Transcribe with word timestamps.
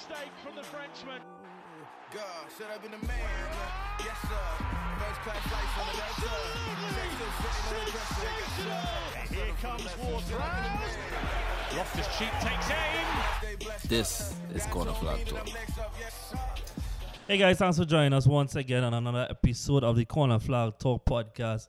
mistake 0.00 0.32
from 0.42 0.56
the 0.56 0.62
Frenchman. 0.62 1.20
God, 2.14 2.24
should 2.56 2.66
have 2.66 2.80
been 2.80 2.92
the 2.92 3.06
man. 3.06 3.18
Yes, 3.98 4.16
sir. 4.22 4.28
First 4.98 5.20
class 5.20 5.42
flights 5.44 5.76
on 5.76 5.86
the 5.92 5.98
left 6.00 6.16
side. 6.24 6.60
Here 9.28 9.54
comes 9.60 9.96
Ward. 9.98 10.24
Loftus 11.76 12.08
Cheek 12.18 12.32
takes 12.40 12.70
aim. 12.70 13.58
This 13.88 14.34
is 14.54 14.64
Corner 14.66 14.92
Flag 14.94 15.26
Talk. 15.26 15.46
Hey 17.28 17.36
guys, 17.36 17.58
thanks 17.58 17.76
for 17.76 17.84
joining 17.84 18.14
us 18.14 18.26
once 18.26 18.56
again 18.56 18.82
on 18.84 18.94
another 18.94 19.26
episode 19.28 19.84
of 19.84 19.96
the 19.96 20.06
Corner 20.06 20.38
Flag 20.38 20.78
Talk 20.78 21.04
podcast. 21.04 21.68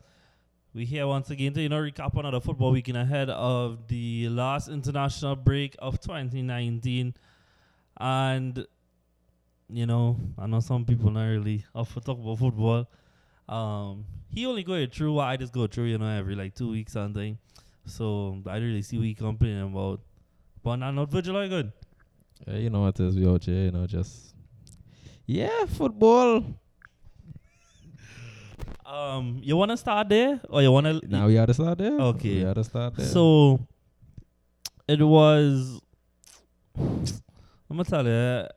We 0.74 0.86
here 0.86 1.06
once 1.06 1.30
again 1.32 1.54
to 1.54 1.62
you 1.62 1.68
know 1.68 1.82
recap 1.82 2.18
another 2.18 2.40
football 2.40 2.72
weekend 2.72 2.98
ahead 2.98 3.30
of 3.30 3.90
the 3.90 4.30
last 4.30 4.70
international 4.70 5.36
break 5.36 5.76
of 5.80 6.00
2019, 6.00 7.14
and 8.02 8.66
you 9.70 9.86
know 9.86 10.18
I 10.38 10.48
know 10.48 10.60
some 10.60 10.84
people 10.84 11.12
not 11.12 11.26
really 11.26 11.64
up 11.74 11.88
for 11.88 12.02
talk 12.02 12.20
about 12.20 12.40
football. 12.40 12.88
Um, 13.48 14.06
he 14.30 14.46
only 14.46 14.64
go 14.64 14.86
through 14.88 15.14
what 15.14 15.28
I 15.28 15.38
just 15.38 15.54
go 15.54 15.68
through, 15.68 15.86
you 15.86 15.98
know, 15.98 16.08
every 16.08 16.36
like 16.36 16.56
two 16.56 16.72
weeks 16.72 16.94
something. 16.94 17.38
So 17.86 18.42
I 18.48 18.54
don't 18.56 18.68
really 18.68 18.82
see 18.82 18.98
what 18.98 19.06
he 19.06 19.14
complaining 19.14 19.64
about. 19.64 20.02
But 20.64 20.78
not 20.78 21.10
Virgil, 21.10 21.38
are 21.38 21.44
you 21.44 21.50
good? 21.50 21.72
Yeah, 22.48 22.58
you 22.58 22.70
know 22.70 22.82
what 22.82 23.00
it 23.00 23.06
is, 23.06 23.16
we 23.16 23.28
out 23.28 23.44
here, 23.44 23.66
you 23.66 23.72
know, 23.72 23.86
just 23.86 24.34
yeah, 25.26 25.66
football. 25.66 26.44
Um, 28.86 29.40
you 29.42 29.56
wanna 29.56 29.78
start 29.78 30.10
there 30.10 30.42
or 30.50 30.62
you 30.62 30.72
wanna? 30.72 31.00
Now 31.08 31.28
we 31.28 31.36
gotta 31.36 31.54
start 31.54 31.78
there. 31.78 32.00
Okay. 32.00 32.36
we 32.36 32.44
gotta 32.44 32.64
start 32.64 32.96
there. 32.96 33.06
So 33.06 33.60
it 34.88 35.02
was. 35.02 35.82
I'm 37.72 37.78
gonna 37.78 37.86
tell 37.86 38.06
you, 38.06 38.48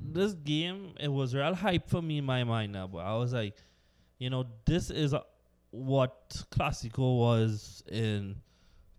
this 0.00 0.32
game 0.32 0.94
it 0.98 1.06
was 1.06 1.32
real 1.32 1.54
hype 1.54 1.88
for 1.88 2.02
me 2.02 2.18
in 2.18 2.24
my 2.24 2.42
mind 2.42 2.72
now. 2.72 2.88
But 2.88 2.98
I 2.98 3.14
was 3.14 3.32
like, 3.32 3.54
you 4.18 4.28
know, 4.28 4.44
this 4.64 4.90
is 4.90 5.14
uh 5.14 5.20
what 5.70 6.30
Classico 6.50 7.16
was 7.16 7.84
in 7.86 8.34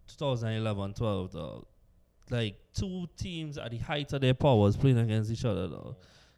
2011, 0.08 0.94
12. 0.94 1.32
Though, 1.34 1.68
like 2.30 2.56
two 2.74 3.08
teams 3.18 3.58
at 3.58 3.72
the 3.72 3.78
height 3.78 4.14
of 4.14 4.22
their 4.22 4.34
powers 4.34 4.78
playing 4.78 5.00
against 5.00 5.32
each 5.32 5.44
other. 5.44 5.68
Though, 5.68 5.98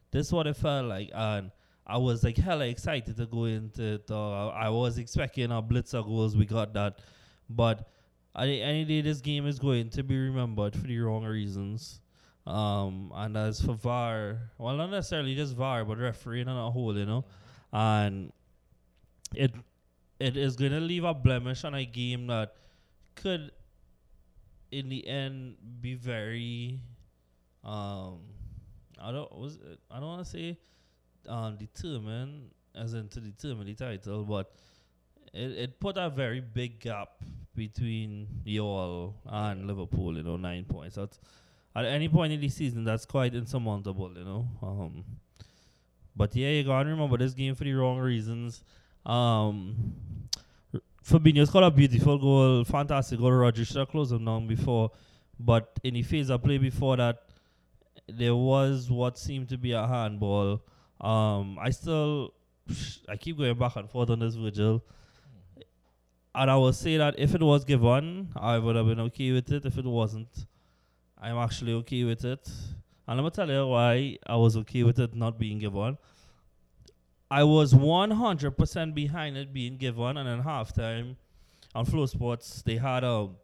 this 0.09 0.25
is 0.25 0.33
what 0.33 0.47
it 0.47 0.55
felt 0.55 0.87
like, 0.87 1.11
and 1.13 1.51
I 1.85 1.97
was 1.99 2.23
like 2.23 2.37
hella 2.37 2.65
excited 2.65 3.15
to 3.15 3.27
go 3.27 3.45
into 3.45 3.83
it. 3.83 4.09
Uh, 4.09 4.47
I 4.47 4.69
was 4.69 4.97
expecting 4.97 5.51
a 5.51 5.61
blitzer 5.61 6.03
goals. 6.03 6.35
We 6.35 6.47
got 6.47 6.73
that, 6.73 6.97
but 7.47 7.87
at 8.35 8.45
the 8.47 8.85
day, 8.85 9.01
this 9.01 9.21
game 9.21 9.45
is 9.45 9.59
going 9.59 9.91
to 9.91 10.01
be 10.01 10.17
remembered 10.17 10.75
for 10.75 10.87
the 10.87 10.97
wrong 10.97 11.25
reasons. 11.25 12.01
Um, 12.49 13.11
and 13.13 13.37
as 13.37 13.61
for 13.61 13.73
VAR, 13.73 14.39
well, 14.57 14.75
not 14.75 14.89
necessarily 14.89 15.35
just 15.35 15.55
VAR, 15.55 15.85
but 15.85 15.99
refereeing 15.99 16.47
on 16.47 16.57
a 16.57 16.71
whole, 16.71 16.97
you 16.97 17.05
know, 17.05 17.23
and 17.71 18.33
it 19.35 19.53
it 20.19 20.35
is 20.35 20.55
going 20.55 20.71
to 20.71 20.79
leave 20.79 21.03
a 21.03 21.13
blemish 21.13 21.63
on 21.63 21.75
a 21.75 21.85
game 21.85 22.25
that 22.27 22.55
could, 23.13 23.51
in 24.71 24.89
the 24.89 25.07
end, 25.07 25.57
be 25.79 25.93
very, 25.93 26.79
um, 27.63 28.17
I 28.99 29.11
don't 29.11 29.31
was 29.37 29.57
it, 29.57 29.79
I 29.91 29.99
don't 29.99 30.07
want 30.07 30.25
to 30.25 30.31
say, 30.31 30.57
um, 31.27 31.55
determined 31.55 32.49
as 32.73 32.95
in 32.95 33.09
to 33.09 33.19
determine 33.19 33.67
the 33.67 33.75
title, 33.75 34.23
but 34.23 34.53
it, 35.35 35.51
it 35.51 35.79
put 35.79 35.97
a 35.97 36.09
very 36.09 36.39
big 36.39 36.79
gap 36.79 37.09
between 37.55 38.27
y'all 38.43 39.13
and 39.27 39.67
Liverpool, 39.67 40.17
you 40.17 40.23
know, 40.23 40.37
nine 40.37 40.65
points. 40.65 40.95
That's, 40.95 41.19
at 41.75 41.85
any 41.85 42.09
point 42.09 42.33
in 42.33 42.41
the 42.41 42.49
season, 42.49 42.83
that's 42.83 43.05
quite 43.05 43.33
insurmountable, 43.33 44.11
you 44.17 44.23
know. 44.23 44.47
Um, 44.61 45.03
but 46.15 46.35
yeah, 46.35 46.49
you 46.49 46.63
gotta 46.63 46.89
remember 46.89 47.17
this 47.17 47.33
game 47.33 47.55
for 47.55 47.63
the 47.63 47.73
wrong 47.73 47.97
reasons. 47.99 48.63
Um, 49.05 49.93
R- 50.73 50.81
Fabinho 51.03 51.47
scored 51.47 51.63
a 51.63 51.71
beautiful 51.71 52.17
goal, 52.17 52.63
fantastic 52.63 53.19
goal. 53.19 53.31
Roger 53.31 53.63
should 53.63 53.77
have 53.77 53.89
closed 53.89 54.11
him 54.11 54.25
down 54.25 54.47
before, 54.47 54.91
but 55.39 55.79
in 55.83 55.93
the 55.93 56.03
phase 56.03 56.29
of 56.29 56.43
play 56.43 56.57
before 56.57 56.97
that, 56.97 57.23
there 58.07 58.35
was 58.35 58.89
what 58.89 59.17
seemed 59.17 59.49
to 59.49 59.57
be 59.57 59.71
a 59.71 59.87
handball. 59.87 60.61
Um, 60.99 61.57
I 61.61 61.69
still, 61.69 62.33
I 63.07 63.15
keep 63.15 63.37
going 63.37 63.57
back 63.57 63.75
and 63.75 63.89
forth 63.89 64.09
on 64.09 64.19
this 64.19 64.35
Virgil. 64.35 64.83
And 66.35 66.51
I 66.51 66.55
will 66.55 66.73
say 66.73 66.97
that 66.97 67.15
if 67.17 67.33
it 67.33 67.41
was 67.41 67.65
given, 67.65 68.29
I 68.35 68.57
would 68.57 68.75
have 68.75 68.85
been 68.85 68.99
okay 69.01 69.31
with 69.31 69.51
it. 69.51 69.65
If 69.65 69.77
it 69.77 69.85
wasn't, 69.85 70.45
I'm 71.21 71.37
actually 71.37 71.73
okay 71.73 72.03
with 72.03 72.23
it. 72.23 72.49
And 73.07 73.17
let 73.17 73.23
me 73.23 73.29
tell 73.31 73.49
you 73.49 73.67
why 73.67 74.17
I 74.25 74.35
was 74.35 74.55
okay 74.57 74.83
with 74.83 74.99
it 74.99 75.15
not 75.15 75.37
being 75.37 75.59
given. 75.59 75.97
I 77.29 77.43
was 77.43 77.73
100% 77.73 78.95
behind 78.95 79.37
it 79.37 79.53
being 79.53 79.77
given, 79.77 80.17
and 80.17 80.29
in 80.29 80.41
halftime 80.41 81.15
on 81.75 81.85
Flow 81.85 82.05
Sports, 82.05 82.63
they 82.63 82.77
had 82.77 83.03
um, 83.03 83.35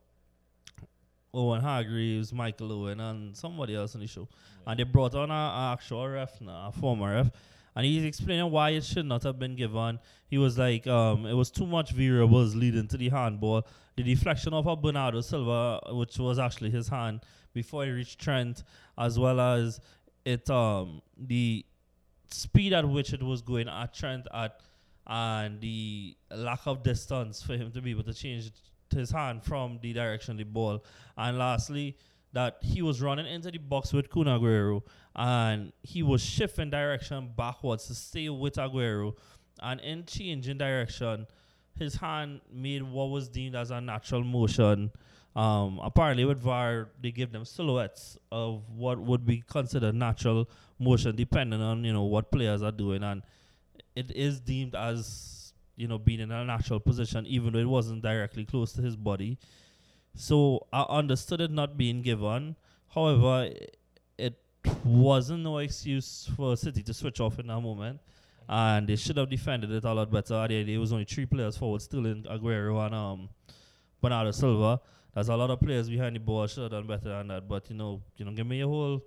Owen 1.33 1.61
Hargreaves, 1.61 2.33
Michael 2.33 2.71
Owen, 2.71 2.99
and 2.99 3.35
somebody 3.35 3.75
else 3.75 3.93
on 3.93 4.01
the 4.01 4.07
show. 4.07 4.27
And 4.65 4.79
they 4.79 4.83
brought 4.83 5.13
on 5.13 5.29
a, 5.29 5.33
a 5.33 5.73
actual 5.73 6.07
ref, 6.07 6.41
now, 6.41 6.67
a 6.69 6.71
former 6.71 7.13
ref, 7.13 7.29
and 7.75 7.85
he's 7.85 8.05
explaining 8.05 8.49
why 8.49 8.71
it 8.71 8.85
should 8.85 9.05
not 9.05 9.23
have 9.23 9.37
been 9.37 9.55
given. 9.55 9.99
He 10.27 10.37
was 10.37 10.57
like, 10.57 10.87
um, 10.87 11.25
it 11.25 11.33
was 11.33 11.51
too 11.51 11.67
much 11.67 11.91
variables 11.91 12.55
leading 12.55 12.87
to 12.87 12.97
the 12.97 13.09
handball. 13.09 13.67
The 13.97 14.03
deflection 14.03 14.53
of 14.53 14.65
a 14.65 14.75
Bernardo 14.75 15.21
Silva, 15.21 15.81
which 15.91 16.17
was 16.17 16.39
actually 16.39 16.71
his 16.71 16.87
hand 16.87 17.21
before 17.55 17.85
he 17.85 17.91
reached 17.91 18.19
Trent, 18.19 18.63
as 18.99 19.17
well 19.17 19.39
as 19.39 19.79
it 20.23 20.47
um 20.51 21.01
the 21.17 21.65
speed 22.29 22.73
at 22.73 22.87
which 22.87 23.13
it 23.13 23.23
was 23.23 23.41
going 23.41 23.67
at 23.67 23.93
Trent 23.95 24.27
at 24.31 24.59
and 25.07 25.61
the 25.61 26.15
lack 26.35 26.61
of 26.65 26.83
distance 26.83 27.41
for 27.41 27.53
him 27.53 27.71
to 27.71 27.81
be 27.81 27.91
able 27.91 28.03
to 28.03 28.13
change 28.13 28.51
his 28.91 29.11
hand 29.11 29.43
from 29.43 29.79
the 29.81 29.93
direction 29.93 30.31
of 30.31 30.37
the 30.37 30.43
ball. 30.43 30.83
And 31.17 31.37
lastly, 31.37 31.95
that 32.33 32.57
he 32.61 32.81
was 32.81 33.01
running 33.01 33.27
into 33.27 33.51
the 33.51 33.59
box 33.59 33.93
with 33.93 34.09
Kun 34.09 34.25
Aguero 34.25 34.81
and 35.15 35.71
he 35.83 36.03
was 36.03 36.21
shifting 36.23 36.69
direction 36.69 37.31
backwards 37.37 37.87
to 37.87 37.95
stay 37.95 38.29
with 38.29 38.55
Aguero. 38.55 39.15
And 39.61 39.79
in 39.79 40.05
changing 40.05 40.57
direction, 40.57 41.27
his 41.77 41.95
hand 41.95 42.41
made 42.51 42.83
what 42.83 43.09
was 43.09 43.29
deemed 43.29 43.55
as 43.55 43.71
a 43.71 43.79
natural 43.79 44.23
motion. 44.23 44.91
Um, 45.35 45.81
apparently, 45.83 46.23
with 46.23 46.41
VAR, 46.41 46.89
they 47.01 47.11
give 47.11 47.31
them 47.31 47.43
silhouettes 47.43 48.17
of 48.31 48.63
what 48.69 48.99
would 48.99 49.25
be 49.25 49.43
considered 49.45 49.93
natural 49.93 50.49
motion, 50.79 51.15
depending 51.15 51.61
on 51.61 51.83
you 51.83 51.91
know 51.91 52.03
what 52.03 52.31
players 52.31 52.61
are 52.61 52.71
doing, 52.71 53.03
and 53.03 53.21
it 53.95 54.11
is 54.11 54.39
deemed 54.39 54.75
as 54.75 55.53
you 55.75 55.87
know 55.87 55.97
being 55.97 56.21
in 56.21 56.31
a 56.31 56.45
natural 56.45 56.79
position, 56.79 57.25
even 57.25 57.51
though 57.51 57.59
it 57.59 57.67
wasn't 57.67 58.01
directly 58.01 58.45
close 58.45 58.71
to 58.73 58.81
his 58.81 58.95
body. 58.95 59.37
So 60.13 60.67
I 60.71 60.83
understood 60.83 61.41
it 61.41 61.51
not 61.51 61.75
being 61.77 62.01
given. 62.01 62.55
However, 62.87 63.49
it 64.17 64.39
wasn't 64.85 65.43
no 65.43 65.57
excuse 65.57 66.29
for 66.35 66.55
City 66.55 66.81
to 66.83 66.93
switch 66.93 67.19
off 67.19 67.39
in 67.39 67.47
that 67.47 67.59
moment, 67.59 67.99
and 68.47 68.87
they 68.87 68.95
should 68.95 69.17
have 69.17 69.29
defended 69.29 69.71
it 69.71 69.83
a 69.83 69.93
lot 69.93 70.09
better. 70.09 70.47
There 70.47 70.79
was 70.79 70.93
only 70.93 71.05
three 71.05 71.25
players 71.25 71.57
forward, 71.57 71.81
still 71.81 72.05
in 72.05 72.23
Aguero 72.23 72.85
and 72.85 72.95
um, 72.95 73.29
Bernardo 74.01 74.31
Silva. 74.31 74.79
There's 75.15 75.29
a 75.29 75.35
lot 75.35 75.49
of 75.49 75.61
players 75.61 75.89
behind 75.89 76.15
the 76.15 76.19
ball 76.19 76.45
should 76.45 76.63
have 76.63 76.71
done 76.71 76.87
better 76.87 77.09
than 77.09 77.29
that. 77.29 77.47
But 77.47 77.69
you 77.69 77.75
know, 77.75 78.01
you 78.17 78.25
know, 78.25 78.31
give 78.31 78.45
me 78.45 78.61
a 78.61 78.67
whole 78.67 79.01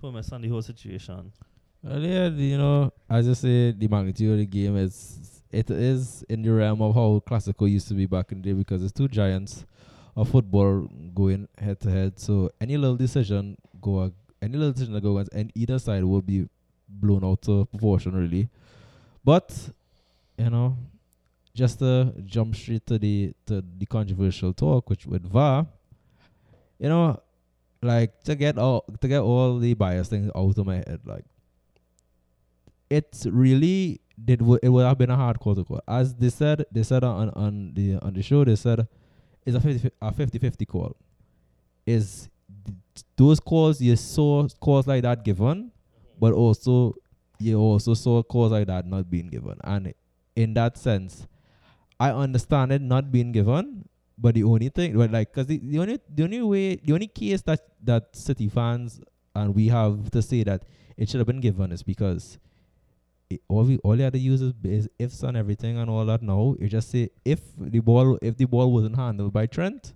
premise 0.00 0.32
on 0.32 0.40
the 0.40 0.48
whole 0.48 0.62
situation. 0.62 1.30
Well, 1.82 2.00
yeah, 2.00 2.28
you 2.28 2.56
know, 2.56 2.92
as 3.10 3.28
I 3.28 3.34
say, 3.34 3.72
the 3.72 3.86
magnitude 3.86 4.32
of 4.32 4.38
the 4.38 4.46
game 4.46 4.76
is 4.76 5.42
it 5.50 5.70
is 5.70 6.24
in 6.30 6.40
the 6.42 6.50
realm 6.50 6.80
of 6.80 6.94
how 6.94 7.20
classical 7.26 7.68
used 7.68 7.88
to 7.88 7.94
be 7.94 8.06
back 8.06 8.32
in 8.32 8.40
the 8.40 8.48
day 8.48 8.52
because 8.54 8.82
it's 8.82 8.92
two 8.92 9.08
giants 9.08 9.66
of 10.16 10.30
football 10.30 10.88
going 11.14 11.46
head 11.58 11.78
to 11.80 11.90
head. 11.90 12.18
So 12.18 12.50
any 12.60 12.78
little 12.78 12.96
decision 12.96 13.58
go 13.80 14.04
ag- 14.04 14.14
any 14.40 14.56
little 14.56 14.72
decision 14.72 14.94
that 14.94 15.02
go 15.02 15.18
against 15.18 15.34
and 15.34 15.52
either 15.54 15.78
side 15.78 16.04
will 16.04 16.22
be 16.22 16.48
blown 16.88 17.24
out 17.24 17.46
of 17.48 17.70
proportion 17.70 18.14
really. 18.14 18.48
But 19.22 19.54
you 20.38 20.48
know, 20.48 20.76
just 21.54 21.78
to 21.80 22.12
jump 22.24 22.54
straight 22.56 22.86
to 22.86 22.98
the 22.98 23.34
to 23.46 23.62
the 23.78 23.86
controversial 23.86 24.52
talk, 24.52 24.88
which 24.88 25.06
with 25.06 25.24
VAR, 25.30 25.66
you 26.78 26.88
know, 26.88 27.20
like 27.82 28.22
to 28.24 28.34
get 28.34 28.58
all 28.58 28.84
to 29.00 29.08
get 29.08 29.20
all 29.20 29.58
the 29.58 29.74
bias 29.74 30.08
things 30.08 30.30
out 30.34 30.56
of 30.58 30.66
my 30.66 30.76
head, 30.76 31.00
like 31.04 31.24
it's 32.90 33.26
really 33.26 34.00
did 34.22 34.40
w- 34.40 34.58
it 34.62 34.68
would 34.68 34.84
have 34.84 34.98
been 34.98 35.10
a 35.10 35.16
hard 35.16 35.40
call 35.40 35.54
to 35.54 35.64
call. 35.64 35.80
As 35.88 36.14
they 36.14 36.30
said, 36.30 36.64
they 36.70 36.82
said 36.82 37.04
on 37.04 37.30
on 37.30 37.74
the 37.74 37.96
on 37.96 38.14
the 38.14 38.22
show, 38.22 38.44
they 38.44 38.56
said 38.56 38.86
it's 39.44 39.56
a 39.56 39.60
50 39.60 39.90
a 40.00 40.12
50 40.12 40.38
50 40.38 40.66
call. 40.66 40.96
Is 41.86 42.28
those 43.16 43.40
calls 43.40 43.80
you 43.80 43.96
saw 43.96 44.46
calls 44.60 44.86
like 44.86 45.02
that 45.02 45.24
given, 45.24 45.72
but 46.18 46.32
also 46.32 46.94
you 47.38 47.58
also 47.58 47.94
saw 47.94 48.22
calls 48.22 48.52
like 48.52 48.66
that 48.68 48.86
not 48.86 49.10
being 49.10 49.28
given, 49.28 49.58
and 49.64 49.94
in 50.36 50.54
that 50.54 50.78
sense, 50.78 51.26
I 52.06 52.10
understand 52.26 52.72
it 52.72 52.82
not 52.82 53.10
being 53.16 53.32
given. 53.32 53.88
But 54.24 54.34
the 54.34 54.44
only 54.44 54.68
thing, 54.68 54.96
but 54.96 55.10
like, 55.10 55.32
cause 55.32 55.46
the, 55.46 55.58
the 55.58 55.78
only 55.82 55.98
the 56.16 56.24
only 56.24 56.42
way 56.42 56.76
the 56.76 56.92
only 56.92 57.08
case 57.08 57.42
that 57.42 57.60
that 57.90 58.14
City 58.14 58.48
fans 58.48 59.00
and 59.34 59.54
we 59.54 59.68
have 59.68 60.10
to 60.16 60.22
say 60.22 60.44
that 60.44 60.64
it 60.96 61.08
should 61.08 61.18
have 61.18 61.26
been 61.26 61.40
given 61.40 61.72
is 61.72 61.82
because 61.82 62.38
it, 63.30 63.40
all 63.48 63.64
we 63.64 63.78
all 63.78 63.96
you 63.96 64.04
had 64.04 64.12
to 64.12 64.18
use 64.18 64.42
is, 64.42 64.52
is 64.64 64.88
ifs 64.98 65.22
and 65.22 65.36
everything 65.36 65.78
and 65.78 65.90
all 65.90 66.04
that. 66.06 66.22
Now 66.22 66.54
you 66.60 66.68
just 66.68 66.90
say 66.90 67.08
if 67.24 67.40
the 67.58 67.80
ball 67.80 68.18
if 68.22 68.36
the 68.36 68.44
ball 68.44 68.72
wasn't 68.72 68.96
handled 68.96 69.32
by 69.32 69.46
Trent, 69.46 69.94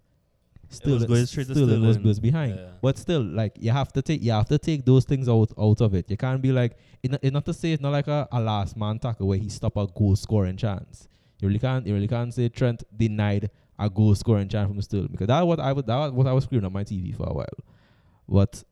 still 0.69 0.95
was 0.95 1.05
going 1.05 1.27
straight 1.27 1.49
to 1.49 1.55
still 1.55 1.71
it 1.71 2.03
was 2.03 2.19
behind. 2.19 2.57
Yeah. 2.57 2.71
But 2.83 2.99
still, 2.99 3.23
like 3.23 3.57
you 3.61 3.71
have 3.71 3.93
to 3.93 4.03
take 4.03 4.23
you 4.23 4.33
have 4.33 4.49
to 4.49 4.59
take 4.59 4.85
those 4.85 5.05
things 5.05 5.29
out 5.29 5.53
out 5.59 5.81
of 5.81 5.95
it. 5.95 6.11
You 6.11 6.17
can't 6.17 6.43
be 6.43 6.53
like 6.53 6.77
it 7.03 7.11
not, 7.13 7.21
it's 7.23 7.33
not 7.33 7.45
to 7.47 7.55
say 7.55 7.73
it's 7.73 7.83
not 7.83 7.93
like 7.93 8.09
a, 8.09 8.27
a 8.33 8.41
last 8.41 8.77
man 8.77 8.99
tackle 8.99 9.29
where 9.29 9.39
he 9.39 9.49
stop 9.49 9.77
a 9.77 9.87
goal 9.87 10.17
scoring 10.17 10.57
chance. 10.57 11.09
You 11.41 11.49
really 11.49 11.59
can't 11.59 11.87
you 11.87 11.95
really 11.95 12.09
can't 12.09 12.33
say 12.33 12.49
Trent 12.49 12.83
denied 12.97 13.51
a 13.79 13.91
goal 13.91 14.15
scoring 14.15 14.49
chance 14.49 14.69
from 14.69 14.81
Sterling 14.81 15.09
because 15.11 15.27
that 15.27 15.47
what 15.47 15.61
I 15.61 15.73
was 15.73 15.85
that 15.85 15.97
was 15.97 16.13
what 16.13 16.27
I 16.27 16.33
was 16.33 16.45
screaming 16.45 16.67
on 16.67 16.73
my 16.73 16.85
TV 16.85 17.15
for 17.15 17.29
a 17.29 17.33
while. 17.33 17.47
But 18.29 18.65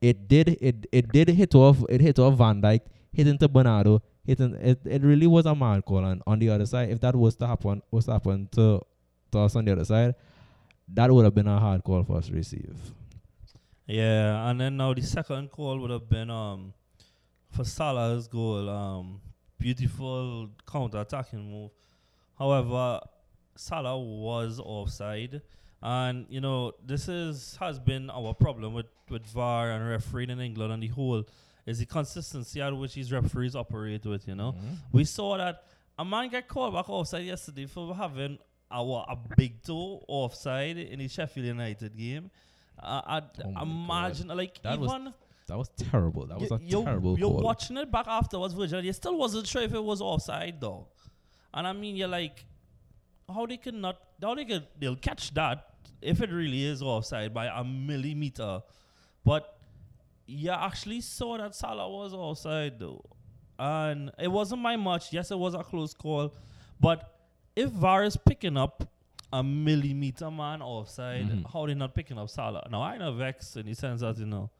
it 0.00 0.28
did 0.28 0.48
it 0.60 0.86
it 0.92 1.12
did 1.12 1.28
hit 1.28 1.54
off 1.54 1.84
it 1.88 2.00
hit 2.00 2.18
off 2.18 2.34
Van 2.34 2.60
Dijk, 2.60 2.80
hit 3.12 3.28
into 3.28 3.48
Bernardo, 3.48 4.02
hit 4.24 4.40
it 4.40 4.80
it 4.84 5.02
really 5.02 5.26
was 5.26 5.46
a 5.46 5.54
mad 5.54 5.84
call 5.84 6.04
and 6.04 6.22
on 6.26 6.38
the 6.38 6.50
other 6.50 6.66
side, 6.66 6.90
if 6.90 7.00
that 7.00 7.14
was 7.14 7.36
to 7.36 7.46
happen 7.46 7.82
was 7.90 8.06
to 8.06 8.12
happen 8.12 8.48
to 8.52 8.80
to 9.32 9.38
us 9.38 9.54
on 9.54 9.64
the 9.64 9.72
other 9.72 9.84
side, 9.84 10.14
that 10.88 11.10
would 11.10 11.24
have 11.24 11.34
been 11.34 11.46
a 11.48 11.58
hard 11.58 11.84
call 11.84 12.02
for 12.02 12.16
us 12.16 12.26
to 12.26 12.32
receive. 12.32 12.76
Yeah, 13.86 14.48
and 14.48 14.60
then 14.60 14.76
now 14.76 14.94
the 14.94 15.02
second 15.02 15.50
call 15.50 15.78
would 15.78 15.90
have 15.90 16.08
been 16.08 16.30
um 16.30 16.72
for 17.50 17.64
Salah's 17.64 18.26
goal. 18.26 18.68
Um, 18.68 19.20
beautiful 19.58 20.48
counter 20.70 21.00
attacking 21.00 21.50
move. 21.50 21.70
However, 22.38 23.00
Salah 23.56 23.98
was 23.98 24.60
offside, 24.62 25.40
and 25.82 26.26
you 26.28 26.40
know 26.40 26.72
this 26.84 27.08
is 27.08 27.56
has 27.60 27.78
been 27.78 28.10
our 28.10 28.34
problem 28.34 28.74
with 28.74 28.86
with 29.10 29.26
VAR 29.26 29.70
and 29.70 29.88
refereeing 29.88 30.30
in 30.30 30.40
England 30.40 30.72
and 30.72 30.82
the 30.82 30.88
whole 30.88 31.24
is 31.66 31.78
the 31.78 31.86
consistency 31.86 32.60
at 32.60 32.76
which 32.76 32.94
these 32.94 33.12
referees 33.12 33.54
operate 33.54 34.04
with. 34.04 34.26
You 34.28 34.34
know, 34.34 34.52
Mm-hmm. 34.52 34.74
we 34.92 35.04
saw 35.04 35.36
that 35.38 35.62
a 35.98 36.04
man 36.04 36.28
get 36.28 36.48
called 36.48 36.74
back 36.74 36.88
offside 36.90 37.24
yesterday 37.24 37.66
for 37.66 37.94
having 37.94 38.38
our 38.70 39.06
a 39.08 39.16
big 39.36 39.62
toe 39.62 40.04
offside 40.08 40.76
in 40.78 40.98
the 40.98 41.06
Sheffield 41.08 41.46
United 41.46 41.96
game. 41.96 42.30
Uh, 42.82 43.00
I 43.06 43.22
Oh 43.44 43.62
imagine 43.62 44.28
like 44.28 44.60
That 44.62 44.74
even 44.80 45.14
That 45.46 45.58
was 45.58 45.68
terrible. 45.76 46.26
That 46.26 46.40
was 46.40 46.50
you- 46.50 46.56
a 46.56 46.60
you're, 46.62 46.84
terrible 46.84 47.18
you're 47.18 47.30
call. 47.30 47.42
watching 47.42 47.76
it 47.76 47.90
back 47.90 48.06
afterwards, 48.08 48.54
Virgil. 48.54 48.82
You 48.84 48.92
still 48.92 49.16
wasn't 49.18 49.46
sure 49.46 49.62
if 49.62 49.74
it 49.74 49.82
was 49.82 50.00
offside 50.00 50.60
though. 50.60 50.86
And 51.52 51.66
I 51.66 51.72
mean, 51.72 51.96
you're 51.96 52.08
like, 52.08 52.44
how 53.32 53.46
they 53.46 53.56
can 53.58 53.80
not? 53.80 53.98
How 54.22 54.34
they 54.34 54.44
can? 54.44 54.64
They'll 54.78 54.96
catch 54.96 55.32
that 55.34 55.66
if 56.02 56.20
it 56.22 56.30
really 56.30 56.64
is 56.64 56.82
offside 56.82 57.32
by 57.34 57.46
a 57.46 57.62
millimeter. 57.62 58.62
But 59.24 59.58
you 60.26 60.50
actually 60.50 61.00
saw 61.02 61.36
that 61.38 61.54
Salah 61.54 61.88
was 61.88 62.12
offside 62.14 62.78
though, 62.78 63.04
and 63.58 64.10
it 64.18 64.28
wasn't 64.28 64.62
by 64.62 64.76
much. 64.76 65.12
Yes, 65.12 65.30
it 65.30 65.38
was 65.38 65.54
a 65.54 65.62
close 65.62 65.94
call, 65.94 66.34
but 66.80 67.18
if 67.54 67.70
VAR 67.70 68.02
is 68.04 68.16
picking 68.16 68.56
up 68.56 68.88
a 69.32 69.42
millimeter 69.42 70.30
man 70.30 70.62
offside, 70.62 71.28
Mhm. 71.28 71.52
how 71.52 71.66
they 71.66 71.74
not 71.74 71.94
picking 71.94 72.18
up 72.18 72.28
Salah? 72.30 72.66
Now 72.70 72.82
I 72.82 72.96
know 72.98 73.12
vex 73.12 73.56
in 73.56 73.66
the 73.66 73.74
sense 73.74 74.00
that 74.00 74.16
you 74.18 74.26
know 74.26 74.50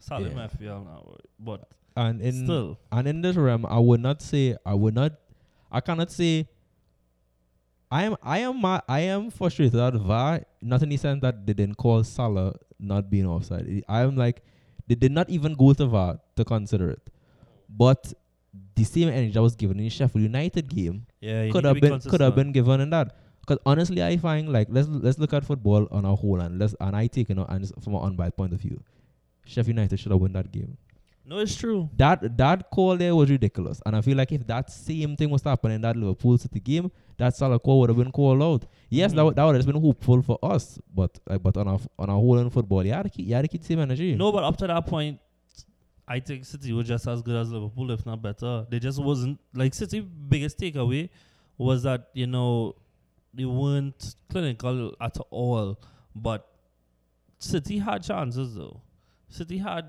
Salah 0.00 0.28
yeah. 0.28 0.48
FPL 0.48 0.84
now, 0.84 1.16
but 1.38 1.68
And 1.96 2.20
in 2.20 2.44
still, 2.44 2.78
and 2.92 3.08
in 3.08 3.22
this 3.22 3.36
realm, 3.36 3.66
I 3.66 3.78
would 3.78 4.00
not 4.00 4.22
say 4.22 4.56
I 4.64 4.74
would 4.74 4.94
not 4.94 5.12
I 5.70 5.80
cannot 5.80 6.10
say 6.10 6.48
I 7.90 8.04
am 8.04 8.16
I 8.22 8.38
am 8.38 8.60
ma- 8.60 8.80
I 8.88 9.00
am 9.00 9.30
frustrated 9.30 9.80
at 9.80 9.94
VAR, 9.94 10.42
not 10.60 10.82
in 10.82 10.90
the 10.90 10.96
sense 10.96 11.22
that 11.22 11.46
they 11.46 11.54
didn't 11.54 11.76
call 11.76 12.04
Salah 12.04 12.54
not 12.78 13.10
being 13.10 13.26
offside. 13.26 13.84
I 13.88 14.02
am 14.02 14.16
like 14.16 14.42
they 14.86 14.94
did 14.94 15.12
not 15.12 15.28
even 15.28 15.54
go 15.54 15.72
to 15.72 15.86
VAR 15.86 16.20
to 16.36 16.44
consider 16.44 16.90
it. 16.90 17.02
But 17.68 18.12
the 18.74 18.84
same 18.84 19.08
energy 19.08 19.32
that 19.32 19.42
was 19.42 19.56
given 19.56 19.78
in 19.78 19.84
the 19.84 19.90
Sheffield 19.90 20.22
United 20.22 20.68
game 20.68 21.06
yeah, 21.20 21.50
could 21.50 21.64
have 21.64 21.74
be 21.74 21.80
been 21.80 22.00
could 22.00 22.20
have 22.20 22.34
been 22.34 22.52
given 22.52 22.80
in 22.80 22.90
that. 22.90 23.16
Because 23.40 23.58
honestly, 23.64 24.02
I 24.02 24.16
find 24.18 24.52
like 24.52 24.68
let's 24.70 24.88
let's 24.88 25.18
look 25.18 25.32
at 25.32 25.44
football 25.44 25.88
on 25.90 26.04
a 26.04 26.14
whole 26.14 26.40
and 26.40 26.58
let's 26.58 26.74
and 26.80 26.94
I 26.94 27.06
take 27.06 27.30
it 27.30 27.38
and 27.38 27.72
from 27.82 27.94
an 27.94 28.02
unbiased 28.02 28.36
point 28.36 28.52
of 28.52 28.60
view, 28.60 28.82
Sheffield 29.48 29.76
United 29.76 29.98
should 29.98 30.12
have 30.12 30.20
won 30.20 30.32
that 30.34 30.50
game. 30.52 30.76
No, 31.30 31.38
it's 31.44 31.54
true. 31.56 31.90
That 31.96 32.36
that 32.38 32.70
call 32.70 32.96
there 32.96 33.14
was 33.14 33.28
ridiculous, 33.30 33.82
and 33.84 33.94
I 33.94 34.00
feel 34.00 34.16
like 34.16 34.32
if 34.32 34.46
that 34.46 34.70
same 34.70 35.14
thing 35.14 35.28
was 35.28 35.42
happening 35.42 35.74
in 35.76 35.82
that 35.82 35.94
Liverpool 35.94 36.38
City 36.38 36.60
game, 36.60 36.90
that 37.18 37.36
Salah 37.36 37.58
call 37.58 37.80
would 37.80 37.90
have 37.90 37.98
been 37.98 38.10
called 38.12 38.42
out. 38.42 38.64
Yes, 38.88 39.12
that 39.12 39.18
Mhm. 39.20 39.24
would, 39.26 39.36
that 39.36 39.44
would 39.44 39.56
have 39.56 39.66
been 39.66 39.80
hopeful 39.88 40.22
for 40.22 40.38
us, 40.42 40.78
but 40.94 41.18
uh, 41.28 41.36
but 41.36 41.56
on 41.58 41.68
a 41.68 41.78
on 41.98 42.08
a 42.08 42.14
whole 42.14 42.38
in 42.38 42.48
football, 42.48 42.82
you 42.86 42.92
had 42.94 43.02
to 43.02 43.10
keep 43.10 43.26
you 43.28 43.34
had 43.34 43.42
to 43.42 43.48
keep 43.48 43.60
the 43.60 43.66
same 43.66 43.80
energy. 43.80 44.14
No, 44.14 44.32
but 44.32 44.42
up 44.42 44.56
to 44.58 44.66
that 44.68 44.86
point, 44.86 45.20
I 46.06 46.20
think 46.20 46.46
City 46.46 46.72
was 46.72 46.86
just 46.88 47.06
as 47.06 47.20
good 47.20 47.36
as 47.36 47.50
Liverpool, 47.52 47.90
if 47.90 48.06
not 48.06 48.22
better. 48.22 48.66
They 48.70 48.78
just 48.78 48.98
wasn't 49.10 49.38
like 49.52 49.74
City. 49.74 50.00
Biggest 50.00 50.58
takeaway 50.58 51.10
was 51.58 51.82
that 51.82 52.08
you 52.14 52.26
know 52.26 52.74
they 53.34 53.44
weren't 53.44 54.14
clinical 54.30 54.94
at 54.98 55.18
all. 55.30 55.78
But 56.16 56.48
City 57.38 57.76
had 57.78 58.02
chances 58.02 58.54
though. 58.54 58.80
City 59.28 59.58
had 59.58 59.86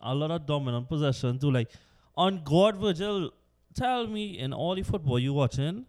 a 0.00 0.14
lot 0.14 0.30
of 0.30 0.46
dominant 0.46 0.88
possession 0.88 1.38
too. 1.38 1.50
Like 1.50 1.70
on 2.16 2.42
God, 2.44 2.76
Virgil, 2.76 3.30
tell 3.74 4.06
me 4.06 4.38
in 4.38 4.52
all 4.52 4.74
the 4.74 4.82
football 4.82 5.18
you 5.18 5.32
watching 5.34 5.86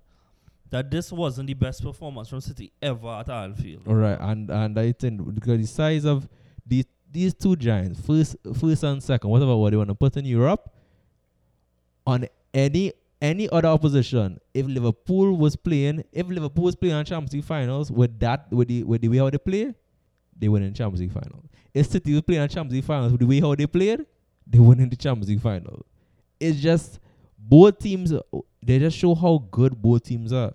that 0.70 0.92
this 0.92 1.12
wasn't 1.12 1.48
the 1.48 1.54
best 1.54 1.82
performance 1.82 2.30
from 2.30 2.42
City 2.42 2.72
ever 2.82 3.08
at 3.08 3.30
Anfield. 3.30 3.88
All 3.88 3.96
right, 3.96 4.18
and 4.20 4.50
and 4.50 4.78
I 4.78 4.92
think 4.92 5.34
because 5.36 5.60
the 5.60 5.68
size 5.68 6.06
of 6.06 6.28
these 6.66 6.86
these 7.12 7.34
two 7.34 7.56
giants, 7.56 8.00
first 8.02 8.36
first 8.60 8.84
and 8.84 9.02
second, 9.02 9.30
whatever 9.30 9.56
what 9.56 9.72
they 9.72 9.78
want 9.78 9.90
to 9.90 9.96
put 9.96 10.18
in 10.18 10.26
Europe, 10.26 10.70
on 12.06 12.28
any 12.54 12.94
any 13.22 13.50
other 13.50 13.70
opposition, 13.70 14.40
if 14.54 14.66
Liverpool 14.66 15.38
was 15.38 15.56
playing, 15.56 16.04
if 16.12 16.28
Liverpool 16.28 16.66
was 16.66 16.76
playing 16.76 16.96
on 16.96 17.06
Champions 17.06 17.34
League 17.34 17.44
finals 17.44 17.92
with 17.92 18.20
that 18.20 18.52
with 18.52 18.68
the 18.68 18.84
with 18.84 19.02
the 19.02 19.10
way 19.10 19.18
how 19.18 19.30
they 19.30 19.38
play, 19.38 19.74
they 20.38 20.50
win 20.50 20.64
in 20.64 20.74
Champions 20.74 21.00
League 21.02 21.12
final. 21.12 21.44
If 21.78 21.88
City 21.88 22.14
was 22.14 22.22
playing 22.24 22.42
on 22.42 22.50
Champions 22.50 22.74
League 22.74 22.84
finals 22.84 23.12
with 23.12 23.22
the 23.22 23.28
way 23.28 23.40
how 23.40 23.54
they 23.56 23.68
played, 23.68 24.06
they 24.46 24.60
won 24.60 24.80
in 24.80 24.90
the 24.90 24.96
Champions 24.96 25.30
League 25.30 25.42
final. 25.42 25.86
It's 26.40 26.60
just 26.60 27.00
both 27.38 27.80
teams. 27.80 28.14
They 28.64 28.80
just 28.80 28.98
show 28.98 29.14
how 29.16 29.46
good 29.52 29.82
both 29.82 30.04
teams 30.04 30.32
are 30.34 30.54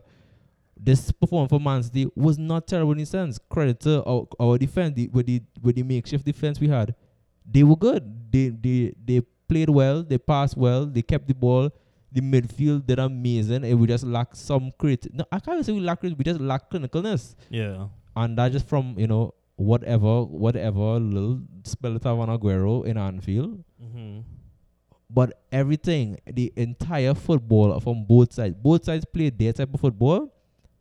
this 0.84 1.12
performance 1.12 1.50
for 1.50 1.60
Man 1.60 1.80
City 1.82 2.08
was 2.16 2.38
not 2.38 2.66
terrible 2.66 2.92
in 2.92 3.00
a 3.00 3.06
sense. 3.06 3.38
Credit 3.48 3.78
to 3.80 4.02
our, 4.04 4.26
our 4.40 4.58
defense 4.58 4.94
the, 4.96 5.08
with 5.08 5.26
the 5.26 5.40
with 5.62 5.76
the 5.76 5.82
makeshift 5.84 6.24
defense 6.24 6.58
we 6.58 6.69
had. 6.69 6.94
They 7.48 7.62
were 7.62 7.76
good. 7.76 8.02
They 8.32 8.49
they 8.49 8.92
they 9.04 9.20
played 9.49 9.70
well. 9.70 10.02
They 10.02 10.18
passed 10.18 10.56
well. 10.56 10.87
They 10.87 11.02
kept 11.02 11.28
the 11.28 11.35
ball. 11.35 11.70
The 12.11 12.20
midfield 12.20 12.85
did 12.87 12.99
amazing. 12.99 13.64
And 13.64 13.78
we 13.80 13.87
just 13.87 14.04
lacked 14.04 14.37
some 14.37 14.73
creative. 14.76 15.14
No, 15.14 15.25
I 15.30 15.38
can't 15.38 15.64
say 15.64 15.73
we 15.73 15.80
lack 15.80 16.00
creative. 16.00 16.18
We 16.18 16.25
just 16.25 16.40
lack 16.40 16.68
clinicalness, 16.68 17.37
Yeah. 17.49 17.87
and 18.16 18.37
that 18.38 18.50
just 18.52 18.68
from 18.68 18.94
you 18.99 19.06
know 19.06 19.35
whatever 19.62 20.25
whatever 20.25 20.99
little 20.99 21.40
spell 21.64 21.97
it 21.97 22.04
have 22.04 22.16
Aguero 22.16 22.85
in 22.85 22.99
Anfield. 22.99 23.64
Mm-hmm. 23.83 24.21
But 25.09 25.42
everything, 25.52 26.19
the 26.26 26.52
entire 26.57 27.14
football 27.14 27.78
from 27.81 28.04
both 28.04 28.33
sides, 28.33 28.57
both 28.57 28.85
sides 28.85 29.04
played 29.04 29.38
their 29.38 29.52
type 29.52 29.73
of 29.75 29.81
football. 29.81 30.33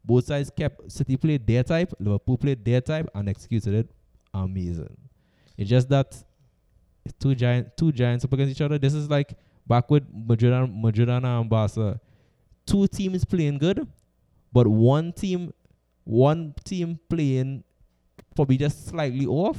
Both 0.03 0.25
sides 0.25 0.49
kept 0.49 0.91
City 0.91 1.17
played 1.17 1.45
their 1.45 1.63
type, 1.63 1.93
Liverpool 1.99 2.37
played 2.37 2.63
their 2.65 2.81
type, 2.81 3.09
and 3.13 3.29
executed 3.29 3.73
it 3.73 3.91
amazing. 4.33 4.97
It's 5.57 5.69
just 5.69 5.89
that 5.89 6.15
it's 7.05 7.13
two 7.19 7.35
giant, 7.35 7.75
two 7.77 7.91
giants 7.91 8.25
up 8.25 8.33
against 8.33 8.51
each 8.51 8.61
other. 8.61 8.79
This 8.79 8.93
is 8.93 9.09
like 9.09 9.33
back 9.67 9.91
with 9.91 10.03
Madrid 10.13 10.53
and, 10.53 10.81
Madrid 10.81 11.09
and 11.09 11.25
um, 11.25 11.49
Barca. 11.49 11.99
Two 12.65 12.87
teams 12.87 13.25
playing 13.25 13.57
good, 13.57 13.85
but 14.53 14.65
one 14.65 15.11
team, 15.11 15.53
one 16.03 16.53
team 16.63 16.99
playing 17.09 17.63
probably 18.41 18.57
just 18.57 18.87
slightly 18.87 19.27
off. 19.27 19.57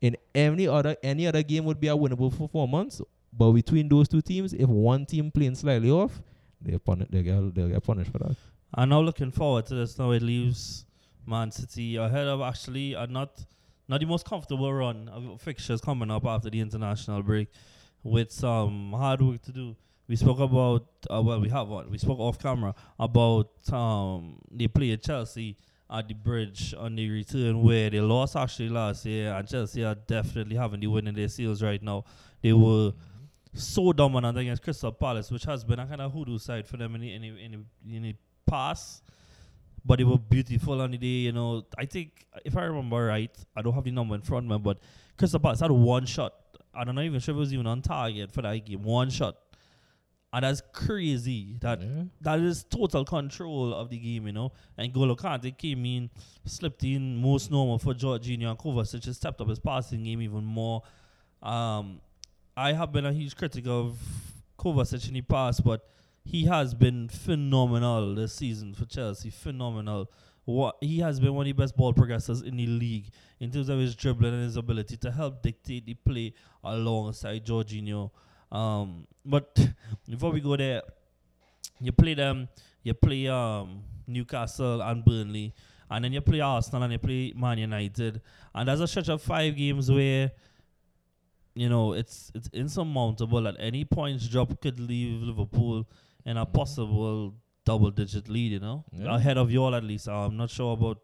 In 0.00 0.16
any 0.34 0.66
other 0.66 0.96
any 1.02 1.26
other 1.28 1.42
game 1.44 1.64
would 1.64 1.78
be 1.78 1.86
a 1.88 1.96
winnable 1.96 2.36
performance. 2.36 3.00
But 3.32 3.52
between 3.52 3.88
those 3.88 4.08
two 4.08 4.20
teams, 4.20 4.52
if 4.52 4.68
one 4.68 5.06
team 5.06 5.30
playing 5.30 5.54
slightly 5.54 5.90
off, 5.90 6.20
they 6.60 6.76
puni- 6.78 7.06
they 7.08 7.22
get 7.22 7.54
they 7.54 7.68
get 7.68 7.84
punished 7.84 8.10
for 8.10 8.18
that. 8.18 8.36
I'm 8.74 8.88
now 8.88 9.00
looking 9.00 9.30
forward 9.30 9.66
to 9.66 9.74
this. 9.76 9.96
Now 9.96 10.10
it 10.10 10.22
leaves 10.22 10.86
Man 11.24 11.52
City 11.52 11.96
ahead 11.96 12.26
of 12.26 12.40
actually 12.40 12.94
a 12.94 13.06
not 13.06 13.44
not 13.86 14.00
the 14.00 14.06
most 14.06 14.26
comfortable 14.26 14.72
run 14.72 15.08
of 15.08 15.40
fixtures 15.40 15.80
coming 15.80 16.10
up 16.10 16.26
after 16.26 16.50
the 16.50 16.58
international 16.58 17.22
break, 17.22 17.48
with 18.02 18.32
some 18.32 18.92
hard 18.92 19.22
work 19.22 19.42
to 19.42 19.52
do. 19.52 19.76
We 20.08 20.16
spoke 20.16 20.40
about 20.40 20.86
uh, 21.08 21.22
well, 21.22 21.40
we 21.40 21.50
have 21.50 21.68
one. 21.68 21.90
We 21.90 21.98
spoke 21.98 22.18
off 22.18 22.40
camera 22.40 22.74
about 22.98 23.50
um 23.72 24.40
they 24.50 24.66
played 24.66 25.00
Chelsea 25.02 25.56
at 25.90 26.08
the 26.08 26.14
bridge 26.14 26.74
on 26.78 26.96
the 26.96 27.08
return 27.10 27.62
where 27.62 27.90
they 27.90 28.00
lost 28.00 28.36
actually 28.36 28.68
last 28.68 29.04
year, 29.06 29.32
and 29.32 29.48
Chelsea 29.48 29.84
are 29.84 29.94
definitely 29.94 30.56
having 30.56 30.80
the 30.80 30.86
win 30.86 31.06
in 31.06 31.14
their 31.14 31.28
seals 31.28 31.62
right 31.62 31.82
now. 31.82 32.04
They 32.42 32.52
were 32.52 32.92
so 33.52 33.92
dominant 33.92 34.38
against 34.38 34.62
Crystal 34.62 34.92
Palace, 34.92 35.30
which 35.30 35.44
has 35.44 35.64
been 35.64 35.78
a 35.78 35.86
kind 35.86 36.00
of 36.00 36.12
hoodoo 36.12 36.38
side 36.38 36.66
for 36.66 36.76
them 36.76 36.94
in 36.94 37.00
the, 37.00 37.14
in 37.14 37.22
the, 37.22 37.28
in 37.28 37.52
the, 37.52 37.96
in 37.96 38.02
the 38.02 38.14
past. 38.46 39.02
But 39.84 39.98
they 39.98 40.04
were 40.04 40.18
beautiful 40.18 40.80
on 40.80 40.90
the 40.90 40.98
day, 40.98 41.06
you 41.06 41.32
know. 41.32 41.64
I 41.76 41.86
think, 41.86 42.26
if 42.44 42.56
I 42.56 42.64
remember 42.64 43.06
right, 43.06 43.34
I 43.56 43.62
don't 43.62 43.72
have 43.72 43.84
the 43.84 43.90
number 43.90 44.14
in 44.14 44.20
front 44.20 44.44
of 44.46 44.50
me, 44.50 44.58
but 44.58 44.78
Crystal 45.16 45.40
Palace 45.40 45.60
had 45.60 45.70
one 45.70 46.06
shot 46.06 46.34
I'm 46.74 46.94
not 46.94 47.04
even 47.04 47.20
sure 47.20 47.32
if 47.32 47.36
it 47.36 47.40
was 47.40 47.52
even 47.52 47.66
on 47.66 47.82
target 47.82 48.32
for 48.32 48.42
that 48.42 48.64
game. 48.64 48.82
One 48.82 49.10
shot. 49.10 49.36
And 50.32 50.44
that's 50.44 50.62
crazy. 50.72 51.56
That 51.60 51.80
Yeah. 51.82 52.04
that 52.20 52.38
is 52.40 52.62
total 52.64 53.04
control 53.04 53.74
of 53.74 53.90
the 53.90 53.98
game, 53.98 54.26
you 54.26 54.32
know. 54.32 54.52
And 54.78 54.92
Golo 54.92 55.16
Kante 55.16 55.56
came 55.56 55.84
in, 55.86 56.10
slipped 56.44 56.84
in 56.84 57.16
most 57.16 57.50
normal 57.50 57.78
for 57.78 57.94
Jorginho 57.94 58.50
and 58.50 58.58
Kovacic 58.58 59.04
has 59.06 59.16
stepped 59.16 59.40
up 59.40 59.48
his 59.48 59.58
passing 59.58 60.04
game 60.04 60.22
even 60.22 60.44
more. 60.44 60.82
Um, 61.42 62.00
I 62.56 62.72
have 62.74 62.92
been 62.92 63.06
a 63.06 63.12
huge 63.12 63.34
critic 63.34 63.66
of 63.66 63.98
Kovacic 64.58 65.08
in 65.08 65.14
the 65.14 65.22
past, 65.22 65.64
but 65.64 65.88
he 66.24 66.44
has 66.44 66.74
been 66.74 67.08
phenomenal 67.08 68.14
this 68.14 68.34
season 68.34 68.74
for 68.74 68.84
Chelsea. 68.84 69.30
Phenomenal. 69.30 70.10
What 70.44 70.76
he 70.80 70.98
has 71.00 71.18
been 71.18 71.34
one 71.34 71.46
of 71.48 71.56
the 71.56 71.60
best 71.62 71.76
ball 71.76 71.92
progressors 71.92 72.44
in 72.44 72.56
the 72.56 72.66
league 72.66 73.10
in 73.40 73.50
terms 73.50 73.68
of 73.68 73.78
his 73.78 73.94
dribbling 73.96 74.34
and 74.34 74.44
his 74.44 74.56
ability 74.56 74.96
to 74.98 75.10
help 75.10 75.42
dictate 75.42 75.86
the 75.86 75.94
play 75.94 76.34
alongside 76.62 77.44
Jorginho. 77.46 78.10
Um, 78.52 79.06
but 79.24 79.56
before 80.08 80.32
we 80.32 80.40
go 80.40 80.56
there, 80.56 80.82
you 81.80 81.92
play 81.92 82.14
them, 82.14 82.48
you 82.82 82.94
play 82.94 83.28
um 83.28 83.82
Newcastle 84.06 84.80
and 84.82 85.04
Burnley, 85.04 85.54
and 85.90 86.04
then 86.04 86.12
you 86.12 86.20
play 86.20 86.40
Arsenal 86.40 86.82
and 86.82 86.92
you 86.92 86.98
play 86.98 87.32
Man 87.36 87.58
United, 87.58 88.20
and 88.54 88.68
there's 88.68 88.80
a 88.80 88.88
stretch 88.88 89.08
of 89.08 89.22
five 89.22 89.56
games 89.56 89.90
where 89.90 90.32
you 91.54 91.68
know 91.68 91.92
it's 91.92 92.30
it's 92.34 92.48
insurmountable. 92.52 93.46
At 93.46 93.56
any 93.58 93.84
points 93.84 94.26
drop 94.28 94.60
could 94.60 94.80
leave 94.80 95.22
Liverpool 95.22 95.88
in 96.24 96.36
a 96.36 96.46
possible 96.46 97.34
double 97.64 97.90
digit 97.90 98.28
lead. 98.28 98.52
You 98.52 98.60
know, 98.60 98.84
Yeah. 98.92 99.14
ahead 99.16 99.38
of 99.38 99.50
you 99.50 99.62
all 99.62 99.74
at 99.74 99.84
least. 99.84 100.08
I'm 100.08 100.36
not 100.36 100.50
sure 100.50 100.72
about 100.74 100.98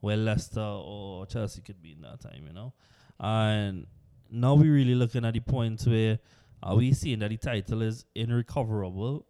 where 0.00 0.16
Leicester 0.16 0.60
or 0.60 1.26
Chelsea 1.26 1.60
could 1.60 1.82
be 1.82 1.92
in 1.92 2.00
that 2.02 2.20
time. 2.20 2.44
You 2.46 2.52
know, 2.52 2.72
and 3.20 3.86
now 4.30 4.54
we're 4.54 4.72
really 4.72 4.94
looking 4.94 5.24
at 5.24 5.34
the 5.34 5.40
point 5.40 5.82
where 5.82 6.18
are 6.62 6.76
we 6.76 6.92
seeing 6.92 7.20
that 7.20 7.30
the 7.30 7.36
title 7.36 7.82
is 7.82 8.04
irrecoverable? 8.14 9.26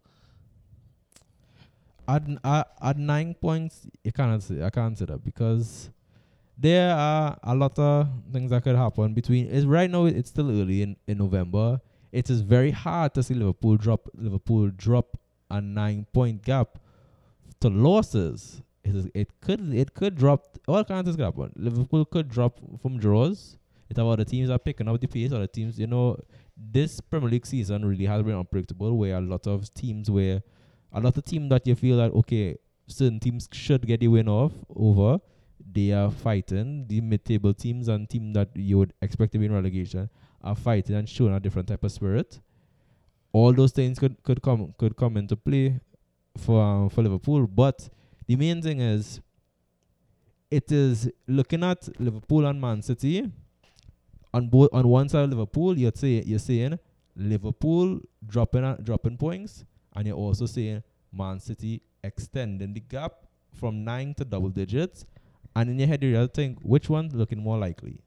at, 2.09 2.23
at, 2.43 2.67
at 2.81 2.97
nine 2.97 3.35
points, 3.35 3.87
you 4.03 4.11
cannot 4.11 4.41
say 4.41 4.63
I 4.63 4.69
can't 4.69 4.97
say 4.97 5.05
that 5.05 5.23
because 5.23 5.89
there 6.57 6.93
are 6.93 7.37
a 7.43 7.55
lot 7.55 7.77
of 7.77 8.07
things 8.33 8.49
that 8.51 8.63
could 8.63 8.75
happen 8.75 9.13
between. 9.13 9.47
Is 9.47 9.65
right 9.65 9.89
now 9.89 10.05
it's 10.05 10.29
still 10.29 10.49
early 10.49 10.81
in, 10.81 10.97
in 11.07 11.19
November. 11.19 11.79
It 12.11 12.29
is 12.29 12.41
very 12.41 12.71
hard 12.71 13.13
to 13.13 13.23
see 13.23 13.35
Liverpool 13.35 13.77
drop 13.77 14.09
Liverpool 14.15 14.71
drop 14.75 15.17
a 15.51 15.61
nine 15.61 16.05
point 16.11 16.43
gap 16.43 16.79
to 17.61 17.69
losses. 17.69 18.61
It 18.83 18.95
is 18.95 19.07
it 19.13 19.29
could 19.41 19.73
it 19.73 19.93
could 19.93 20.15
drop 20.15 20.57
all 20.67 20.83
kinds 20.83 21.01
of 21.01 21.05
things 21.05 21.15
could 21.17 21.25
happen. 21.25 21.53
Liverpool 21.55 22.05
could 22.05 22.27
drop 22.27 22.59
from 22.81 22.97
draws. 22.97 23.57
It's 23.89 23.99
about 23.99 24.17
the 24.17 24.25
teams 24.25 24.49
are 24.49 24.59
picking 24.59 24.87
up 24.87 24.99
the 24.99 25.07
pace 25.07 25.31
or 25.31 25.39
the 25.39 25.47
teams 25.47 25.79
you 25.79 25.87
know 25.87 26.17
this 26.59 26.99
Premier 26.99 27.29
League 27.29 27.45
season 27.45 27.85
really 27.85 28.05
has 28.05 28.21
been 28.23 28.35
unpredictable 28.35 28.97
where 28.97 29.17
a 29.17 29.21
lot 29.21 29.47
of 29.47 29.73
teams 29.73 30.09
where 30.11 30.41
a 30.91 30.99
lot 30.99 31.17
of 31.17 31.23
teams 31.23 31.49
that 31.49 31.65
you 31.65 31.75
feel 31.75 31.97
that 31.97 32.11
okay, 32.11 32.57
certain 32.87 33.19
teams 33.19 33.47
should 33.51 33.85
get 33.85 33.99
the 33.99 34.07
win 34.07 34.27
off 34.27 34.53
over. 34.75 35.19
They 35.71 35.91
are 35.91 36.09
fighting 36.09 36.87
the 36.87 37.01
mid-table 37.01 37.53
teams 37.53 37.87
and 37.87 38.09
teams 38.09 38.33
that 38.33 38.49
you 38.55 38.77
would 38.79 38.93
expect 39.01 39.33
to 39.33 39.37
be 39.37 39.45
in 39.45 39.53
relegation 39.53 40.09
are 40.41 40.55
fighting 40.55 40.95
and 40.95 41.07
showing 41.07 41.33
a 41.33 41.39
different 41.39 41.67
type 41.67 41.83
of 41.83 41.91
spirit. 41.91 42.39
All 43.31 43.53
those 43.53 43.71
things 43.71 43.99
could, 43.99 44.21
could 44.23 44.41
come 44.41 44.73
could 44.77 44.95
come 44.95 45.17
into 45.17 45.35
play 45.35 45.79
for 46.37 46.61
um, 46.61 46.89
for 46.89 47.03
Liverpool, 47.03 47.45
but 47.45 47.89
the 48.25 48.35
main 48.35 48.61
thing 48.61 48.79
is 48.79 49.21
it 50.49 50.71
is 50.71 51.09
looking 51.27 51.63
at 51.63 51.87
Liverpool 51.99 52.45
and 52.45 52.59
Man 52.59 52.81
City. 52.81 53.31
On 54.33 54.47
both 54.47 54.69
on 54.73 54.87
one 54.87 55.09
side 55.09 55.23
of 55.23 55.29
Liverpool, 55.31 55.77
you're 55.77 55.91
say 55.95 56.21
you're 56.25 56.39
saying 56.39 56.77
Liverpool 57.15 57.99
dropping 58.25 58.63
a- 58.63 58.77
dropping 58.81 59.17
points, 59.17 59.65
and 59.95 60.07
you're 60.07 60.15
also 60.15 60.45
saying 60.45 60.83
Man 61.11 61.39
City 61.39 61.81
extending 62.03 62.73
the 62.73 62.79
gap 62.79 63.13
from 63.53 63.83
nine 63.83 64.13
to 64.15 64.25
double 64.25 64.49
digits. 64.49 65.05
And 65.55 65.69
in 65.69 65.79
your 65.79 65.87
head, 65.87 66.03
you 66.03 66.11
really 66.11 66.27
think 66.27 66.59
which 66.61 66.89
one's 66.89 67.13
looking 67.13 67.39
more 67.39 67.57
likely. 67.57 67.99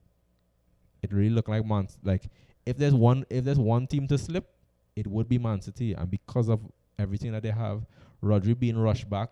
It 1.03 1.13
really 1.13 1.31
look 1.31 1.49
like 1.49 1.67
Man. 1.67 1.89
Like 2.05 2.31
if 2.65 2.77
there's 2.77 2.95
one, 2.95 3.25
if 3.29 3.45
there's 3.45 3.59
one 3.59 3.87
team 3.87 4.07
to 4.09 4.17
slip, 4.17 4.49
it 4.95 5.07
would 5.07 5.29
be 5.29 5.39
Man 5.39 5.61
City, 5.61 5.95
and 5.95 6.11
because 6.11 6.49
of 6.49 6.61
everything 6.99 7.33
that 7.33 7.43
they 7.43 7.51
have, 7.51 7.85
Rodri 8.23 8.59
being 8.59 8.79
rushed 8.79 9.11
back. 9.11 9.31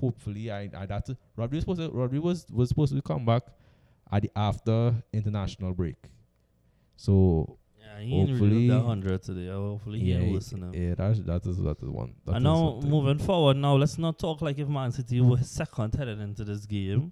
Hopefully, 0.00 0.50
I 0.50 0.62
I 0.76 0.86
that 0.86 1.06
Rodri 1.38 1.52
was 1.54 1.60
supposed 1.60 1.80
to 1.80 1.88
Rodri 1.90 2.18
was 2.18 2.46
was 2.50 2.68
supposed 2.68 2.94
to 2.94 3.02
come 3.02 3.24
back 3.24 3.42
at 4.10 4.22
the 4.22 4.30
after 4.34 4.94
international 5.12 5.72
break. 5.72 5.96
So 7.02 7.58
Yeah, 7.80 7.98
he 8.00 8.10
Hopefully- 8.26 8.68
that 8.68 8.80
hundred 8.82 9.22
today. 9.22 9.48
Hopefully, 9.48 9.98
he 9.98 10.12
ain't 10.12 10.26
yeah, 10.28 10.34
listening. 10.34 10.72
yeah, 10.74 10.94
that 10.94 11.10
is, 11.10 11.24
that 11.24 11.46
is 11.46 11.56
that 11.58 11.78
is 11.82 11.88
one. 11.88 12.14
That 12.24 12.36
and 12.36 12.44
now 12.44 12.80
moving 12.80 13.18
forward, 13.18 13.56
now 13.56 13.74
let's 13.74 13.98
not 13.98 14.18
talk 14.20 14.40
like 14.40 14.58
if 14.58 14.68
Man 14.68 14.92
City 14.92 15.20
were 15.20 15.38
second 15.38 15.94
headed 15.94 16.20
into 16.20 16.44
this 16.44 16.64
game, 16.64 17.10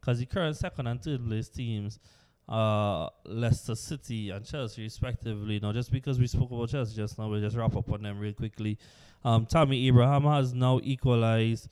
because 0.00 0.18
the 0.18 0.26
current 0.26 0.56
second 0.56 0.88
and 0.88 1.00
third 1.00 1.24
place 1.24 1.48
teams, 1.48 2.00
uh, 2.48 3.08
Leicester 3.24 3.76
City 3.76 4.30
and 4.30 4.44
Chelsea 4.44 4.82
respectively. 4.82 5.60
Now, 5.60 5.72
just 5.72 5.92
because 5.92 6.18
we 6.18 6.26
spoke 6.26 6.50
about 6.50 6.68
Chelsea 6.68 6.96
just 6.96 7.16
now, 7.16 7.28
we'll 7.28 7.40
just 7.40 7.56
wrap 7.56 7.76
up 7.76 7.88
on 7.92 8.02
them 8.02 8.18
real 8.18 8.32
quickly. 8.34 8.78
Um, 9.24 9.46
Tammy 9.46 9.86
Abraham 9.86 10.24
has 10.24 10.52
now 10.52 10.80
equalized 10.82 11.68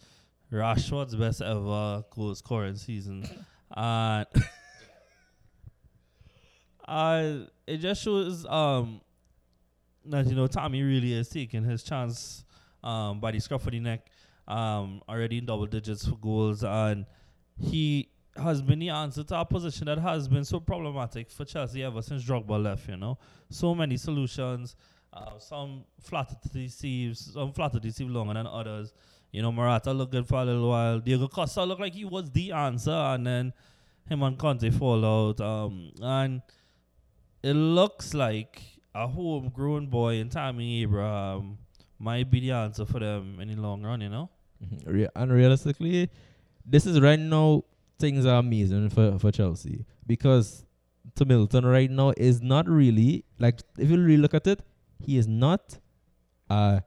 Rashford's 0.52 1.16
best 1.16 1.42
ever 1.42 2.04
goal 2.14 2.34
scoring 2.36 2.76
season, 2.76 3.24
and 3.76 4.26
uh, 6.88 7.46
it 7.66 7.78
just 7.78 8.02
shows 8.02 8.46
um 8.46 9.00
that 10.06 10.26
you 10.26 10.34
know 10.34 10.46
Tommy 10.46 10.82
really 10.82 11.12
is 11.12 11.28
taking 11.28 11.64
his 11.64 11.82
chance 11.82 12.44
um 12.82 13.20
by 13.20 13.30
the 13.30 13.40
scruff 13.40 13.66
of 13.66 13.72
the 13.72 13.80
neck 13.80 14.06
um 14.46 15.02
already 15.08 15.38
in 15.38 15.44
double 15.44 15.66
digits 15.66 16.06
for 16.06 16.16
goals 16.16 16.64
and 16.64 17.04
he 17.60 18.08
has 18.36 18.62
been 18.62 18.78
the 18.78 18.88
answer 18.88 19.22
to 19.24 19.40
a 19.40 19.44
position 19.44 19.86
that 19.86 19.98
has 19.98 20.28
been 20.28 20.44
so 20.44 20.60
problematic 20.60 21.30
for 21.30 21.44
Chelsea 21.44 21.82
ever 21.82 22.00
since 22.02 22.24
Drogba 22.24 22.62
left, 22.62 22.88
you 22.88 22.96
know. 22.96 23.18
So 23.50 23.74
many 23.74 23.96
solutions, 23.96 24.76
uh, 25.12 25.38
some 25.38 25.84
to 26.10 26.48
deceive, 26.52 27.16
some 27.16 27.52
flatter 27.52 27.80
to 27.80 27.80
deceive 27.80 28.08
longer 28.08 28.34
than 28.34 28.46
others. 28.46 28.92
You 29.32 29.42
know, 29.42 29.52
Morata 29.52 29.92
looked 29.92 30.12
good 30.12 30.26
for 30.26 30.36
a 30.36 30.44
little 30.44 30.68
while. 30.68 31.00
Diego 31.00 31.28
Costa 31.28 31.64
looked 31.64 31.80
like 31.80 31.94
he 31.94 32.04
was 32.04 32.30
the 32.30 32.52
answer, 32.52 32.90
and 32.90 33.26
then 33.26 33.52
him 34.08 34.22
and 34.22 34.38
Conte 34.38 34.70
fall 34.70 35.04
out. 35.04 35.40
Um, 35.40 35.90
and 36.00 36.42
it 37.42 37.54
looks 37.54 38.14
like 38.14 38.62
a 38.94 39.06
homegrown 39.06 39.86
boy 39.86 40.16
in 40.16 40.28
Tammy 40.28 40.82
Abraham 40.82 41.58
might 41.98 42.30
be 42.30 42.40
the 42.40 42.52
answer 42.52 42.84
for 42.84 42.98
them 43.00 43.38
in 43.40 43.48
the 43.48 43.56
long 43.60 43.82
run, 43.82 44.00
you 44.00 44.08
know? 44.08 44.30
Mhm. 44.64 44.86
Re- 44.86 45.08
and 45.14 45.32
realistically, 45.32 46.10
this 46.64 46.86
is 46.86 47.00
right 47.00 47.18
now 47.18 47.64
things 47.98 48.26
are 48.26 48.38
amazing 48.38 48.88
for, 48.90 49.18
for 49.18 49.30
Chelsea 49.32 49.84
because 50.06 50.64
to 51.16 51.24
Milton 51.24 51.64
right 51.66 51.90
now 51.90 52.12
is 52.16 52.40
not 52.42 52.68
really 52.68 53.24
like 53.38 53.60
if 53.78 53.90
you 53.90 53.96
really 53.96 54.16
look 54.16 54.34
at 54.34 54.46
it, 54.46 54.62
he 55.00 55.16
is 55.16 55.26
not 55.26 55.78
a, 56.50 56.82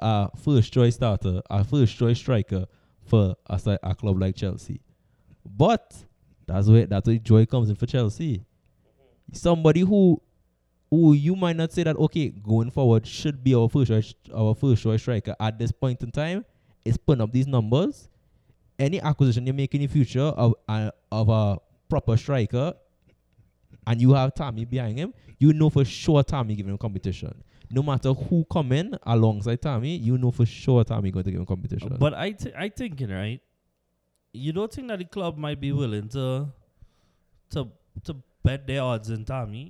a 0.00 0.36
first 0.36 0.72
choice 0.72 0.94
starter, 0.96 1.40
a 1.50 1.64
first 1.64 1.96
choice 1.96 2.18
striker 2.18 2.66
for 3.04 3.36
a, 3.46 3.78
a 3.82 3.94
club 3.94 4.20
like 4.20 4.34
Chelsea. 4.36 4.80
But 5.44 5.94
that's 6.46 6.68
where 6.68 6.86
that's 6.86 7.06
where 7.06 7.18
joy 7.18 7.46
comes 7.46 7.70
in 7.70 7.76
for 7.76 7.86
Chelsea. 7.86 8.44
Somebody 9.32 9.80
who 9.80 10.20
who 10.90 11.12
you 11.14 11.34
might 11.34 11.56
not 11.56 11.72
say 11.72 11.82
that 11.82 11.96
okay 11.96 12.28
going 12.28 12.70
forward 12.70 13.06
should 13.06 13.42
be 13.42 13.54
our 13.54 13.68
first 13.68 13.88
choice 13.88 14.14
our 14.32 14.54
first 14.54 14.82
choice 14.82 15.02
striker 15.02 15.34
at 15.40 15.58
this 15.58 15.72
point 15.72 16.00
in 16.02 16.12
time 16.12 16.44
is 16.84 16.96
putting 16.96 17.22
up 17.22 17.32
these 17.32 17.46
numbers. 17.46 18.08
Any 18.78 19.00
acquisition 19.00 19.46
you 19.46 19.52
make 19.52 19.74
in 19.74 19.80
the 19.80 19.86
future 19.86 20.20
of 20.20 20.54
uh, 20.68 20.90
of 21.10 21.28
a 21.28 21.58
proper 21.88 22.16
striker, 22.16 22.74
and 23.86 24.00
you 24.00 24.12
have 24.12 24.34
Tammy 24.34 24.64
behind 24.64 24.98
him, 24.98 25.14
you 25.38 25.52
know 25.52 25.70
for 25.70 25.84
sure 25.84 26.22
Tammy 26.22 26.54
giving 26.54 26.72
him 26.72 26.78
competition. 26.78 27.42
No 27.70 27.82
matter 27.82 28.12
who 28.12 28.44
come 28.44 28.72
in 28.72 28.96
alongside 29.04 29.60
Tammy, 29.62 29.96
you 29.96 30.18
know 30.18 30.30
for 30.30 30.46
sure 30.46 30.84
Tammy 30.84 31.10
going 31.10 31.24
to 31.24 31.30
give 31.30 31.40
him 31.40 31.46
competition. 31.46 31.96
But 31.98 32.14
I 32.14 32.30
th- 32.32 32.54
I 32.56 32.68
thinking 32.68 33.10
right. 33.10 33.40
You 34.32 34.52
don't 34.52 34.70
think 34.72 34.88
that 34.88 34.98
the 34.98 35.04
club 35.06 35.36
might 35.38 35.58
be 35.60 35.72
willing 35.72 36.08
to 36.10 36.48
to 37.50 37.68
to 38.04 38.16
bet 38.46 38.66
their 38.66 38.82
odds 38.82 39.10
in 39.10 39.24
Tommy 39.24 39.64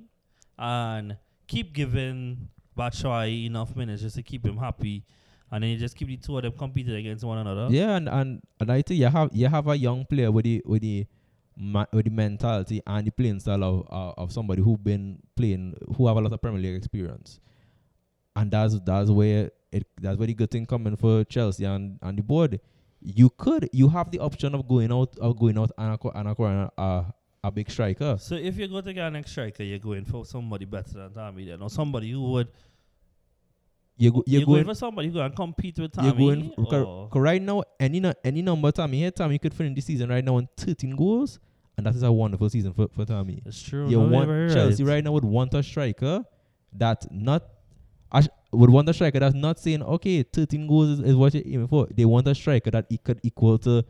and 0.59 1.17
keep 1.47 1.73
giving 1.73 2.49
Batshuayi 2.79 3.47
enough 3.47 3.75
minutes 3.75 4.03
just 4.03 4.17
to 4.17 4.23
keep 4.23 4.45
him 4.45 4.57
happy, 4.59 5.05
and 5.51 5.63
then 5.63 5.71
you 5.71 5.79
just 5.79 5.97
keep 5.97 6.09
the 6.09 6.17
two 6.17 6.37
of 6.37 6.43
them 6.43 6.53
competing 6.53 6.95
against 7.03 7.25
one 7.25 7.39
another. 7.39 7.67
yeah, 7.71 7.97
and, 7.97 8.09
and 8.09 8.43
and 8.61 8.71
I 8.73 8.83
think 8.83 9.01
you 9.01 9.07
have 9.09 9.31
you 9.33 9.49
have 9.49 9.67
a 9.69 9.77
young 9.77 10.05
player 10.05 10.31
with 10.31 10.45
the 10.45 10.63
with 10.67 10.83
the 10.83 11.07
ma- 11.57 11.91
with 11.93 12.05
the 12.05 12.11
mentality 12.11 12.83
and 12.87 13.07
the 13.07 13.11
playing 13.11 13.41
style 13.41 13.65
of 13.65 13.77
uh, 13.91 14.23
of 14.23 14.33
somebody 14.33 14.63
who 14.63 14.77
been 14.77 15.05
playing 15.37 15.75
who 15.97 16.07
have 16.09 16.17
a 16.17 16.21
lot 16.21 16.33
of 16.33 16.41
Premier 16.43 16.61
League 16.61 16.77
experience, 16.77 17.41
and 18.35 18.51
that's 18.51 18.79
that's 18.85 19.11
where 19.11 19.51
it 19.73 19.87
that's 20.01 20.19
where 20.19 20.27
the 20.27 20.35
good 20.35 20.51
thing 20.51 20.67
coming 20.67 20.97
for 20.97 21.25
Chelsea 21.25 21.65
and, 21.65 21.99
and 22.03 22.19
the 22.19 22.23
board. 22.23 22.61
You 23.01 23.31
could 23.31 23.69
you 23.73 23.89
have 23.89 24.11
the 24.11 24.19
option 24.19 24.55
of 24.55 24.67
going 24.69 24.93
out 24.93 25.17
of 25.19 25.39
going 25.39 25.57
out 25.59 25.71
and 25.79 25.99
acqu- 25.99 26.15
and 26.15 26.29
acquiring 26.29 26.69
a, 26.77 27.05
a 27.47 27.51
big 27.51 27.71
striker. 27.71 28.17
So 28.21 28.35
if 28.35 28.57
you 28.59 28.69
go 28.69 28.81
to 28.81 28.93
get 28.93 29.07
an 29.07 29.17
ex 29.17 29.31
striker, 29.31 29.63
you're 29.63 29.79
going 29.79 30.05
for 30.05 30.25
somebody 30.25 30.65
better 30.65 30.93
than 30.95 31.13
Tommy 31.13 31.45
then, 31.47 31.63
or 31.63 31.71
somebody 31.71 32.11
who 32.11 32.23
would. 32.33 32.49
You 33.99 34.11
go, 34.13 34.23
You're, 34.27 34.41
you're 34.41 34.47
going, 34.47 34.57
going, 34.65 34.67
for 34.67 34.75
somebody 34.75 35.09
who 35.09 35.15
can 35.15 35.33
compete 35.33 35.79
with 35.79 35.93
Tommy. 35.93 36.09
you're 36.09 36.17
going. 36.17 36.53
or- 36.59 37.09
cor- 37.09 37.23
right 37.23 37.41
now, 37.41 37.63
any 37.81 38.03
any 38.25 38.43
number 38.43 38.71
Tommy 38.73 38.99
here, 38.99 39.11
Tommy 39.11 39.39
could 39.39 39.55
finish 39.55 39.75
this 39.75 39.87
season 39.87 40.11
right 40.11 40.25
now 40.25 40.37
on 40.37 40.49
13 40.57 40.95
goals, 40.95 41.39
and 41.77 41.87
that 41.87 41.95
is 41.95 42.03
a 42.03 42.13
wonderful 42.13 42.51
season 42.51 42.75
for, 42.75 42.89
for 42.89 43.05
Tommy. 43.07 43.43
it's 43.47 43.63
true. 43.63 43.89
you 43.89 43.99
no, 43.99 44.07
want 44.09 44.53
Chelsea 44.53 44.85
right. 44.85 45.03
now 45.03 45.13
would 45.13 45.25
want 45.25 45.55
a 45.55 45.63
striker 45.63 46.25
that 46.75 47.07
not 47.11 47.45
ash- 48.13 48.29
would 48.53 48.69
want 48.71 48.89
a 48.89 48.93
striker 48.93 49.19
that's 49.19 49.35
not 49.35 49.59
saying 49.59 49.83
okay 49.83 50.23
13 50.23 50.67
goals 50.67 50.89
is, 50.89 51.01
is 51.01 51.17
what 51.17 51.33
you're 51.33 51.43
aiming 51.47 51.69
for. 51.69 51.87
They 51.95 52.05
want 52.05 52.29
a 52.29 52.35
striker 52.35 52.71
that 52.73 52.87
it 52.91 53.03
could 53.03 53.21
equal 53.23 53.57
to 53.61 53.83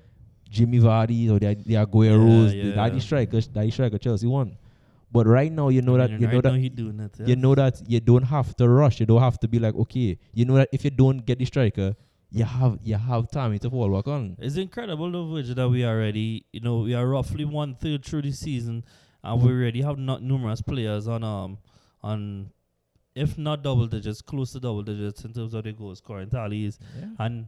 Jimmy 0.48 0.78
Vardy 0.80 1.30
or 1.30 1.38
the, 1.38 1.54
the 1.54 1.74
Agueros. 1.74 2.54
Yeah, 2.54 2.74
yeah. 2.74 2.88
the 2.88 3.00
striker 3.00 3.40
that 3.40 3.54
the 3.54 3.70
striker 3.70 3.98
Chelsea 3.98 4.26
want. 4.26 4.54
But 5.12 5.26
right 5.26 5.50
now 5.50 5.68
you 5.68 5.82
know 5.82 5.94
I 5.94 6.06
that 6.06 6.10
you 6.10 6.26
right 6.26 6.34
know 6.34 6.40
that 6.40 6.52
now 6.52 6.58
he 6.58 6.68
doing 6.68 7.00
it. 7.00 7.12
you 7.26 7.36
know 7.36 7.54
that 7.54 7.80
you 7.88 8.00
don't 8.00 8.24
have 8.24 8.54
to 8.56 8.68
rush. 8.68 9.00
You 9.00 9.06
don't 9.06 9.22
have 9.22 9.38
to 9.40 9.48
be 9.48 9.58
like 9.58 9.74
okay. 9.74 10.18
You 10.34 10.44
know 10.44 10.54
that 10.56 10.68
if 10.72 10.84
you 10.84 10.90
don't 10.90 11.24
get 11.24 11.38
the 11.38 11.44
striker, 11.44 11.94
you 12.30 12.44
have 12.44 12.78
you 12.82 12.96
have 12.96 13.30
time 13.30 13.58
to 13.58 13.70
fall 13.70 13.88
back 13.94 14.08
on. 14.08 14.36
It's 14.40 14.56
incredible 14.56 15.10
the 15.10 15.24
Virgil 15.24 15.54
that 15.54 15.68
we 15.68 15.84
already, 15.84 16.44
you 16.52 16.60
know, 16.60 16.78
we 16.80 16.94
are 16.94 17.06
roughly 17.06 17.44
one 17.44 17.74
third 17.76 18.04
through 18.04 18.22
the 18.22 18.32
season, 18.32 18.84
and 19.22 19.42
we 19.42 19.50
already 19.50 19.82
have 19.82 19.98
not 19.98 20.22
numerous 20.22 20.60
players 20.60 21.08
on 21.08 21.22
um 21.24 21.58
on, 22.02 22.50
if 23.14 23.38
not 23.38 23.62
double 23.62 23.86
digits, 23.86 24.20
close 24.22 24.52
to 24.52 24.60
double 24.60 24.82
digits 24.82 25.24
in 25.24 25.32
terms 25.32 25.54
of 25.54 25.64
the 25.64 25.72
goal 25.72 25.94
scoring 25.94 26.28
tallies. 26.28 26.78
And 27.18 27.46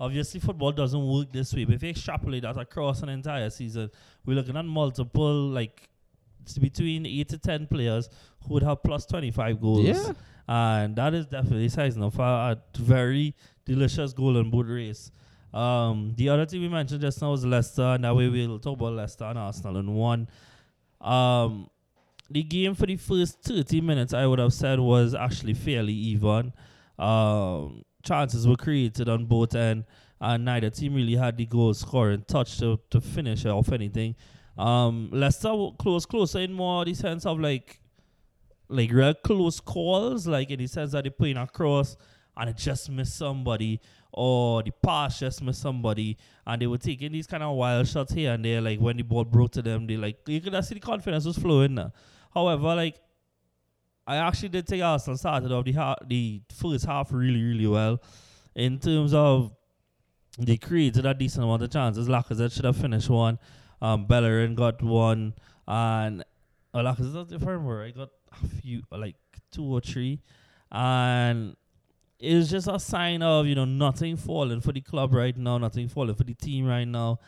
obviously, 0.00 0.40
football 0.40 0.72
doesn't 0.72 1.06
work 1.06 1.32
this 1.32 1.52
way. 1.54 1.64
But 1.64 1.76
if 1.76 1.82
you 1.82 1.90
extrapolate 1.90 2.42
that 2.42 2.56
across 2.56 3.02
an 3.02 3.08
entire 3.08 3.50
season, 3.50 3.90
we're 4.24 4.34
looking 4.34 4.56
at 4.56 4.64
multiple 4.64 5.48
like 5.48 5.88
between 6.60 7.04
eight 7.06 7.28
to 7.30 7.38
ten 7.38 7.66
players 7.66 8.08
who 8.46 8.54
would 8.54 8.62
have 8.62 8.82
plus 8.82 9.06
twenty 9.06 9.30
five 9.30 9.60
goals. 9.60 9.84
Yeah. 9.84 10.12
and 10.48 10.96
that 10.96 11.12
is 11.14 11.26
definitely 11.26 11.68
sizing 11.68 12.02
up 12.02 12.14
for 12.14 12.22
a 12.22 12.56
very 12.78 13.34
delicious 13.66 14.12
golden 14.12 14.50
boot 14.50 14.66
race. 14.66 15.10
Um, 15.52 16.14
the 16.16 16.28
other 16.28 16.46
thing 16.46 16.60
we 16.60 16.68
mentioned 16.68 17.00
just 17.00 17.20
now 17.22 17.30
was 17.30 17.44
Leicester, 17.44 17.82
and 17.82 18.04
that 18.04 18.14
way 18.14 18.28
we'll 18.28 18.58
talk 18.58 18.78
about 18.78 18.92
Leicester 18.94 19.24
and 19.24 19.38
Arsenal 19.38 19.78
in 19.78 19.94
one. 19.94 20.28
Um, 21.00 21.68
the 22.30 22.42
game 22.42 22.74
for 22.74 22.86
the 22.86 22.96
first 22.96 23.42
30 23.42 23.80
minutes, 23.80 24.12
I 24.12 24.26
would 24.26 24.38
have 24.38 24.52
said, 24.52 24.78
was 24.78 25.14
actually 25.14 25.54
fairly 25.54 25.94
even. 25.94 26.52
Um, 26.98 27.82
chances 28.08 28.46
were 28.46 28.56
created 28.56 29.08
on 29.08 29.26
both 29.26 29.54
ends, 29.54 29.86
and 30.20 30.44
neither 30.44 30.70
team 30.70 30.94
really 30.94 31.16
had 31.16 31.36
the 31.36 31.46
goal 31.46 31.74
scoring 31.74 32.24
touch 32.26 32.58
to, 32.58 32.80
to 32.90 33.00
finish 33.00 33.44
off 33.46 33.70
anything. 33.72 34.14
Um, 34.56 35.10
Leicester 35.12 35.54
close 35.78 36.06
closer 36.06 36.40
in 36.40 36.52
more 36.52 36.84
the 36.84 36.94
sense 36.94 37.24
of 37.26 37.38
like 37.38 37.80
like 38.68 38.92
real 38.92 39.14
close 39.14 39.60
calls, 39.60 40.26
like 40.26 40.50
in 40.50 40.58
the 40.58 40.66
sense 40.66 40.92
that 40.92 41.04
they're 41.04 41.10
playing 41.10 41.36
across 41.36 41.96
and 42.38 42.50
it 42.50 42.56
just 42.56 42.90
missed 42.90 43.16
somebody, 43.16 43.80
or 44.12 44.62
the 44.62 44.70
pass 44.70 45.20
just 45.20 45.42
missed 45.42 45.60
somebody, 45.60 46.16
and 46.46 46.62
they 46.62 46.66
were 46.66 46.78
taking 46.78 47.12
these 47.12 47.26
kind 47.26 47.42
of 47.42 47.56
wild 47.56 47.86
shots 47.86 48.12
here 48.12 48.32
and 48.32 48.44
there. 48.44 48.60
Like 48.60 48.80
when 48.80 48.96
the 48.96 49.02
ball 49.02 49.24
broke 49.24 49.52
to 49.52 49.62
them, 49.62 49.86
they 49.86 49.96
like 49.96 50.18
you 50.26 50.40
could 50.40 50.64
see 50.64 50.74
the 50.74 50.80
confidence 50.80 51.24
was 51.24 51.36
flowing. 51.36 51.74
Now. 51.74 51.92
However, 52.32 52.74
like 52.74 53.00
I 54.08 54.16
actually 54.16 54.48
did 54.48 54.66
take 54.66 54.82
Arsenal 54.82 55.18
started 55.18 55.52
off 55.52 55.64
the 55.66 55.72
ha- 55.72 55.96
the 56.06 56.40
first 56.52 56.86
half 56.86 57.12
really 57.12 57.42
really 57.42 57.66
well. 57.66 58.00
In 58.54 58.78
terms 58.78 59.12
of 59.12 59.52
they 60.38 60.56
created 60.56 61.04
a 61.04 61.14
decent 61.14 61.44
amount 61.44 61.62
of 61.62 61.70
chances. 61.70 62.08
Lacazette 62.08 62.52
should 62.52 62.64
have 62.64 62.76
finished 62.76 63.10
one. 63.10 63.38
Um, 63.82 64.06
Bellerin 64.06 64.54
got 64.54 64.82
one, 64.82 65.34
and 65.66 66.24
oh, 66.72 66.78
Lacazette, 66.78 67.32
if 67.32 67.46
I 67.46 67.50
remember, 67.50 67.82
I 67.82 67.90
got 67.90 68.10
a 68.42 68.46
few, 68.46 68.82
like 68.90 69.16
two 69.52 69.64
or 69.64 69.80
three, 69.80 70.20
and 70.72 71.56
it's 72.18 72.50
just 72.50 72.66
a 72.66 72.78
sign 72.78 73.22
of 73.22 73.46
you 73.46 73.54
know 73.54 73.64
nothing 73.64 74.16
falling 74.16 74.60
for 74.60 74.72
the 74.72 74.80
club 74.80 75.12
right 75.12 75.36
now, 75.36 75.58
nothing 75.58 75.88
falling 75.88 76.14
for 76.14 76.24
the 76.24 76.34
team 76.34 76.66
right 76.66 76.88
now, 76.88 77.20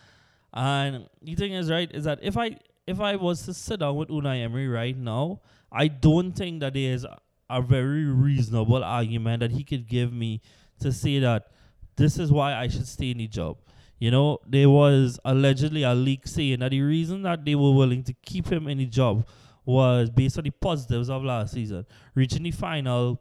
and 0.55 1.07
the 1.23 1.35
thing 1.35 1.53
is 1.53 1.71
right 1.71 1.91
is 1.95 2.05
that 2.05 2.19
if 2.23 2.37
I 2.37 2.57
if 2.87 3.01
I 3.01 3.17
was 3.17 3.45
to 3.45 3.55
sit 3.55 3.81
down 3.81 3.95
with 3.95 4.09
Unai 4.09 4.43
Emery 4.43 4.67
right 4.67 4.97
now, 4.97 5.41
I 5.73 5.89
don't 5.89 6.33
think 6.33 6.61
that 6.61 6.75
there 6.75 6.93
is 6.93 7.07
a, 7.49 7.63
very 7.63 8.05
reasonable 8.05 8.83
argument 8.85 9.41
that 9.41 9.51
he 9.51 9.65
could 9.65 9.89
give 9.89 10.13
me 10.13 10.41
to 10.81 10.93
say 10.93 11.19
that 11.19 11.49
this 11.97 12.19
is 12.19 12.31
why 12.31 12.55
I 12.55 12.69
should 12.69 12.87
stay 12.87 13.11
in 13.11 13.19
the 13.19 13.27
job. 13.27 13.59
You 13.99 14.11
know, 14.11 14.39
there 14.47 14.71
was 14.71 15.19
allegedly 15.25 15.83
a 15.83 15.95
leak 15.95 16.27
saying 16.27 16.61
that 16.61 16.71
the 16.71 16.81
reason 16.81 17.23
that 17.23 17.45
they 17.45 17.55
were 17.55 17.73
willing 17.73 18.03
to 18.05 18.15
keep 18.25 18.51
him 18.51 18.69
in 18.69 18.79
the 18.79 18.87
job 18.87 19.27
was 19.65 20.11
based 20.11 20.39
on 20.39 20.45
the 20.45 20.51
positives 20.51 21.11
of 21.11 21.23
last 21.23 21.53
season, 21.53 21.85
reaching 22.15 22.45
the 22.45 22.51
final 22.51 23.21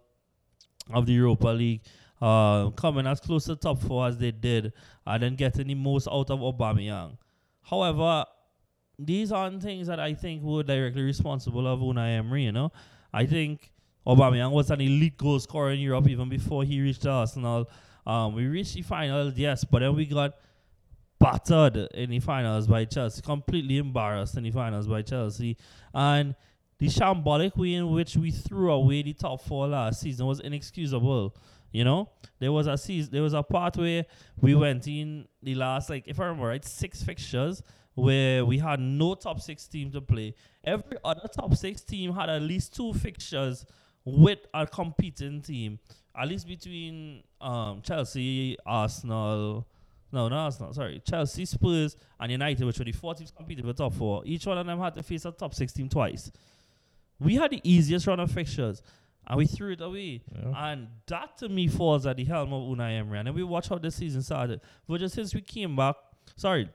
of 0.93 1.05
the 1.05 1.13
Europa 1.13 1.47
League, 1.47 1.81
uh, 2.21 2.69
coming 2.71 3.07
as 3.07 3.19
close 3.19 3.45
to 3.45 3.55
top 3.55 3.81
four 3.81 4.07
as 4.07 4.17
they 4.17 4.31
did, 4.31 4.73
and 5.05 5.23
then 5.23 5.35
getting 5.35 5.67
the 5.67 5.75
most 5.75 6.07
out 6.07 6.29
of 6.29 6.39
Aubameyang. 6.39 7.17
However, 7.61 8.25
these 8.99 9.31
aren't 9.31 9.63
things 9.63 9.87
that 9.87 9.99
I 9.99 10.13
think 10.13 10.43
were 10.43 10.63
directly 10.63 11.01
responsible 11.01 11.65
of 11.65 11.79
Unai 11.79 12.17
Emery. 12.17 12.43
You 12.43 12.51
know, 12.51 12.71
I 13.13 13.25
think 13.25 13.71
Aubameyang 14.05 14.51
was 14.51 14.69
an 14.69 14.81
elite 14.81 15.17
goal 15.17 15.39
scorer 15.39 15.71
in 15.71 15.79
Europe 15.79 16.07
even 16.07 16.27
before 16.27 16.63
he 16.63 16.81
reached 16.81 17.05
Arsenal. 17.05 17.69
Um, 18.05 18.35
we 18.35 18.45
reached 18.47 18.73
the 18.73 18.81
finals, 18.81 19.33
yes, 19.37 19.63
but 19.63 19.79
then 19.79 19.95
we 19.95 20.05
got 20.05 20.33
battered 21.19 21.77
in 21.93 22.09
the 22.09 22.19
finals 22.19 22.67
by 22.67 22.85
Chelsea, 22.85 23.21
completely 23.21 23.77
embarrassed 23.77 24.35
in 24.37 24.43
the 24.43 24.51
finals 24.51 24.87
by 24.87 25.01
Chelsea, 25.01 25.57
and 25.93 26.35
the 26.79 26.87
shambolic 26.87 27.57
way 27.57 27.73
in 27.73 27.91
which 27.91 28.15
we 28.15 28.31
threw 28.31 28.71
away 28.71 29.03
the 29.03 29.13
top 29.13 29.41
four 29.41 29.67
last 29.67 30.01
season 30.01 30.25
was 30.25 30.39
inexcusable. 30.39 31.35
You 31.71 31.83
know, 31.83 32.09
there 32.39 32.51
was 32.51 32.67
a 32.67 32.77
season, 32.77 33.11
there 33.13 33.21
was 33.21 33.33
a 33.33 33.43
part 33.43 33.77
where 33.77 34.05
we 34.41 34.55
went 34.55 34.87
in 34.87 35.27
the 35.43 35.55
last, 35.55 35.89
like 35.89 36.07
if 36.07 36.19
I 36.19 36.23
remember 36.23 36.47
right, 36.47 36.65
six 36.65 37.03
fixtures 37.03 37.61
where 37.99 38.45
we 38.45 38.57
had 38.57 38.79
no 38.79 39.15
top 39.15 39.39
six 39.41 39.67
team 39.67 39.91
to 39.91 40.01
play. 40.01 40.33
Every 40.63 40.97
other 41.03 41.27
top 41.27 41.55
six 41.55 41.81
team 41.81 42.13
had 42.13 42.29
at 42.29 42.41
least 42.41 42.75
two 42.75 42.93
fixtures 42.93 43.65
with 44.05 44.39
a 44.53 44.65
competing 44.65 45.41
team, 45.41 45.79
at 46.15 46.27
least 46.27 46.47
between 46.47 47.23
um, 47.41 47.81
Chelsea, 47.81 48.57
Arsenal. 48.65 49.67
No, 50.11 50.27
not 50.27 50.45
Arsenal. 50.45 50.73
Sorry, 50.73 51.01
Chelsea, 51.05 51.45
Spurs, 51.45 51.95
and 52.19 52.31
United, 52.31 52.65
which 52.65 52.79
were 52.79 52.85
the 52.85 52.91
four 52.91 53.13
teams 53.13 53.31
competing 53.31 53.65
for 53.65 53.73
top 53.73 53.93
four. 53.93 54.23
Each 54.25 54.45
one 54.45 54.57
of 54.57 54.65
them 54.65 54.79
had 54.79 54.95
to 54.95 55.03
face 55.03 55.25
a 55.25 55.31
top 55.31 55.53
six 55.53 55.71
team 55.71 55.87
twice. 55.87 56.31
We 57.19 57.35
had 57.35 57.51
the 57.51 57.61
easiest 57.63 58.07
run 58.07 58.19
of 58.19 58.31
fixtures, 58.31 58.81
and 59.27 59.37
we 59.37 59.45
threw 59.45 59.73
it 59.73 59.81
away. 59.81 60.21
And 60.55 60.87
that 61.07 61.37
to 61.39 61.49
me 61.49 61.67
falls 61.67 62.07
at 62.07 62.17
the 62.17 62.23
helm 62.23 62.53
of 62.53 62.63
Unai 62.63 62.97
Emery. 62.97 63.19
And 63.19 63.27
then 63.27 63.35
we 63.35 63.43
watch 63.43 63.69
how 63.69 63.77
the 63.77 63.91
season 63.91 64.23
started. 64.23 64.61
But 64.87 65.01
just 65.01 65.13
since 65.13 65.35
we 65.35 65.41
came 65.41 65.75
back, 65.75 65.95
sorry, 66.35 66.69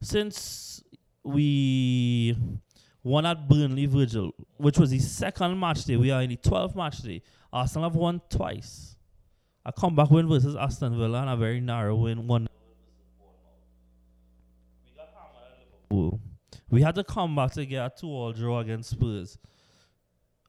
since 0.00 0.82
we 1.22 2.36
won 3.02 3.26
at 3.26 3.48
Burnley 3.48 3.86
Virgil, 3.86 4.32
which 4.56 4.78
was 4.78 4.90
the 4.90 4.98
second 4.98 5.58
match 5.58 5.84
day, 5.84 5.96
we 5.96 6.10
are 6.10 6.22
in 6.22 6.30
the 6.30 6.36
12th 6.36 6.74
match 6.74 6.98
day. 6.98 7.22
Arsenal 7.52 7.88
have 7.88 7.96
won 7.96 8.20
twice. 8.28 8.96
A 9.64 9.72
comeback 9.72 10.10
win 10.10 10.28
versus 10.28 10.54
Aston 10.54 10.96
Villa 10.96 11.22
and 11.22 11.30
a 11.30 11.36
very 11.36 11.60
narrow 11.60 11.96
win, 11.96 12.26
one. 12.26 12.46
We 16.68 16.82
had 16.82 16.94
to 16.96 17.04
come 17.04 17.36
back 17.36 17.52
to 17.52 17.64
get 17.64 17.86
a 17.86 17.92
two-all 18.00 18.32
draw 18.32 18.60
against 18.60 18.90
Spurs. 18.90 19.38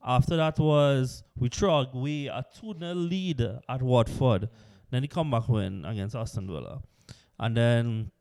After 0.03 0.37
that 0.37 0.57
was 0.59 1.23
we 1.37 1.49
threw 1.49 1.69
away 1.69 2.27
a 2.27 2.43
2-0 2.61 3.09
lead 3.09 3.41
at 3.41 3.81
Watford. 3.81 4.49
Then 4.89 5.01
the 5.01 5.07
comeback 5.07 5.47
win 5.47 5.85
against 5.85 6.15
Aston 6.15 6.47
Villa. 6.47 6.81
And 7.39 7.55
then 7.55 8.11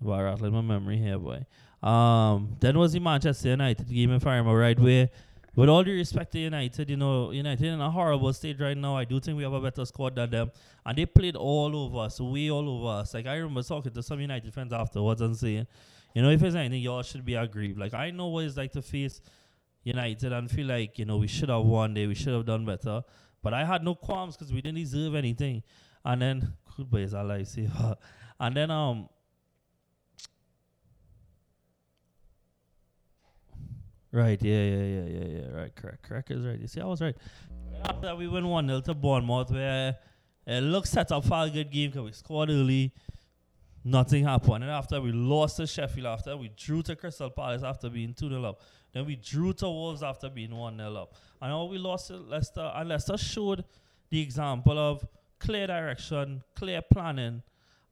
well, 0.00 0.22
rattling 0.22 0.52
my 0.52 0.60
memory 0.60 0.98
here, 0.98 1.18
boy. 1.18 1.44
Um, 1.82 2.56
then 2.60 2.78
was 2.78 2.92
the 2.92 3.00
Manchester 3.00 3.50
United 3.50 3.88
game, 3.88 4.12
if 4.12 4.26
I 4.26 4.36
remember 4.36 4.58
right, 4.58 4.78
where, 4.78 5.08
with 5.54 5.68
all 5.68 5.82
due 5.82 5.94
respect 5.94 6.32
to 6.32 6.38
United, 6.38 6.90
you 6.90 6.96
know, 6.96 7.30
United 7.30 7.66
in 7.66 7.80
a 7.80 7.90
horrible 7.90 8.32
state 8.32 8.60
right 8.60 8.76
now. 8.76 8.96
I 8.96 9.04
do 9.04 9.18
think 9.18 9.36
we 9.36 9.42
have 9.42 9.52
a 9.52 9.60
better 9.60 9.84
squad 9.84 10.14
than 10.14 10.30
them, 10.30 10.52
and 10.86 10.96
they 10.96 11.06
played 11.06 11.34
all 11.34 11.74
over 11.76 11.98
us, 12.00 12.20
way 12.20 12.50
all 12.50 12.68
over 12.68 13.00
us. 13.00 13.14
Like 13.14 13.26
I 13.26 13.36
remember 13.36 13.62
talking 13.62 13.92
to 13.92 14.02
some 14.02 14.20
United 14.20 14.52
fans 14.54 14.72
afterwards 14.72 15.20
and 15.20 15.36
saying, 15.36 15.66
you 16.14 16.22
know, 16.22 16.30
if 16.30 16.40
there's 16.40 16.54
anything, 16.54 16.82
y'all 16.82 17.02
should 17.02 17.24
be 17.24 17.34
aggrieved. 17.34 17.78
Like 17.78 17.94
I 17.94 18.10
know 18.10 18.28
what 18.28 18.44
it's 18.44 18.56
like 18.56 18.72
to 18.72 18.82
face 18.82 19.20
United 19.82 20.32
and 20.32 20.50
feel 20.50 20.66
like 20.66 20.98
you 20.98 21.04
know 21.04 21.16
we 21.16 21.26
should 21.26 21.48
have 21.48 21.64
won 21.64 21.94
there, 21.94 22.08
we 22.08 22.14
should 22.14 22.34
have 22.34 22.46
done 22.46 22.64
better. 22.64 23.02
But 23.42 23.54
I 23.54 23.64
had 23.64 23.82
no 23.84 23.94
qualms 23.94 24.36
because 24.36 24.52
we 24.52 24.60
didn't 24.60 24.78
deserve 24.78 25.14
anything. 25.14 25.62
And 26.04 26.22
then 26.22 26.52
goodbye 26.76 27.00
is 27.00 27.14
a 27.14 27.18
lifesaver. 27.18 27.96
And 28.40 28.56
then 28.56 28.70
um 28.70 29.08
Right, 34.10 34.42
yeah, 34.42 34.62
yeah, 34.62 34.82
yeah, 34.82 35.04
yeah, 35.04 35.24
yeah. 35.26 35.48
Right, 35.50 35.74
correct. 35.74 36.02
Correct 36.02 36.30
is 36.30 36.44
right. 36.44 36.58
You 36.58 36.66
see, 36.66 36.80
I 36.80 36.86
was 36.86 37.02
right. 37.02 37.16
After 37.84 38.06
that, 38.06 38.16
we 38.16 38.26
win 38.26 38.46
1 38.46 38.66
0 38.66 38.80
to 38.80 38.94
Bournemouth, 38.94 39.50
where 39.50 39.96
it 40.46 40.62
looks 40.62 40.90
set 40.90 41.12
up 41.12 41.26
for 41.26 41.44
a 41.44 41.50
good 41.50 41.70
game 41.70 41.90
because 41.90 42.04
we 42.04 42.12
scored 42.12 42.48
early. 42.48 42.94
Nothing 43.84 44.24
happened. 44.24 44.64
And 44.64 44.72
after 44.72 45.00
we 45.00 45.12
lost 45.12 45.58
to 45.58 45.66
Sheffield, 45.66 46.06
after 46.06 46.36
we 46.36 46.50
drew 46.56 46.82
to 46.84 46.96
Crystal 46.96 47.28
Palace 47.28 47.62
after 47.62 47.90
being 47.90 48.14
2 48.14 48.30
0 48.30 48.44
up. 48.44 48.60
Then 48.94 49.04
we 49.04 49.16
drew 49.16 49.52
to 49.52 49.66
Wolves 49.66 50.02
after 50.02 50.30
being 50.30 50.54
1 50.54 50.78
0 50.78 50.96
up. 50.96 51.14
And 51.42 51.50
now 51.50 51.66
we 51.66 51.76
lost 51.76 52.08
to 52.08 52.16
Leicester. 52.16 52.72
And 52.74 52.88
Leicester 52.88 53.18
showed 53.18 53.64
the 54.08 54.22
example 54.22 54.78
of 54.78 55.06
clear 55.38 55.66
direction, 55.66 56.42
clear 56.56 56.80
planning, 56.80 57.42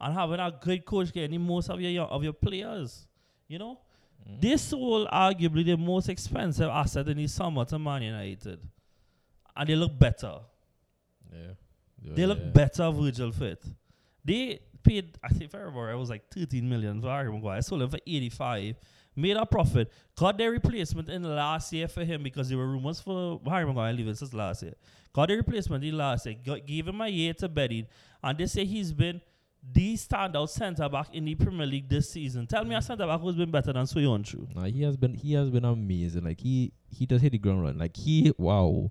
and 0.01 0.15
having 0.15 0.41
a 0.41 0.51
good 0.51 0.85
coach 0.85 1.13
getting 1.13 1.41
most 1.41 1.71
of 1.71 1.81
your 1.81 1.91
young- 1.91 2.09
of 2.09 2.23
your 2.23 2.33
players. 2.33 3.07
You 3.49 3.59
know? 3.59 3.81
Mm. 4.29 4.41
This 4.41 4.73
will 4.73 5.07
arguably 5.07 5.65
the 5.65 5.77
most 5.77 6.09
expensive 6.09 6.69
asset 6.69 7.09
in 7.09 7.17
the 7.17 7.27
summer 7.27 7.65
to 7.65 7.79
Man 7.79 8.03
United. 8.03 8.61
And 9.55 9.69
they 9.69 9.77
look 9.77 9.99
better. 9.99 10.41
Yeah. 11.33 12.15
They 12.15 12.27
look 12.27 12.39
yeah. 12.39 12.51
better 12.51 12.91
Virgil 12.91 13.33
fit. 13.33 13.65
They 14.25 14.61
paid, 14.83 15.19
I 15.23 15.29
think 15.29 15.45
if 15.45 15.55
I 15.55 15.59
remember, 15.59 15.91
it 15.91 15.97
was 15.97 16.11
like 16.11 16.23
13 16.33 16.69
million 16.69 17.01
for 17.01 17.09
Harry 17.09 17.33
Maguire. 17.33 17.63
Sold 17.63 17.83
him 17.83 17.91
for 17.91 17.99
85. 18.07 18.77
Made 19.15 19.37
a 19.37 19.47
profit. 19.47 19.91
Got 20.15 20.37
their 20.37 20.51
replacement 20.51 21.09
in 21.09 21.23
last 21.23 21.73
year 21.73 21.89
for 21.89 22.05
him 22.05 22.23
because 22.23 22.49
there 22.49 22.59
were 22.59 22.67
rumors 22.67 23.01
for 23.01 23.41
Harry 23.49 23.65
Maguire 23.65 23.93
leaving 23.93 24.15
since 24.15 24.35
last 24.35 24.63
year. 24.63 24.75
Got 25.13 25.29
the 25.29 25.37
replacement 25.37 25.85
in 25.85 25.97
last 25.97 26.27
year. 26.27 26.37
Got, 26.45 26.67
gave 26.67 26.87
him 26.87 27.01
a 27.01 27.09
year 27.09 27.33
to 27.35 27.49
bedding. 27.49 27.87
And 28.23 28.37
they 28.37 28.47
say 28.47 28.65
he's 28.67 28.93
been 28.93 29.23
the 29.73 29.95
standout 29.95 30.49
centre 30.49 30.89
back 30.89 31.15
in 31.15 31.25
the 31.25 31.35
Premier 31.35 31.67
League 31.67 31.89
this 31.89 32.11
season. 32.11 32.47
Tell 32.47 32.65
me 32.65 32.75
a 32.75 32.79
mm. 32.79 32.85
centre 32.85 33.07
back 33.07 33.21
who's 33.21 33.37
been 33.37 33.51
better 33.51 33.73
than 33.73 33.85
Soyuncu. 33.85 34.55
Nah, 34.55 34.65
he 34.65 34.83
has 34.83 34.97
been 34.97 35.15
he 35.15 35.35
has 35.35 35.51
been 35.51 35.65
amazing. 35.65 36.25
Like 36.25 36.41
he 36.41 36.73
he 36.89 37.07
does 37.07 37.21
hit 37.21 37.33
the 37.33 37.39
ground 37.39 37.63
run. 37.63 37.79
Like 37.79 37.97
he 37.97 38.33
wow. 38.39 38.91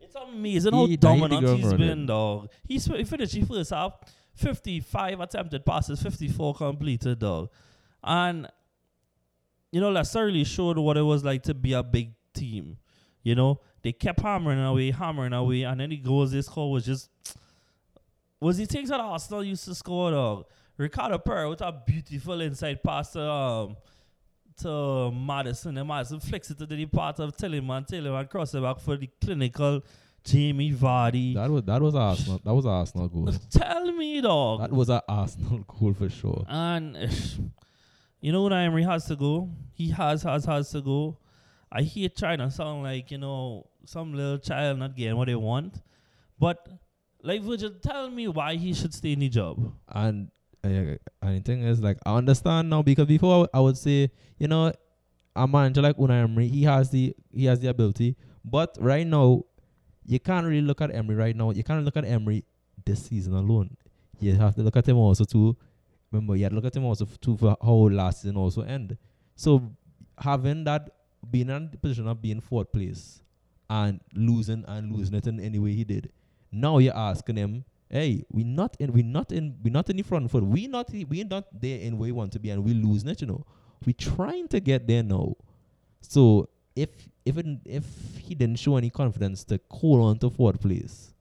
It's 0.00 0.14
amazing 0.14 0.74
He- 0.74 0.90
how 0.90 0.96
dominant 0.96 1.48
he's 1.48 1.64
running. 1.64 1.78
been, 1.88 2.06
dog. 2.06 2.50
He's 2.68 2.84
he 2.86 3.04
finished 3.04 3.34
the 3.34 3.42
first 3.42 3.70
half, 3.70 3.92
55 4.34 5.20
attempted 5.20 5.64
passes, 5.64 6.02
54 6.02 6.54
completed, 6.54 7.18
dog. 7.18 7.50
And, 8.02 8.46
you 9.72 9.80
know, 9.80 9.90
Leicester 9.90 10.26
really 10.26 10.44
showed 10.44 10.78
what 10.78 10.96
it 10.96 11.02
was 11.02 11.24
like 11.24 11.42
to 11.44 11.54
be 11.54 11.72
a 11.72 11.82
big 11.82 12.12
team. 12.34 12.78
You 13.22 13.34
know, 13.34 13.60
they 13.82 13.92
kept 13.92 14.20
hammering 14.20 14.60
away, 14.60 14.92
hammering 14.92 15.32
away, 15.32 15.62
and 15.62 15.80
then 15.80 15.90
the 15.90 15.96
goals 15.96 16.30
they 16.30 16.42
scored 16.42 16.72
was 16.72 16.86
just 16.86 17.10
was 18.40 18.58
he 18.58 18.66
things 18.66 18.88
that 18.90 19.00
Arsenal 19.00 19.44
used 19.44 19.64
to 19.64 19.74
score, 19.74 20.10
dog. 20.10 20.44
Ricardo 20.76 21.18
Pereira 21.18 21.48
with 21.48 21.62
a 21.62 21.72
beautiful 21.86 22.40
inside 22.40 22.82
pass 22.82 23.12
to 23.12 23.22
um 23.22 23.76
to 24.60 25.10
Maddison, 25.12 25.76
and 25.76 25.88
Maddison 25.88 26.20
flicks 26.20 26.50
it 26.50 26.58
to 26.58 26.66
the 26.66 26.86
part 26.86 27.18
of 27.20 27.36
Tielemans, 27.36 27.88
Tielemans 27.88 28.28
cross 28.30 28.54
it 28.54 28.62
back 28.62 28.80
for 28.80 28.96
the 28.96 29.08
clinical 29.20 29.82
Jamie 30.24 30.72
Vardy. 30.72 31.34
That 31.34 31.50
was 31.50 31.62
that 31.64 31.80
was 31.80 31.94
Arsenal. 31.94 32.40
That 32.44 32.54
was 32.54 32.66
Arsenal 32.66 33.08
goal. 33.08 33.32
Tell 33.50 33.92
me, 33.92 34.20
dog. 34.20 34.60
that 34.60 34.72
was 34.72 34.88
a 34.88 35.02
Arsenal 35.08 35.58
goal 35.60 35.94
for 35.94 36.08
sure. 36.08 36.44
And 36.48 36.96
you 38.20 38.32
know, 38.32 38.44
Unai 38.44 38.66
Emery 38.66 38.82
has 38.82 39.06
to 39.06 39.16
go. 39.16 39.50
He 39.72 39.90
has, 39.90 40.22
has, 40.24 40.44
has 40.46 40.70
to 40.70 40.80
go. 40.80 41.18
I 41.70 41.82
hate 41.82 42.16
trying 42.16 42.38
to 42.38 42.50
sound 42.50 42.82
like 42.82 43.10
you 43.10 43.18
know 43.18 43.66
some 43.84 44.14
little 44.14 44.38
child 44.38 44.78
not 44.78 44.96
getting 44.96 45.16
what 45.16 45.26
they 45.26 45.36
want, 45.36 45.80
but 46.38 46.66
like 47.26 47.42
Virgil, 47.42 47.70
tell 47.82 48.08
me 48.10 48.28
why 48.28 48.54
he 48.56 48.72
should 48.72 48.94
stay 48.94 49.12
in 49.12 49.20
the 49.20 49.28
job. 49.28 49.72
And 49.88 50.30
uh, 50.64 50.68
and 51.22 51.36
the 51.38 51.40
thing 51.40 51.62
is, 51.62 51.80
like, 51.80 51.98
I 52.06 52.16
understand 52.16 52.70
now 52.70 52.82
because 52.82 53.06
before 53.06 53.48
I 53.52 53.60
would- 53.60 53.76
say, 53.78 54.10
you 54.38 54.48
know, 54.48 54.72
a 55.34 55.46
manager 55.46 55.82
like 55.82 55.96
Unai 55.96 56.22
Emery, 56.24 56.48
he 56.48 56.62
has 56.64 56.90
the 56.90 57.14
he 57.32 57.44
has 57.44 57.60
the 57.60 57.68
ability, 57.68 58.16
but 58.44 58.76
right 58.80 59.06
now, 59.06 59.42
you 60.06 60.18
can't 60.18 60.46
really 60.46 60.62
look 60.62 60.80
at 60.80 60.94
Emery 60.94 61.16
right 61.16 61.36
now. 61.36 61.50
You 61.50 61.62
can't 61.64 61.84
look 61.84 61.96
at 61.96 62.04
Emery 62.04 62.44
this 62.84 63.04
season 63.06 63.34
alone. 63.34 63.76
You 64.20 64.34
have 64.34 64.54
to 64.54 64.62
look 64.62 64.76
at 64.76 64.88
him 64.88 64.96
also 64.96 65.24
too. 65.24 65.56
Remember, 66.10 66.36
you 66.36 66.44
have 66.44 66.52
to 66.52 66.56
look 66.56 66.64
at 66.64 66.76
him 66.76 66.84
also 66.84 67.06
too 67.20 67.36
for 67.36 67.56
how 67.62 67.72
last 68.00 68.22
season 68.22 68.36
also 68.36 68.62
end. 68.62 68.96
So 69.34 69.72
having 70.18 70.64
that, 70.64 70.88
being 71.30 71.50
in 71.50 71.70
the 71.70 71.76
position 71.76 72.06
of 72.08 72.22
being 72.22 72.40
fourth 72.40 72.72
place 72.72 73.20
and 73.68 74.00
losing 74.14 74.64
and 74.66 74.92
losing 74.92 75.16
it 75.16 75.26
in 75.26 75.40
any 75.40 75.58
way 75.58 75.72
he 75.72 75.84
did. 75.84 76.10
Now 76.56 76.78
you're 76.78 76.96
asking 76.96 77.36
him, 77.36 77.64
hey, 77.90 78.24
we 78.30 78.42
not 78.44 78.76
in 78.78 78.92
we 78.92 79.02
not 79.02 79.30
in 79.30 79.56
we 79.62 79.70
not 79.70 79.90
in 79.90 79.96
the 79.96 80.02
front 80.02 80.30
foot. 80.30 80.44
We 80.44 80.66
not 80.66 80.90
we 80.90 81.24
not 81.24 81.44
there 81.52 81.80
in 81.80 81.98
where 81.98 82.06
we 82.06 82.12
want 82.12 82.32
to 82.32 82.38
be 82.38 82.50
and 82.50 82.64
we 82.64 82.72
losing 82.72 83.10
it, 83.10 83.20
you 83.20 83.26
know. 83.26 83.44
We 83.84 83.92
trying 83.92 84.48
to 84.48 84.60
get 84.60 84.86
there 84.86 85.02
now. 85.02 85.36
So 86.00 86.48
if 86.74 86.88
if 87.24 87.36
it, 87.36 87.46
if 87.64 87.84
he 88.18 88.34
didn't 88.34 88.56
show 88.56 88.76
any 88.76 88.90
confidence 88.90 89.44
to 89.44 89.60
hold 89.70 90.00
on 90.02 90.18
to 90.20 90.30
fourth 90.30 90.60
place, 90.60 91.12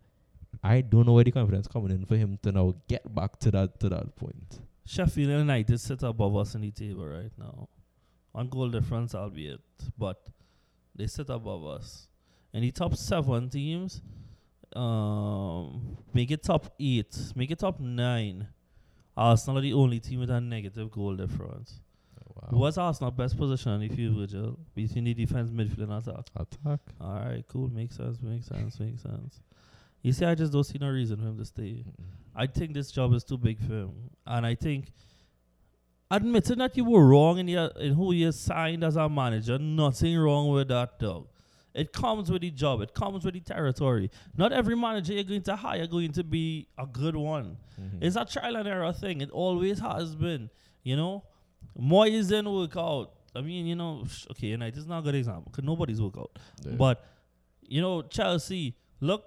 I 0.63 0.81
don't 0.81 1.05
know 1.05 1.13
where 1.13 1.23
the 1.23 1.31
confidence 1.31 1.67
coming 1.67 1.91
in 1.91 2.05
for 2.05 2.15
him 2.15 2.39
to 2.43 2.51
now 2.51 2.73
get 2.87 3.13
back 3.13 3.37
to 3.39 3.51
that 3.51 3.79
to 3.81 3.89
that 3.89 4.15
point. 4.15 4.59
Sheffield 4.85 5.31
United 5.31 5.79
sit 5.79 6.03
above 6.03 6.37
us 6.37 6.55
in 6.55 6.61
the 6.61 6.71
table 6.71 7.07
right 7.07 7.31
now. 7.37 7.67
One 8.31 8.47
goal 8.47 8.69
difference, 8.69 9.15
albeit, 9.15 9.61
but 9.97 10.29
they 10.95 11.07
sit 11.07 11.29
above 11.29 11.65
us. 11.65 12.07
And 12.53 12.63
the 12.63 12.71
top 12.71 12.95
seven 12.95 13.49
teams, 13.49 14.01
um, 14.75 15.97
make 16.13 16.31
it 16.31 16.43
top 16.43 16.73
eight, 16.79 17.15
make 17.35 17.51
it 17.51 17.59
top 17.59 17.79
nine. 17.79 18.47
Arsenal 19.17 19.59
are 19.59 19.61
the 19.61 19.73
only 19.73 19.99
team 19.99 20.19
with 20.19 20.29
a 20.29 20.41
negative 20.41 20.91
goal 20.91 21.15
difference. 21.15 21.79
Wow. 22.35 22.49
What's 22.51 22.77
Arsenal 22.77 23.11
best 23.11 23.37
position 23.37 23.71
in 23.73 23.87
the 23.87 23.95
field, 23.95 24.17
Virgil? 24.17 24.59
Between 24.75 25.05
the 25.05 25.13
defense, 25.13 25.49
midfield, 25.49 25.83
and 25.83 25.93
attack. 25.93 26.25
Attack. 26.35 26.79
All 26.99 27.13
right, 27.13 27.43
cool. 27.47 27.69
Makes 27.69 27.95
sense. 27.95 28.21
Makes 28.21 28.47
sense. 28.47 28.79
Makes 28.79 29.03
sense. 29.03 29.39
You 30.01 30.11
see, 30.11 30.25
I 30.25 30.35
just 30.35 30.51
don't 30.51 30.63
see 30.63 30.77
no 30.79 30.89
reason 30.89 31.17
for 31.17 31.23
him 31.23 31.37
to 31.37 31.45
stay. 31.45 31.83
I 32.35 32.45
think 32.45 32.73
this 32.73 32.91
job 32.91 33.13
is 33.13 33.23
too 33.23 33.37
big 33.37 33.59
for 33.59 33.73
him, 33.73 33.93
and 34.27 34.45
I 34.45 34.53
think 34.53 34.91
admitting 36.11 36.59
that 36.59 36.75
you 36.77 36.83
were 36.83 37.07
wrong 37.07 37.39
in 37.39 37.47
your 37.47 37.67
in 37.79 37.93
who 37.93 38.11
you 38.11 38.31
signed 38.31 38.83
as 38.83 38.97
a 38.97 39.09
manager, 39.09 39.57
nothing 39.57 40.17
wrong 40.17 40.49
with 40.49 40.67
that, 40.67 40.99
dog. 40.99 41.27
It 41.75 41.91
comes 41.91 42.31
with 42.31 42.41
the 42.41 42.51
job. 42.51 42.81
It 42.81 42.93
comes 42.93 43.25
with 43.25 43.33
the 43.33 43.41
territory. 43.41 44.09
Not 44.37 44.53
every 44.53 44.75
manager 44.77 45.13
you're 45.13 45.23
going 45.23 45.41
to 45.43 45.55
hire 45.55 45.85
going 45.87 46.13
to 46.13 46.23
be 46.23 46.67
a 46.77 46.85
good 46.87 47.15
one. 47.15 47.57
Mhm. 47.79 47.97
It's 48.01 48.15
a 48.15 48.23
trial 48.25 48.55
and 48.55 48.67
error 48.67 48.93
thing. 48.93 49.21
It 49.21 49.29
always 49.31 49.79
has 49.79 50.15
been. 50.15 50.49
You 50.83 50.95
know, 50.95 51.23
Moyes 51.77 52.29
didn't 52.29 52.51
work 52.53 52.77
out. 52.77 53.11
I 53.35 53.41
mean, 53.41 53.65
you 53.65 53.75
know, 53.75 54.05
okay, 54.31 54.47
United 54.47 54.77
is 54.77 54.87
not 54.87 54.99
a 54.99 55.01
good 55.01 55.15
example 55.15 55.51
because 55.51 55.65
nobody's 55.65 56.01
work 56.01 56.17
out. 56.17 56.31
Yeah. 56.63 56.75
But 56.77 57.05
you 57.67 57.81
know, 57.81 58.01
Chelsea, 58.03 58.75
look, 59.01 59.25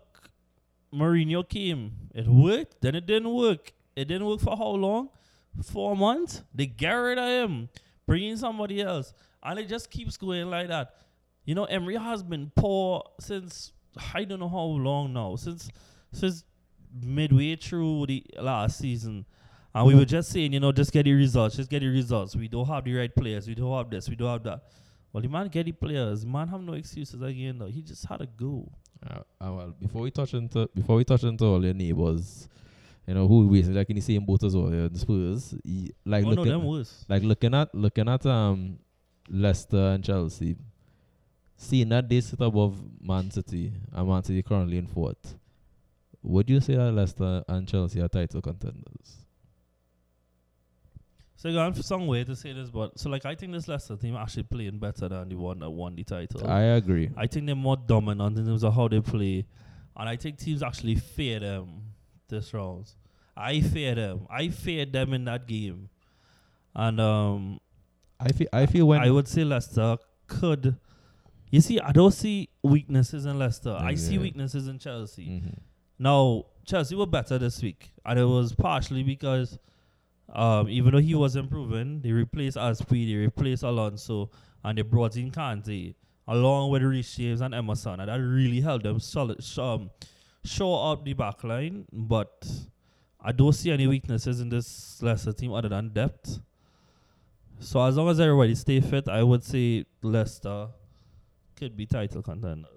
Mourinho 0.93 1.47
came. 1.47 1.93
It 2.15 2.27
worked, 2.27 2.81
then 2.81 2.95
it 2.95 3.05
didn't 3.07 3.33
work. 3.35 3.73
It 3.95 4.07
didn't 4.07 4.27
work 4.27 4.41
for 4.41 4.57
how 4.57 4.69
long? 4.71 5.11
Four 5.63 5.97
months. 5.97 6.43
They 6.55 6.67
get 6.67 6.93
rid 6.93 7.19
of 7.19 7.29
him, 7.51 7.69
bring 8.07 8.25
in 8.25 8.37
somebody 8.39 8.81
else, 8.81 9.13
and 9.43 9.59
it 9.59 9.69
just 9.69 9.91
keeps 9.91 10.17
going 10.17 10.49
like 10.49 10.69
that. 10.69 10.95
You 11.49 11.55
know, 11.55 11.65
Emery 11.65 11.97
has 11.97 12.23
been 12.23 12.53
poor 12.55 13.03
since 13.21 13.73
I 14.13 14.25
don't 14.25 14.39
know 14.39 14.51
how 14.51 14.65
long 14.65 15.15
now. 15.15 15.37
Since 15.37 15.71
since 16.13 16.45
midway 17.03 17.57
through 17.57 18.05
the 18.05 18.23
last 18.39 18.77
season. 18.77 19.25
And 19.75 19.87
we 19.87 19.95
were 19.95 20.05
just 20.05 20.29
saying, 20.31 20.53
you 20.53 20.61
know, 20.61 20.73
just 20.73 20.93
get 20.93 21.05
the 21.05 21.15
results, 21.15 21.57
just 21.57 21.71
get 21.71 21.81
the 21.81 21.89
results. 21.89 22.37
We 22.37 22.49
don't 22.49 22.67
have 22.67 22.85
the 22.85 22.93
right 22.93 23.15
players. 23.15 23.49
We 23.49 23.55
don't 23.55 23.75
have 23.75 23.89
this. 23.89 24.11
We 24.11 24.17
don't 24.17 24.29
have 24.29 24.43
that. 24.43 24.65
Well, 25.11 25.23
the 25.23 25.29
man 25.31 25.49
get 25.49 25.65
the 25.65 25.73
players. 25.73 26.21
The 26.21 26.27
man 26.27 26.49
have 26.49 26.61
no 26.61 26.75
excuses 26.75 27.23
again, 27.23 27.59
though. 27.59 27.67
He 27.67 27.81
just 27.81 28.05
had 28.05 28.19
to 28.19 28.27
go. 28.27 28.71
Uh, 29.11 29.21
uh, 29.41 29.53
well, 29.53 29.75
before 29.81 30.03
we 30.03 30.11
touch 30.11 30.35
into 30.35 30.69
before 30.75 30.97
we 30.97 31.05
touch 31.05 31.23
into 31.25 31.47
all 31.47 31.65
your 31.65 31.73
neighbors, 31.73 32.47
you 33.07 33.15
know 33.15 33.27
who 33.27 33.49
we 33.49 33.63
like 33.63 33.89
in 33.89 33.97
the 33.97 34.03
same 34.03 34.23
boat 34.23 34.45
as 34.45 34.55
well. 34.55 34.71
Yeah, 34.71 34.89
the 34.89 34.99
Spurs, 34.99 35.55
y- 35.65 35.89
like 36.05 36.27
oh, 36.27 36.29
no, 36.29 36.35
looking, 36.35 36.53
them 36.53 36.65
worse. 36.65 37.07
like 37.09 37.23
looking 37.23 37.55
at 37.55 37.75
looking 37.75 38.07
at 38.07 38.27
um 38.27 38.79
Leicester 39.31 39.93
and 39.95 40.05
Chelsea, 40.05 40.55
seeing 41.59 41.89
that 41.89 42.09
they 42.09 42.21
sit 42.21 42.41
above 42.41 42.81
Man 43.01 43.31
City 43.31 43.73
and 43.93 44.09
Man 44.09 44.23
City 44.23 44.43
currently 44.43 44.79
in 44.79 44.87
fourth. 44.87 45.37
Would 46.23 46.49
you 46.49 46.61
say 46.61 46.77
that 46.77 46.93
Leicester 46.93 47.45
and 47.49 47.69
Chelsea 47.69 48.01
are 48.01 48.09
title 48.09 48.41
contenders? 48.41 49.27
So 51.35 51.53
going 51.53 51.73
for 51.73 51.83
some 51.83 52.07
way 52.07 52.25
to 52.25 52.35
say 52.35 52.53
this, 52.53 52.71
but 52.71 52.99
so 52.99 53.11
like 53.11 53.27
I 53.27 53.35
think 53.35 53.53
this 53.53 53.69
Leicester 53.69 53.97
team 53.97 54.17
actually 54.17 54.45
playing 54.45 54.79
better 54.79 55.09
than 55.09 55.29
the 55.29 55.37
one 55.37 55.59
that 55.61 55.71
won 55.71 55.95
the 55.95 56.05
title. 56.05 56.49
I 56.49 56.63
agree. 56.63 57.11
I 57.17 57.27
think 57.27 57.47
they're 57.47 57.55
more 57.55 57.77
dominant 57.77 58.39
in 58.39 58.47
terms 58.47 58.65
of 58.65 58.75
how 58.75 58.89
they 58.89 59.01
play, 59.01 59.47
and 59.97 60.09
I 60.09 60.17
think 60.17 60.39
teams 60.39 60.63
actually 60.63 60.97
fear 60.97 61.41
them 61.41 61.83
this 62.29 62.53
round. 62.55 62.91
I 63.37 63.61
fear 63.61 63.95
them. 63.95 64.27
I 64.31 64.49
fear 64.49 64.85
them 64.85 65.13
in 65.13 65.25
that 65.27 65.47
game, 65.47 65.89
and 66.75 67.01
um, 67.01 67.61
I 68.19 68.33
feel 68.33 68.49
I 68.53 68.67
feel 68.67 68.87
when 68.87 69.01
I 69.01 69.11
would 69.11 69.29
say 69.29 69.45
Leicester 69.45 69.97
could. 70.27 70.77
You 71.51 71.61
see, 71.61 71.81
I 71.81 71.93
don't 71.93 72.13
see 72.13 72.49
weaknesses 72.63 73.25
in 73.27 73.39
Leicester. 73.39 73.77
I 73.79 73.95
see 73.95 74.19
weaknesses 74.19 74.69
in 74.69 74.79
Chelsea. 74.79 75.27
Mhm. 75.27 75.59
Now, 75.99 76.45
Chelsea 76.65 76.95
were 76.95 77.07
better 77.07 77.39
this 77.39 77.63
week, 77.63 77.93
and 78.05 78.19
it 78.19 78.25
was 78.25 78.55
partially 78.55 79.03
because 79.03 79.59
um, 80.31 80.69
even 80.69 80.93
though 80.93 81.01
he 81.01 81.15
was 81.15 81.37
improving, 81.37 82.03
they 82.03 82.13
replaced 82.13 82.59
Azpi, 82.59 83.07
they 83.09 83.15
replaced 83.15 83.63
Alonso, 83.63 84.31
and 84.63 84.77
they 84.77 84.83
brought 84.83 85.17
in 85.17 85.31
Kante 85.31 85.95
along 86.27 86.71
with 86.71 86.83
Reece 86.83 87.17
James 87.17 87.41
and 87.41 87.55
Emerson, 87.55 87.99
and 88.01 88.11
that 88.11 88.17
really 88.17 88.61
helped 88.61 88.85
them 88.85 89.01
solid, 89.01 89.41
um, 89.59 89.89
show 90.45 90.75
up 90.75 91.03
the 91.07 91.15
back 91.15 91.43
line. 91.45 91.87
But 91.91 92.47
I 93.19 93.33
don't 93.33 93.55
see 93.55 93.71
any 93.71 93.87
weaknesses 93.87 94.41
in 94.43 94.51
this 94.51 95.03
Leicester 95.03 95.33
team 95.33 95.55
other 95.55 95.71
than 95.71 95.89
depth. 95.95 96.41
So 97.61 97.81
as 97.83 97.97
long 97.97 98.11
as 98.11 98.21
everybody 98.21 98.55
stay 98.55 98.81
fit, 98.81 99.09
I 99.09 99.23
would 99.23 99.43
say 99.43 99.87
Leicester 100.03 100.69
could 101.59 101.77
be 101.77 101.87
title 101.87 102.23
contenders. 102.23 102.71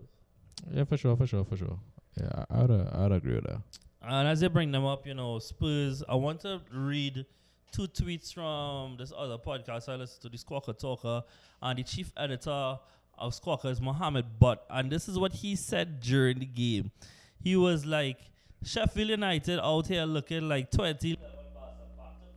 Yeah, 0.72 0.84
for 0.86 0.98
sure, 0.98 1.16
for 1.16 1.28
sure, 1.28 1.44
for 1.46 1.58
sure. 1.58 1.80
Yeah, 2.20 2.46
I- 2.50 2.64
I'd, 2.64 2.72
uh, 2.72 2.86
I'd 2.94 3.12
agree 3.12 3.36
with 3.36 3.46
that. 3.46 3.62
And 4.02 4.28
as 4.28 4.40
they 4.40 4.48
bring 4.48 4.72
them 4.72 4.86
up, 4.86 5.06
you 5.06 5.14
know, 5.14 5.40
Spurs, 5.40 6.04
I 6.10 6.16
want 6.16 6.42
to 6.42 6.62
read 6.74 7.26
two 7.72 7.84
tweets 7.88 8.34
from 8.34 8.98
this 8.98 9.14
other 9.16 9.38
podcast 9.38 9.88
I 9.88 9.96
listen 9.96 10.22
to, 10.24 10.30
the 10.30 10.38
Squawker 10.38 10.78
Talker, 10.78 11.24
and 11.62 11.78
the 11.80 11.84
chief 11.84 12.12
editor 12.18 12.80
of 13.18 13.34
Squawker 13.34 13.70
is 13.70 13.80
Mohammed 13.80 14.40
Butt. 14.40 14.66
And 14.70 14.92
this 14.92 15.08
is 15.08 15.18
what 15.20 15.32
he 15.34 15.56
said 15.56 16.00
during 16.00 16.40
the 16.40 16.46
game. 16.46 16.92
He 17.40 17.56
was 17.56 17.86
like, 17.86 18.18
Sheffield 18.64 19.10
United 19.10 19.60
out 19.60 19.88
here 19.88 20.06
looking 20.06 20.48
like 20.50 20.72
20 20.72 21.18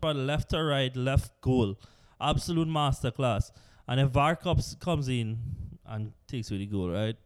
from 0.00 0.26
left 0.26 0.50
to 0.50 0.62
right, 0.62 0.94
left 0.96 1.40
goal. 1.40 1.78
Absolute 2.20 2.68
masterclass. 2.68 3.50
And 3.88 4.00
if 4.00 4.10
VAR 4.10 4.36
comes, 4.36 4.76
comes 4.80 5.08
in 5.08 5.38
and 5.86 6.12
takes 6.26 6.50
away 6.50 6.58
the 6.58 6.66
goal, 6.66 6.90
right? 6.90 7.16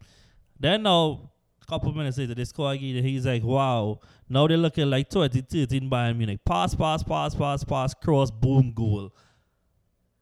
Then 0.58 0.82
now, 0.82 1.30
couple 1.68 1.92
minutes 1.92 2.18
later, 2.18 2.34
they 2.34 2.44
score 2.44 2.72
again. 2.72 2.96
And 2.96 3.06
he's 3.06 3.26
like, 3.26 3.44
wow, 3.44 4.00
now 4.28 4.46
they're 4.46 4.56
looking 4.56 4.88
like 4.88 5.10
2013 5.10 5.88
Bayern 5.88 6.16
Munich. 6.16 6.40
Pass, 6.44 6.74
pass, 6.74 7.02
pass, 7.02 7.34
pass, 7.34 7.62
pass, 7.62 7.94
cross, 7.94 8.30
boom, 8.30 8.72
goal. 8.72 9.12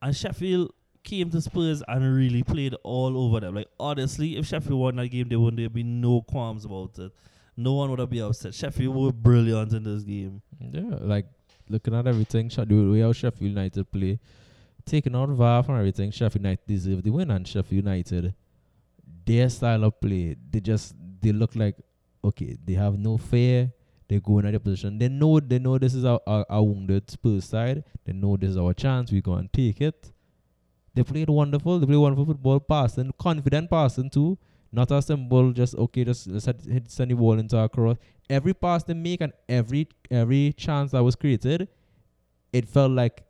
And 0.03 0.15
Sheffield 0.15 0.73
came 1.05 1.31
to 1.31 1.41
Spurs 1.41 1.83
and 1.87 2.17
really 2.17 2.43
played 2.43 2.75
all 2.83 3.17
over 3.17 3.41
them. 3.41 3.55
Like, 3.55 3.69
honestly, 3.79 4.37
if 4.37 4.47
Sheffield 4.47 4.81
won 4.81 4.97
that 4.97 5.09
game, 5.09 5.29
there 5.29 5.39
wouldn't 5.39 5.59
there 5.59 5.71
be 5.71 5.85
no 5.85 6.21
qualms 6.21 6.65
about 6.65 6.99
it. 6.99 7.13
No 7.57 7.75
one 7.75 7.91
would 7.91 8.01
have 8.01 8.11
been 8.11 8.25
upset. 8.25 8.53
Sheffield 8.53 8.95
were 8.95 9.13
brilliant 9.13 9.73
in 9.73 9.85
this 9.85 10.03
game. 10.03 10.43
Yeah, 10.61 10.99
like 11.01 11.27
looking 11.69 11.95
at 11.95 12.07
everything, 12.07 12.49
the 12.49 12.91
way 12.93 13.01
how 13.01 13.13
Sheffield 13.13 13.51
United 13.51 13.91
play, 13.91 14.19
taking 14.87 15.15
out 15.15 15.29
VAR 15.31 15.63
from 15.63 15.79
everything, 15.79 16.11
Sheffield 16.11 16.45
United 16.45 16.67
deserve 16.67 17.03
the 17.03 17.11
win, 17.11 17.31
and 17.31 17.47
Sheffield 17.47 17.85
United, 17.85 18.35
their 19.25 19.49
style 19.49 19.85
of 19.85 20.01
play, 20.01 20.37
they 20.51 20.61
just 20.61 20.95
they 21.21 21.33
look 21.33 21.57
like 21.57 21.77
okay, 22.25 22.57
they 22.65 22.75
have 22.75 22.99
no 22.99 23.17
fear. 23.17 23.73
They 24.09 24.21
go 24.21 24.39
in 24.39 24.47
at 24.47 24.53
their 24.53 24.61
position. 24.61 24.99
They 24.99 25.09
know 25.09 25.41
they 25.41 25.59
know 25.59 25.79
this 25.79 25.95
is 25.95 26.05
our, 26.05 26.21
our, 26.27 26.47
our 26.49 26.63
wounded 26.63 27.11
Spurs 27.11 27.45
side. 27.45 27.83
They 28.05 28.13
know 28.13 28.37
this 28.37 28.51
is 28.51 28.57
our 28.57 28.73
chance. 28.73 29.11
We 29.11 29.21
go 29.21 29.35
and 29.35 29.53
take 29.53 29.81
it. 29.81 30.13
They 30.95 31.03
played 31.03 31.29
wonderful. 31.29 31.81
They 31.81 31.87
played 31.87 31.99
wonderful 31.99 32.27
football, 32.27 32.61
passing, 32.61 33.13
confident 33.19 33.69
passing 33.69 34.11
too. 34.11 34.39
Not 34.73 34.91
a 34.91 35.03
simple 35.03 35.53
just 35.53 35.75
okay, 35.75 36.05
just 36.05 36.29
let's 36.29 36.47
hit, 36.47 36.61
hit 36.71 36.91
send 36.91 37.11
the 37.11 37.15
ball 37.15 37.39
into 37.39 37.57
our 37.57 37.69
cross. 37.69 37.97
Every 38.31 38.55
pass 38.55 38.85
they 38.85 38.95
make 38.95 39.21
and 39.21 39.33
every 39.49 39.89
every 40.11 40.53
chance 40.57 40.93
that 40.93 41.03
was 41.03 41.17
created, 41.17 41.69
it 42.53 42.69
felt 42.69 42.93
like 42.93 43.25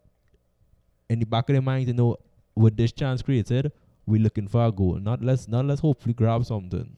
in 1.09 1.19
the 1.19 1.27
back 1.27 1.49
of 1.49 1.55
their 1.55 1.63
mind, 1.63 1.89
you 1.89 1.95
know, 1.95 2.17
with 2.55 2.77
this 2.77 2.93
chance 2.93 3.23
created, 3.23 3.73
we're 4.07 4.23
looking 4.23 4.49
for 4.49 4.65
a 4.67 4.73
goal. 4.73 4.95
Not 4.95 5.23
let's 5.23 5.49
not 5.49 5.65
let's 5.65 5.81
hopefully 5.81 6.15
grab 6.15 6.45
something. 6.45 6.97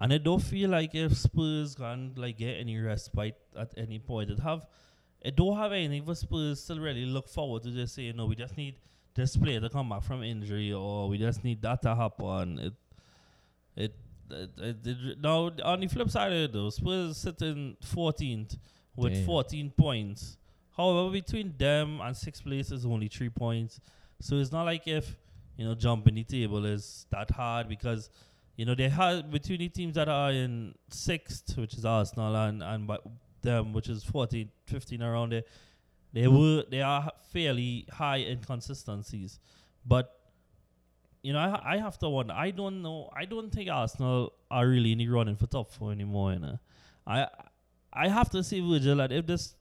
And 0.00 0.12
I 0.12 0.18
don't 0.18 0.42
feel 0.42 0.70
like 0.70 0.94
if 0.94 1.16
Spurs 1.16 1.74
can 1.74 2.12
like 2.16 2.38
get 2.38 2.58
any 2.58 2.78
respite 2.78 3.36
at 3.56 3.72
any 3.76 3.98
point, 3.98 4.30
it 4.30 4.38
have 4.40 4.66
it 5.20 5.36
don't 5.36 5.56
have 5.56 5.72
anything 5.72 6.04
for 6.04 6.14
Spurs 6.14 6.64
to 6.66 6.80
really 6.80 7.04
look 7.04 7.28
forward 7.28 7.62
to 7.64 7.70
just 7.70 7.94
saying, 7.94 8.16
no, 8.16 8.26
we 8.26 8.36
just 8.36 8.56
need 8.56 8.76
this 9.14 9.36
player 9.36 9.60
to 9.60 9.68
come 9.68 9.88
back 9.88 10.04
from 10.04 10.22
injury 10.22 10.72
or 10.72 11.08
we 11.08 11.18
just 11.18 11.42
need 11.42 11.60
that 11.62 11.82
to 11.82 11.94
happen. 11.94 12.58
It 12.58 12.72
it, 13.76 13.94
it, 14.30 14.50
it, 14.58 14.86
it 14.86 15.20
now 15.20 15.50
on 15.64 15.80
the 15.80 15.88
flip 15.88 16.10
side 16.10 16.32
of 16.32 16.38
it 16.38 16.52
though, 16.52 16.70
Spurs 16.70 17.16
sitting 17.16 17.76
fourteenth 17.82 18.56
with 18.94 19.14
Damn. 19.14 19.26
fourteen 19.26 19.70
points. 19.70 20.36
However, 20.78 21.10
between 21.10 21.54
them 21.58 22.00
and 22.00 22.16
sixth 22.16 22.44
place 22.44 22.70
is 22.70 22.86
only 22.86 23.08
three 23.08 23.28
points. 23.28 23.80
So 24.20 24.36
it's 24.36 24.52
not 24.52 24.64
like 24.64 24.88
if, 24.88 25.16
you 25.56 25.66
know, 25.66 25.74
jumping 25.74 26.14
the 26.14 26.24
table 26.24 26.64
is 26.64 27.06
that 27.10 27.30
hard 27.30 27.68
because 27.68 28.08
you 28.58 28.64
know, 28.64 28.74
they 28.74 28.88
have 28.88 29.30
between 29.30 29.60
the 29.60 29.68
teams 29.68 29.94
that 29.94 30.08
are 30.08 30.32
in 30.32 30.74
sixth, 30.90 31.56
which 31.56 31.74
is 31.74 31.84
Arsenal, 31.84 32.34
and 32.34 32.60
and 32.60 32.90
them, 33.40 33.72
which 33.72 33.88
is 33.88 34.02
14, 34.02 34.50
15 34.66 35.00
around 35.00 35.30
there. 35.30 35.44
They 36.12 36.22
mm-hmm. 36.22 36.36
were 36.36 36.64
they 36.68 36.82
are 36.82 37.12
fairly 37.32 37.86
high 37.88 38.18
inconsistencies, 38.18 39.38
but 39.86 40.12
you 41.22 41.32
know, 41.32 41.38
I 41.38 41.74
I 41.74 41.76
have 41.76 41.98
to 42.00 42.08
wonder. 42.08 42.34
I 42.34 42.50
don't 42.50 42.82
know. 42.82 43.10
I 43.16 43.26
don't 43.26 43.52
think 43.52 43.70
Arsenal 43.70 44.32
are 44.50 44.66
really 44.66 44.90
in 44.90 44.98
the 44.98 45.08
running 45.08 45.36
for 45.36 45.46
top 45.46 45.70
four 45.70 45.92
anymore. 45.92 46.32
You 46.32 46.40
know, 46.40 46.58
I 47.06 47.28
I 47.92 48.08
have 48.08 48.28
to 48.30 48.42
say, 48.42 48.58
Virgil, 48.60 48.96
that 48.96 49.12
if 49.12 49.24
this 49.26 49.54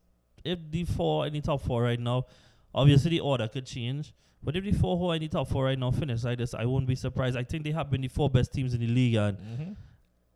if 0.48 0.60
the 0.70 0.84
four 0.86 1.28
in 1.28 1.34
the 1.34 1.42
top 1.42 1.62
four 1.62 1.84
right 1.84 2.00
now, 2.00 2.26
obviously 2.74 3.12
the 3.12 3.20
order 3.20 3.48
could 3.48 3.66
change. 3.66 4.14
But 4.44 4.56
if 4.56 4.64
the 4.64 4.72
four 4.72 4.98
who 4.98 5.10
are 5.10 5.16
in 5.16 5.22
the 5.22 5.28
top 5.28 5.50
four 5.50 5.66
right 5.66 5.78
now 5.78 5.92
finish 5.92 6.24
like 6.24 6.38
this, 6.38 6.54
I 6.54 6.66
won't 6.66 6.88
be 6.88 6.96
surprised. 6.96 7.36
I 7.38 7.44
think 7.44 7.64
they 7.64 7.72
have 7.72 7.90
been 7.90 8.02
the 8.02 8.08
four 8.08 8.30
best 8.30 8.54
teams 8.54 8.74
in 8.74 8.80
the 8.80 8.88
league, 8.88 9.16
and 9.16 9.38
mm-hmm. 9.38 9.72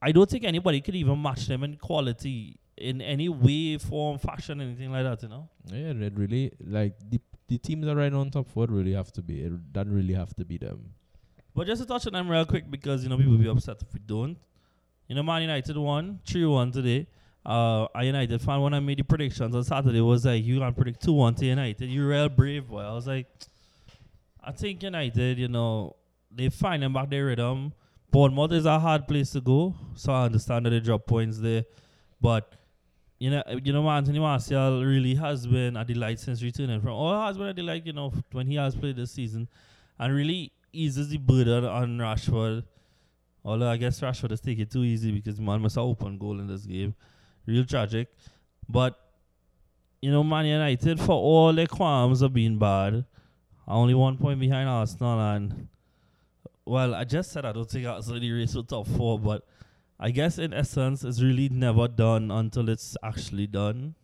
I 0.02 0.12
don't 0.12 0.30
think 0.30 0.44
anybody 0.44 0.82
could 0.82 0.96
even 0.96 1.22
match 1.22 1.48
them 1.48 1.64
in 1.64 1.78
quality 1.78 2.60
in 2.78 3.02
any 3.02 3.30
way, 3.30 3.78
form, 3.78 4.18
fashion, 4.18 4.60
anything 4.60 4.92
like 4.92 5.04
that. 5.04 5.24
You 5.24 5.30
know. 5.30 5.50
Yeah, 5.68 6.06
it 6.08 6.14
really 6.16 6.52
like 6.66 6.96
the 7.10 7.20
the 7.48 7.58
teams 7.58 7.86
that 7.86 7.92
are 7.92 7.96
right 7.96 8.14
on 8.14 8.32
top 8.32 8.48
four 8.48 8.66
really 8.68 8.94
have 8.94 9.12
to 9.12 9.22
be 9.22 9.42
it, 9.42 9.74
doesn't 9.74 9.94
really 9.94 10.14
have 10.14 10.34
to 10.36 10.46
be 10.46 10.58
them. 10.58 10.94
But 11.54 11.68
just 11.68 11.82
to 11.82 11.88
touch 11.88 12.08
on 12.08 12.14
them 12.14 12.30
real 12.30 12.46
quick 12.46 12.70
because 12.72 13.04
you 13.04 13.10
know 13.10 13.18
people 13.18 13.34
will 13.34 13.40
be 13.40 13.50
upset 13.50 13.82
if 13.82 13.94
we 13.94 14.00
don't. 14.00 14.38
You 15.08 15.16
know, 15.16 15.24
Man 15.24 15.42
United 15.42 15.78
won 15.78 16.20
three 16.26 16.46
one 16.46 16.72
today. 16.72 17.08
Uh, 17.44 17.88
United 18.02 18.40
fan 18.42 18.62
when 18.62 18.74
I 18.74 18.80
made 18.80 19.00
the 19.00 19.04
predictions 19.04 19.56
on 19.56 19.64
Saturday 19.64 20.02
was 20.02 20.26
like, 20.26 20.44
"You 20.44 20.60
can 20.60 20.74
predict 20.74 21.04
two 21.04 21.14
one 21.14 21.34
to 21.36 21.46
United." 21.46 21.90
You 21.90 22.08
real 22.08 22.30
brave 22.30 22.68
boy. 22.68 22.82
I 22.82 22.94
was 22.94 23.08
like, 23.08 23.28
I 24.44 24.52
think 24.52 24.84
United, 24.84 25.40
you 25.40 25.48
know, 25.48 25.96
they 26.30 26.50
find 26.50 26.84
them 26.84 26.94
back 26.94 27.10
their 27.10 27.26
rhythm. 27.26 27.74
Bournemouth 28.12 28.52
is 28.52 28.66
a 28.66 28.78
hard 28.78 29.08
place 29.08 29.32
to 29.32 29.42
go, 29.42 29.74
so 29.96 30.14
I 30.14 30.26
understand 30.26 30.66
that 30.66 30.72
they 30.72 30.80
drop 30.80 31.06
points 31.06 31.40
there, 31.40 31.66
but. 32.20 32.56
You 33.20 33.30
know, 33.30 33.44
you 33.64 33.72
know, 33.72 33.88
Anthony 33.88 34.18
Martial 34.18 34.84
really 34.84 35.14
has 35.14 35.46
been 35.46 35.78
a 35.78 35.86
delight 35.86 36.20
since 36.20 36.42
returning 36.42 36.82
from. 36.82 36.94
Oh, 36.94 37.24
has 37.24 37.38
been 37.38 37.50
a 37.50 37.54
delight, 37.54 37.86
you 37.86 37.94
know, 37.94 38.12
when 38.32 38.48
he 38.48 38.56
has 38.56 38.74
played 38.76 38.96
this 38.96 39.12
season, 39.12 39.48
and 40.00 40.16
really 40.16 40.52
eases 40.74 41.10
the 41.10 41.18
burden 41.18 41.66
on 41.66 42.00
Rashford. 42.00 42.64
Although 43.46 43.70
I 43.70 43.78
guess 43.78 44.00
Rashford 44.00 44.32
has 44.32 44.42
taken 44.42 44.64
it 44.64 44.72
too 44.72 44.84
easy 44.84 45.12
because 45.12 45.40
man 45.40 45.62
must 45.62 45.76
have 45.76 45.86
open 45.86 46.18
goal 46.18 46.40
in 46.40 46.48
this 46.48 46.66
game. 46.66 46.96
Real 47.46 47.66
tragic. 47.66 48.08
But, 48.68 48.98
you 50.02 50.12
know, 50.12 50.24
Man 50.24 50.46
United, 50.46 51.00
for 51.00 51.14
all 51.14 51.54
their 51.54 51.68
qualms 51.68 52.22
of 52.22 52.34
being 52.34 52.58
bad, 52.58 53.06
only 53.68 53.94
one 53.94 54.18
point 54.18 54.40
behind 54.40 54.70
Arsenal. 54.70 55.20
And, 55.20 55.68
well, 56.66 56.96
I 56.96 57.04
just 57.04 57.32
said 57.32 57.46
I 57.46 57.52
don't 57.52 57.70
think 57.70 57.88
Arsenal 57.88 58.20
the 58.20 58.32
race 58.32 58.54
for 58.54 58.64
top 58.64 58.88
four, 58.88 59.20
but 59.20 59.46
I 60.00 60.10
guess 60.12 60.40
in 60.40 60.54
essence, 60.54 61.04
it's 61.04 61.22
really 61.22 61.50
never 61.50 61.88
done 61.88 62.32
until 62.32 62.70
it's 62.70 62.98
actually 63.04 63.48
done. 63.48 63.96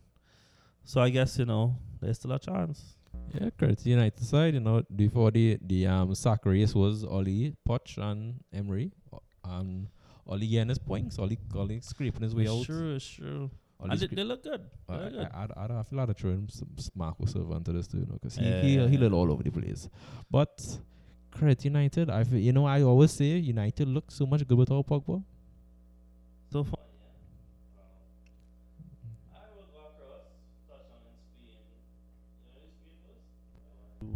So 0.84 1.02
I 1.02 1.10
guess, 1.10 1.40
you 1.40 1.46
know, 1.46 1.76
there's 2.00 2.18
still 2.18 2.34
a 2.34 2.40
chance. 2.40 2.98
Yeah, 3.34 3.50
credit 3.58 3.80
to 3.80 3.90
United 3.90 4.24
side, 4.24 4.54
you 4.54 4.60
know, 4.60 4.84
before 4.96 5.32
the 5.32 5.58
the 5.62 5.88
um 5.88 6.16
sack 6.16 6.46
race 6.46 6.74
was 6.74 7.04
Oli, 7.04 7.56
Poch 7.68 7.98
and 7.98 8.36
Emery. 8.54 8.92
Um 9.44 9.90
Oli 10.28 10.46
his 10.70 10.78
points, 10.80 11.18
Oli 11.20 11.38
Oli 11.56 11.80
scraping 11.82 12.22
his 12.24 12.36
way 12.36 12.44
It's 12.44 12.52
out. 12.52 12.66
true, 12.66 12.96
it's 12.96 13.08
true. 13.10 13.50
Oli 13.80 13.92
And 13.92 14.00
they, 14.00 14.08
scra- 14.08 14.16
they 14.16 14.24
look 14.24 14.44
good. 14.44 14.62
They 14.88 14.94
I, 14.96 14.98
look 15.04 15.14
good. 15.14 15.28
I, 15.34 15.48
I, 15.58 15.66
I, 15.76 15.80
I 15.80 15.84
feel 15.84 15.98
like 16.00 16.18
throw 16.18 16.32
him 16.32 16.50
some 16.50 16.68
s- 16.78 16.90
Marco 16.96 17.26
Silva 17.26 17.56
into 17.56 17.72
this 17.74 17.88
too, 17.88 18.00
you 18.00 18.06
know, 18.08 18.14
because 18.14 18.36
he, 18.36 18.44
Yeah. 18.46 18.62
he 18.62 18.88
he 18.88 18.98
little 18.98 19.20
all 19.20 19.32
over 19.32 19.44
the 19.44 19.52
place. 19.52 19.88
But 20.32 20.80
credit 21.32 21.64
United, 21.66 22.10
I 22.10 22.24
feel, 22.24 22.40
you 22.40 22.52
know 22.54 22.66
I 22.66 22.82
always 22.82 23.12
say 23.12 23.26
United 23.38 23.88
look 23.88 24.10
so 24.12 24.26
much 24.26 24.48
good 24.48 24.58
without 24.58 24.86
Pogba. 24.88 25.24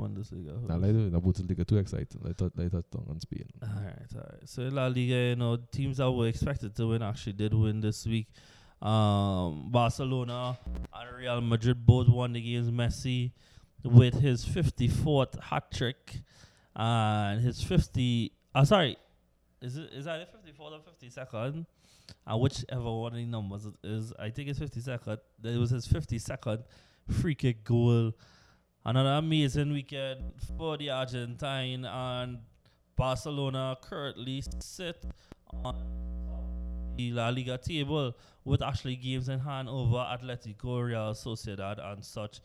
Bundesliga. 0.01 1.11
The 1.11 1.21
Bundesliga 1.21 1.67
too 1.67 1.77
exciting. 1.77 2.21
Let 2.23 2.41
us 2.41 2.51
let 2.55 2.73
us 2.73 2.83
talk 2.91 3.05
on 3.09 3.19
Spain. 3.19 3.45
Alright, 3.63 4.11
alright. 4.15 4.49
So 4.49 4.63
in 4.63 4.75
La 4.75 4.87
Liga, 4.87 5.15
you 5.15 5.35
know, 5.35 5.57
teams 5.71 5.97
that 5.97 6.11
were 6.11 6.27
expected 6.27 6.75
to 6.75 6.87
win 6.87 7.03
actually 7.03 7.33
did 7.33 7.53
win 7.53 7.81
this 7.81 8.05
week. 8.05 8.27
Um, 8.81 9.67
Barcelona 9.69 10.57
and 10.93 11.17
Real 11.17 11.39
Madrid 11.41 11.85
both 11.85 12.09
won 12.09 12.33
the 12.33 12.41
games. 12.41 12.71
Messi 12.71 13.31
with 13.83 14.15
his 14.15 14.45
54th 14.45 15.39
hat 15.41 15.71
trick 15.71 16.19
and 16.75 17.41
his 17.41 17.61
50. 17.61 18.31
Uh, 18.55 18.65
sorry, 18.65 18.97
is 19.61 19.77
it 19.77 19.91
is 19.93 20.05
that 20.05 20.33
54th 20.33 20.59
or 20.59 20.79
52nd? 20.79 21.65
And 22.27 22.41
whichever 22.41 22.91
one 22.91 23.13
of 23.13 23.17
the 23.17 23.25
numbers 23.25 23.65
it 23.65 23.73
is, 23.83 24.13
I 24.19 24.29
think 24.31 24.49
it's 24.49 24.59
52nd. 24.59 25.19
It 25.43 25.57
was 25.57 25.69
his 25.69 25.87
52nd 25.87 26.63
free 27.09 27.35
kick 27.35 27.63
goal. 27.63 28.13
Another 28.83 29.11
amazing 29.11 29.73
weekend 29.73 30.33
for 30.57 30.75
the 30.75 30.89
Argentine 30.89 31.85
and 31.85 32.39
Barcelona 32.95 33.77
currently 33.79 34.43
sit 34.59 35.05
on 35.63 35.75
the 36.97 37.11
La 37.11 37.29
Liga 37.29 37.59
table 37.59 38.15
with 38.43 38.63
actually 38.63 38.95
games 38.95 39.29
in 39.29 39.37
hand 39.37 39.69
over 39.69 39.97
Atletico, 39.97 40.83
Real 40.83 41.13
Sociedad, 41.13 41.77
and 41.79 42.03
such. 42.03 42.39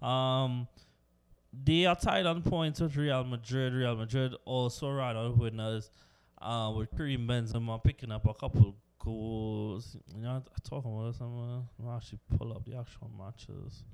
Um, 0.00 0.66
they 1.52 1.84
are 1.84 1.94
tied 1.94 2.24
on 2.24 2.40
points 2.40 2.80
with 2.80 2.96
Real 2.96 3.22
Madrid. 3.24 3.74
Real 3.74 3.94
Madrid 3.94 4.34
also 4.46 4.90
ran 4.90 5.14
out 5.14 5.36
winners 5.36 5.90
uh, 6.40 6.72
with 6.74 6.90
Karim 6.96 7.28
Benzema 7.28 7.84
picking 7.84 8.10
up 8.10 8.26
a 8.26 8.32
couple 8.32 8.74
goals. 8.98 9.94
You 10.16 10.22
know, 10.22 10.30
I'm 10.30 10.42
talking 10.64 10.98
about 10.98 11.16
some. 11.16 11.66
Uh, 11.82 11.86
I'll 11.86 11.96
actually 11.96 12.20
pull 12.38 12.52
up 12.52 12.64
the 12.64 12.76
actual 12.76 13.10
matches. 13.18 13.84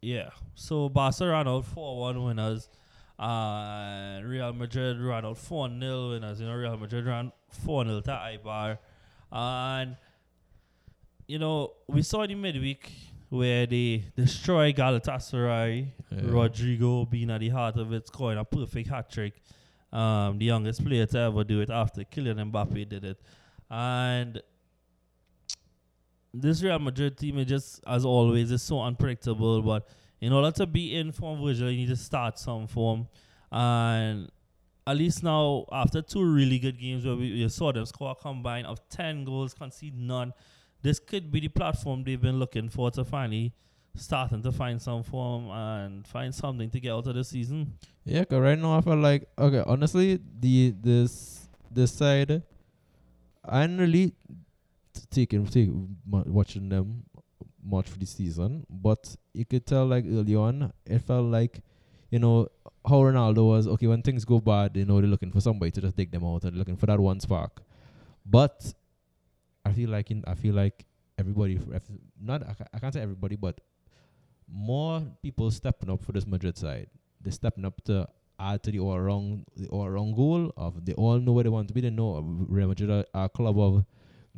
Yeah, 0.00 0.30
so 0.54 0.88
Barca 0.88 1.26
ran 1.26 1.48
out 1.48 1.64
4 1.64 2.00
1 2.00 2.24
winners. 2.24 2.68
Uh, 3.18 4.20
Real 4.22 4.52
Madrid 4.52 5.00
ran 5.00 5.24
out 5.24 5.38
4 5.38 5.68
0 5.68 6.10
winners. 6.10 6.40
You 6.40 6.46
know, 6.46 6.54
Real 6.54 6.76
Madrid 6.76 7.04
ran 7.06 7.32
4 7.50 7.84
0 7.84 8.00
to 8.02 8.10
Eibar. 8.10 8.78
And, 9.32 9.96
you 11.26 11.38
know, 11.38 11.72
we 11.88 12.02
saw 12.02 12.22
in 12.22 12.30
the 12.30 12.34
midweek 12.36 12.90
where 13.28 13.66
they 13.66 14.04
destroy 14.16 14.72
Galatasaray. 14.72 15.88
Yeah. 16.10 16.20
Rodrygo 16.20 17.10
being 17.10 17.30
at 17.30 17.40
the 17.40 17.48
heart 17.48 17.76
of 17.76 17.92
it, 17.92 18.06
scoring 18.06 18.38
a 18.38 18.44
perfect 18.44 18.88
hat 18.88 19.10
trick. 19.10 19.34
Um, 19.92 20.38
the 20.38 20.44
youngest 20.44 20.84
player 20.84 21.06
to 21.06 21.18
ever 21.18 21.44
do 21.44 21.60
it 21.60 21.70
after 21.70 22.02
Kylian 22.02 22.52
Mbappe 22.52 22.88
did 22.88 23.04
it. 23.04 23.20
And 23.70 24.40
this 26.40 26.62
Real 26.62 26.78
Madrid 26.78 27.16
team 27.16 27.38
is 27.38 27.46
just, 27.46 27.80
as 27.86 28.04
always, 28.04 28.50
is 28.50 28.62
so 28.62 28.80
unpredictable. 28.80 29.62
But 29.62 29.88
in 30.20 30.32
order 30.32 30.50
to 30.52 30.66
be 30.66 30.94
in 30.96 31.12
form, 31.12 31.42
Virgil, 31.42 31.70
you 31.70 31.78
need 31.78 31.88
to 31.88 31.96
start 31.96 32.38
some 32.38 32.66
form. 32.66 33.08
And 33.50 34.30
at 34.86 34.96
least 34.96 35.22
now, 35.22 35.66
after 35.70 36.02
two 36.02 36.24
really 36.24 36.58
good 36.58 36.78
games 36.78 37.04
where 37.04 37.16
we, 37.16 37.32
we 37.32 37.48
saw 37.48 37.72
them 37.72 37.84
score 37.86 38.12
a 38.12 38.14
combine 38.14 38.64
of 38.64 38.86
10 38.88 39.24
goals, 39.24 39.54
concede 39.54 39.96
none, 39.96 40.32
this 40.82 40.98
could 40.98 41.30
be 41.30 41.40
the 41.40 41.48
platform 41.48 42.04
they've 42.04 42.20
been 42.20 42.38
looking 42.38 42.68
for 42.68 42.90
to 42.92 43.04
finally 43.04 43.52
starting 43.96 44.40
to 44.42 44.52
find 44.52 44.80
some 44.80 45.02
form 45.02 45.50
and 45.50 46.06
find 46.06 46.32
something 46.32 46.70
to 46.70 46.78
get 46.78 46.92
out 46.92 47.06
of 47.06 47.14
the 47.16 47.24
season. 47.24 47.72
Yeah, 48.04 48.24
'cause 48.24 48.38
right 48.40 48.58
now 48.58 48.78
I 48.78 48.80
feel 48.80 48.96
like 48.96 49.28
okay, 49.36 49.62
honestly, 49.66 50.20
the 50.40 50.72
this 50.80 51.48
this 51.70 51.92
side, 51.92 52.42
I'm 53.44 53.76
really 53.76 54.14
taking 55.06 55.46
take 55.46 55.70
watching 56.06 56.68
them 56.68 57.04
much 57.64 57.88
for 57.88 57.98
the 57.98 58.06
season, 58.06 58.66
but 58.70 59.16
you 59.34 59.44
could 59.44 59.66
tell 59.66 59.86
like 59.86 60.04
early 60.06 60.34
on, 60.34 60.72
it 60.86 61.00
felt 61.00 61.26
like, 61.26 61.60
you 62.10 62.18
know, 62.18 62.48
how 62.86 62.96
Ronaldo 62.96 63.46
was 63.48 63.68
okay 63.68 63.86
when 63.86 64.02
things 64.02 64.24
go 64.24 64.40
bad, 64.40 64.76
you 64.76 64.84
know, 64.84 65.00
they're 65.00 65.10
looking 65.10 65.30
for 65.30 65.40
somebody 65.40 65.70
to 65.72 65.80
just 65.80 65.96
take 65.96 66.10
them 66.10 66.24
out 66.24 66.44
and 66.44 66.56
looking 66.56 66.76
for 66.76 66.86
that 66.86 66.98
one 66.98 67.20
spark, 67.20 67.62
but 68.24 68.72
I 69.64 69.72
feel 69.72 69.90
like 69.90 70.10
in 70.10 70.24
I 70.26 70.34
feel 70.34 70.54
like 70.54 70.86
everybody, 71.18 71.60
not 72.20 72.42
I, 72.42 72.54
I 72.72 72.78
can't 72.78 72.94
say 72.94 73.00
everybody, 73.00 73.36
but 73.36 73.60
more 74.50 75.02
people 75.22 75.50
stepping 75.50 75.90
up 75.90 76.02
for 76.02 76.12
this 76.12 76.26
Madrid 76.26 76.56
side 76.56 76.88
they're 77.20 77.32
stepping 77.32 77.64
up 77.64 77.82
to 77.84 78.08
add 78.38 78.62
to 78.62 78.70
the 78.70 78.78
all 78.78 79.00
wrong 79.00 79.44
the 79.56 79.68
all 79.68 79.84
around 79.84 80.14
goal 80.14 80.52
of 80.56 80.84
they 80.84 80.92
all 80.94 81.18
know 81.18 81.32
where 81.32 81.44
they 81.44 81.50
want 81.50 81.68
to 81.68 81.74
be. 81.74 81.80
They 81.80 81.90
know 81.90 82.20
Real 82.20 82.68
Madrid 82.68 82.90
are 82.90 83.24
a 83.24 83.28
club 83.28 83.58
of 83.58 83.84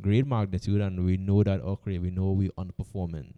great 0.00 0.26
magnitude, 0.26 0.80
and 0.80 1.04
we 1.04 1.16
know 1.16 1.42
that 1.42 1.60
okay, 1.60 1.98
we 1.98 2.10
know 2.10 2.32
we 2.32 2.48
underperforming, 2.50 3.32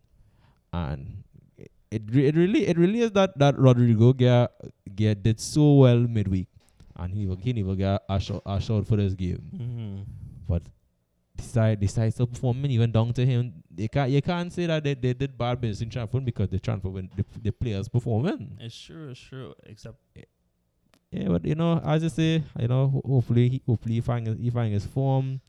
and 0.72 1.22
it 1.56 1.70
it, 1.90 2.02
re- 2.10 2.26
it 2.26 2.36
really 2.36 2.66
it 2.66 2.76
really 2.78 3.00
is 3.00 3.12
that 3.12 3.38
that 3.38 3.56
Rodrygo 3.56 4.16
get 4.16 4.50
get 4.94 5.22
did 5.22 5.40
so 5.40 5.74
well 5.74 5.98
midweek, 5.98 6.48
and 6.96 7.14
he 7.14 7.26
will 7.26 7.36
he 7.36 7.62
will 7.62 7.76
get 7.76 8.02
a 8.08 8.18
shot 8.20 8.42
a 8.46 8.60
shot 8.60 8.86
for 8.86 8.96
this 8.96 9.14
game, 9.14 9.42
Mm-hmm. 9.54 10.02
but. 10.48 10.62
Decide 11.34 11.80
decides 11.80 12.14
to 12.16 12.26
performing 12.26 12.70
even 12.72 12.92
down 12.92 13.12
to 13.14 13.24
him. 13.24 13.64
They 13.70 13.88
can't 13.88 14.10
you 14.10 14.20
can't 14.20 14.52
say 14.52 14.66
that 14.66 14.84
they, 14.84 14.92
they 14.94 15.14
did 15.14 15.36
bad 15.36 15.60
business 15.62 15.80
in 15.80 15.88
transfer 15.88 16.20
because 16.20 16.50
the 16.50 16.60
transfer 16.60 16.90
when 16.90 17.08
the, 17.16 17.24
the 17.42 17.50
players 17.50 17.88
performing. 17.88 18.58
It's 18.60 18.78
true, 18.78 19.08
it's 19.10 19.18
true. 19.18 19.54
Except 19.64 19.96
Yeah, 21.12 21.28
but 21.28 21.44
you 21.44 21.54
know, 21.54 21.78
as 21.84 22.02
I 22.04 22.08
say, 22.08 22.42
you 22.58 22.68
know, 22.68 22.88
ho- 22.88 23.02
hopefully, 23.04 23.48
he, 23.50 23.62
hopefully, 23.66 23.94
he 23.96 24.00
find 24.00 24.26
his, 24.26 24.38
he 24.38 24.48
find 24.50 24.72
his 24.72 24.86
form 24.86 25.40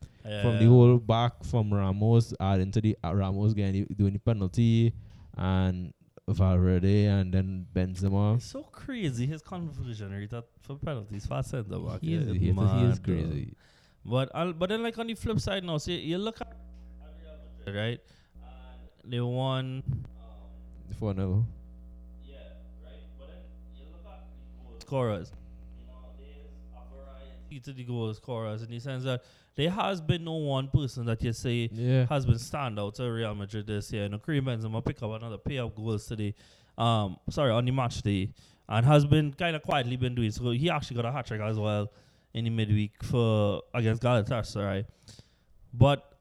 from 0.41 0.60
the 0.60 0.65
whole 0.65 0.97
back 0.97 1.41
from 1.43 1.73
Ramos, 1.73 2.34
add 2.39 2.60
into 2.60 2.82
the 2.82 2.97
uh, 3.04 3.13
Ramos 3.15 3.54
getting 3.54 3.86
the- 3.88 3.95
doing 3.95 4.13
the 4.13 4.19
penalty, 4.19 4.93
and 5.38 5.93
Valverde, 6.28 7.06
and 7.06 7.34
then 7.34 7.65
Benzema. 7.73 8.36
It's 8.36 8.45
so 8.45 8.63
crazy 8.63 9.26
his 9.26 9.41
conversion 9.41 10.12
rate 10.12 10.34
at 10.34 10.43
for 10.62 10.76
penalties 10.76 11.26
for 11.26 11.41
centre 11.43 11.80
back. 11.80 12.02
He 12.02 12.13
is, 12.15 12.26
he 12.28 12.32
is, 12.36 12.41
he 12.41 12.49
is 12.49 12.56
mad, 12.56 12.91
though. 12.95 13.13
crazy. 13.13 13.54
But 14.06 14.32
I'll, 14.36 14.52
but 14.54 14.67
then 14.69 14.84
like 14.84 14.97
on 14.99 15.08
the 15.08 15.13
flip 15.15 15.39
side 15.39 15.63
now, 15.63 15.78
see 15.78 15.97
you 15.99 16.17
look 16.17 16.41
at 16.41 16.56
right? 17.67 17.99
And 19.04 19.13
they 19.13 19.21
won. 19.21 19.84
Um, 19.88 20.95
Four 20.99 21.13
0 21.15 21.45
yeah, 22.26 22.36
right. 22.84 22.91
But 23.17 23.28
then 23.30 23.38
you 23.78 23.86
look 23.91 24.06
at 24.12 24.80
the 24.80 24.86
scorers. 24.86 25.32
To 27.60 27.74
the 27.74 27.84
goal 27.84 28.13
scorers 28.13 28.63
in 28.63 28.70
the 28.70 28.80
sense 28.80 29.04
that 29.04 29.24
there 29.56 29.70
has 29.70 30.02
been 30.02 30.24
no 30.24 30.34
one 30.34 30.68
person 30.68 31.06
that 31.06 31.22
you 31.24 31.34
say 31.34 31.70
Yeah, 31.72 32.06
has 32.08 32.26
been 32.26 32.36
standout 32.36 32.96
to 32.96 33.04
Real 33.04 33.36
Madrid 33.36 33.68
this 33.68 33.92
year. 33.94 34.04
You 34.04 34.10
know, 34.10 34.18
Karim 34.18 34.46
Benzema 34.46 34.84
pick 34.84 35.02
up 35.04 35.12
another 35.12 35.38
pair 35.38 35.62
of 35.62 35.76
goals 35.76 36.06
today. 36.06 36.34
Um, 36.78 37.18
sorry, 37.30 37.52
on 37.52 37.66
the 37.66 37.72
match 37.72 38.02
day, 38.02 38.34
and 38.68 38.86
has 38.86 39.06
been 39.06 39.34
kind 39.34 39.56
of 39.56 39.62
quietly 39.62 39.96
been 39.96 40.16
doing. 40.16 40.32
So 40.32 40.50
he 40.52 40.70
actually 40.70 40.96
got 40.96 41.06
a 41.06 41.12
hat 41.12 41.28
trick 41.28 41.42
as 41.42 41.60
well 41.60 41.92
in 42.34 42.46
the 42.46 42.50
midweek 42.50 43.04
for 43.04 43.62
against 43.74 44.02
Galatasaray. 44.02 44.86
But 45.74 46.18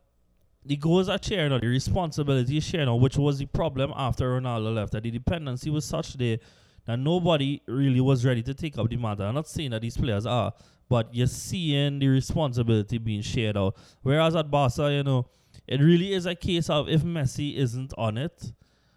the 0.65 0.77
goals 0.77 1.09
are 1.09 1.19
shared, 1.21 1.51
now, 1.51 1.59
the 1.59 1.67
responsibility 1.67 2.59
is 2.59 2.65
shared, 2.65 2.89
which 2.89 3.17
was 3.17 3.39
the 3.39 3.47
problem 3.47 3.93
after 3.97 4.39
Ronaldo 4.39 4.75
left. 4.75 4.93
That 4.93 5.03
the 5.03 5.11
dependency 5.11 5.71
was 5.71 5.85
such 5.85 6.15
there 6.15 6.39
that 6.85 6.99
nobody 6.99 7.61
really 7.67 8.01
was 8.01 8.25
ready 8.25 8.43
to 8.43 8.55
take 8.55 8.77
up 8.79 8.89
the 8.89 8.97
matter. 8.97 9.25
I'm 9.25 9.35
not 9.35 9.49
saying 9.49 9.71
that 9.71 9.83
these 9.83 9.97
players 9.97 10.27
are, 10.27 10.53
but 10.93 11.15
you're 11.15 11.27
seeing 11.27 11.99
the 12.01 12.07
responsibility 12.07 12.99
being 12.99 13.23
shared 13.23 13.57
out. 13.57 13.75
Whereas 14.03 14.37
at 14.37 14.51
Barca, 14.51 14.93
you 14.93 15.03
know, 15.03 15.25
it 15.67 15.81
really 15.81 16.13
is 16.13 16.27
a 16.27 16.35
case 16.35 16.69
of 16.69 16.87
if 16.87 17.03
Messi 17.03 17.57
isn't 17.57 17.95
on 17.97 18.19
it, 18.19 18.53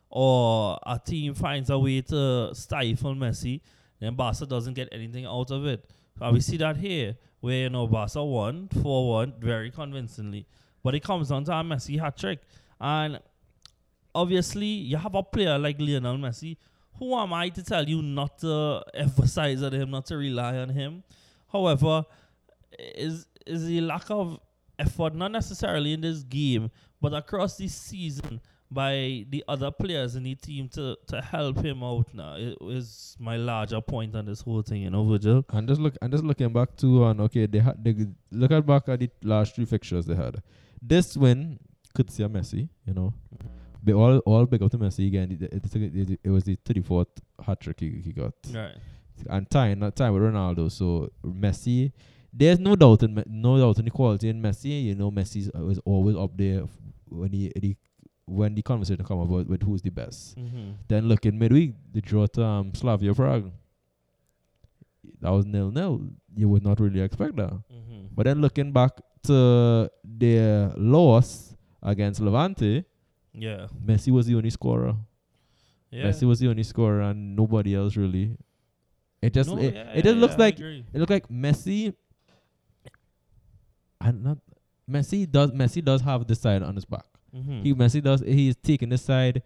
or 0.10 0.78
a 0.86 1.00
team 1.00 1.34
finds 1.34 1.70
a 1.70 1.80
way 1.80 2.02
to 2.02 2.54
stifle 2.54 3.16
Messi, 3.16 3.62
then 4.02 4.14
Barca 4.14 4.46
doesn't 4.46 4.74
get 4.74 4.90
anything 4.92 5.26
out 5.26 5.52
of 5.52 5.66
it. 5.66 5.90
And 6.20 6.34
we 6.34 6.42
see 6.42 6.58
that 6.58 6.76
here, 6.76 7.16
where 7.40 7.60
you 7.60 7.70
know 7.70 7.88
Barca 7.88 8.22
won 8.22 8.68
4 8.84 9.10
1 9.12 9.36
very 9.40 9.72
convincingly. 9.72 10.48
But 10.84 10.96
it 10.96 11.00
comes 11.02 11.30
down 11.30 11.46
to 11.46 11.54
a 11.54 11.64
Messi 11.64 11.98
hat 11.98 12.18
trick. 12.18 12.40
And 12.78 13.22
obviously, 14.14 14.66
you 14.66 14.98
have 14.98 15.16
a 15.16 15.24
player 15.24 15.58
like 15.58 15.80
Lionel 15.80 16.18
Messi. 16.18 16.58
Who 17.00 17.16
am 17.16 17.32
I 17.32 17.48
to 17.48 17.64
tell 17.64 17.88
you 17.88 18.02
not 18.02 18.40
to 18.40 18.84
emphasize 18.94 19.64
on 19.64 19.72
him, 19.72 19.92
not 19.92 20.08
to 20.08 20.18
rely 20.18 20.58
on 20.58 20.68
him? 20.68 21.04
However, 21.56 22.06
is 22.78 23.28
is 23.46 23.66
the 23.66 23.82
lack 23.82 24.10
of 24.10 24.40
effort, 24.78 25.16
not 25.16 25.32
necessarily 25.32 25.94
in 25.94 26.02
this 26.02 26.24
game, 26.24 26.70
but 27.02 27.14
across 27.14 27.56
the 27.58 27.68
season 27.68 28.42
by 28.70 29.26
the 29.30 29.44
other 29.48 29.72
players 29.72 30.16
in 30.16 30.24
the 30.24 30.36
team 30.36 30.68
to, 30.68 30.98
to 31.08 31.22
help 31.22 31.64
him 31.64 31.84
out 31.84 32.08
now 32.16 32.36
it 32.36 32.58
is 32.62 33.16
my 33.20 33.38
larger 33.38 33.80
point 33.80 34.16
on 34.16 34.26
this 34.26 34.42
whole 34.42 34.64
thing, 34.64 34.82
you 34.82 34.90
know, 34.90 35.06
Virgil. 35.06 35.46
and 35.50 35.68
just 35.68 35.80
look 35.80 35.96
and 36.02 36.12
just 36.12 36.24
looking 36.24 36.52
back 36.52 36.76
to 36.76 37.04
on 37.04 37.22
okay, 37.22 37.46
they 37.46 37.60
had 37.60 37.82
they 37.84 37.96
look 38.32 38.52
at 38.52 38.66
back 38.66 38.90
at 38.90 39.00
the 39.00 39.10
last 39.24 39.56
three 39.56 39.66
fixtures 39.66 40.06
they 40.08 40.16
had. 40.16 40.42
This 40.82 41.16
win 41.16 41.60
could 41.94 42.12
see 42.12 42.24
a 42.24 42.28
Messi, 42.28 42.68
you 42.86 42.94
know. 42.94 43.14
They 43.84 43.94
all 43.94 44.18
all 44.20 44.46
big 44.46 44.64
up 44.64 44.72
to 44.72 44.80
Messi 44.80 45.08
again. 45.08 45.32
It, 45.32 45.44
it, 45.44 45.76
it, 45.76 45.96
it, 45.96 46.20
it 46.24 46.30
was 46.30 46.44
the 46.44 46.58
thirty 46.66 46.82
fourth 46.82 47.14
hat 47.46 47.62
trick 47.62 47.80
he, 47.80 48.02
he 48.04 48.12
got. 48.12 48.34
Right. 48.52 48.76
And 49.30 49.50
time, 49.50 49.80
not 49.80 49.96
time 49.96 50.14
with 50.14 50.24
Ronaldo. 50.24 50.72
So 50.72 51.12
Messi, 51.24 51.92
there's 52.34 52.60
no 52.60 52.76
doubt 52.76 53.04
in 53.04 53.24
no 53.28 53.58
doubt 53.58 53.80
in 53.80 53.86
the 53.86 53.92
quality 53.92 54.30
in 54.30 54.42
Messi. 54.42 54.84
You 54.86 54.96
know, 54.96 55.12
Messi 55.12 55.54
was 55.56 55.80
always 55.86 56.16
up 56.16 56.32
there 56.36 56.64
when 57.10 57.32
he, 57.32 57.52
he 57.60 57.78
when 58.26 58.56
the 58.56 58.62
conversation 58.62 59.06
come 59.06 59.20
about 59.20 59.48
with 59.48 59.62
who's 59.64 59.82
the 59.82 59.92
best. 59.92 60.38
Mm-hmm. 60.38 60.72
Then 60.88 61.08
look 61.08 61.26
in 61.26 61.38
midweek, 61.38 61.74
the 61.92 62.02
draw 62.02 62.26
to 62.28 62.44
um, 62.44 62.74
Slavia 62.74 63.14
Prague. 63.14 63.52
That 65.22 65.30
was 65.30 65.46
nil 65.46 65.72
nil. 65.72 66.02
You 66.36 66.50
would 66.50 66.64
not 66.64 66.80
really 66.80 67.02
expect 67.02 67.36
that. 67.38 67.52
Mm-hmm. 67.52 68.08
But 68.14 68.26
then 68.26 68.42
looking 68.42 68.72
back 68.72 68.92
to 69.24 69.90
their 70.04 70.72
loss 70.76 71.56
against 71.82 72.20
Levante, 72.20 72.84
Yeah. 73.34 73.68
Messi 73.86 74.12
was 74.12 74.26
the 74.28 74.36
only 74.36 74.50
scorer. 74.50 74.96
Yeah. 75.92 76.06
Messi 76.06 76.24
was 76.28 76.40
the 76.40 76.48
only 76.48 76.64
scorer, 76.64 77.02
and 77.02 77.36
nobody 77.36 77.76
else 77.76 77.96
really. 77.96 78.38
It 79.26 79.34
just 79.34 79.50
No, 79.50 79.58
it, 79.58 79.74
yeah, 79.74 79.92
it 79.92 80.04
just 80.04 80.16
yeah, 80.16 80.22
looks 80.22 80.34
yeah, 80.34 80.40
like 80.46 80.60
it 80.60 80.94
looked 80.94 81.10
like 81.12 81.28
Messi. 81.30 81.94
And 84.02 84.24
not 84.24 84.38
Messi 84.90 85.30
does 85.30 85.52
Messi 85.52 85.84
does 85.84 86.02
have 86.02 86.28
the 86.28 86.36
side 86.36 86.62
on 86.62 86.76
his 86.76 86.86
back. 86.86 87.06
Mhm. 87.36 87.64
He 87.64 87.74
Messi 87.74 88.02
does 88.04 88.22
he 88.22 88.50
is 88.50 88.56
taking 88.62 88.90
the 88.90 88.98
side. 88.98 89.42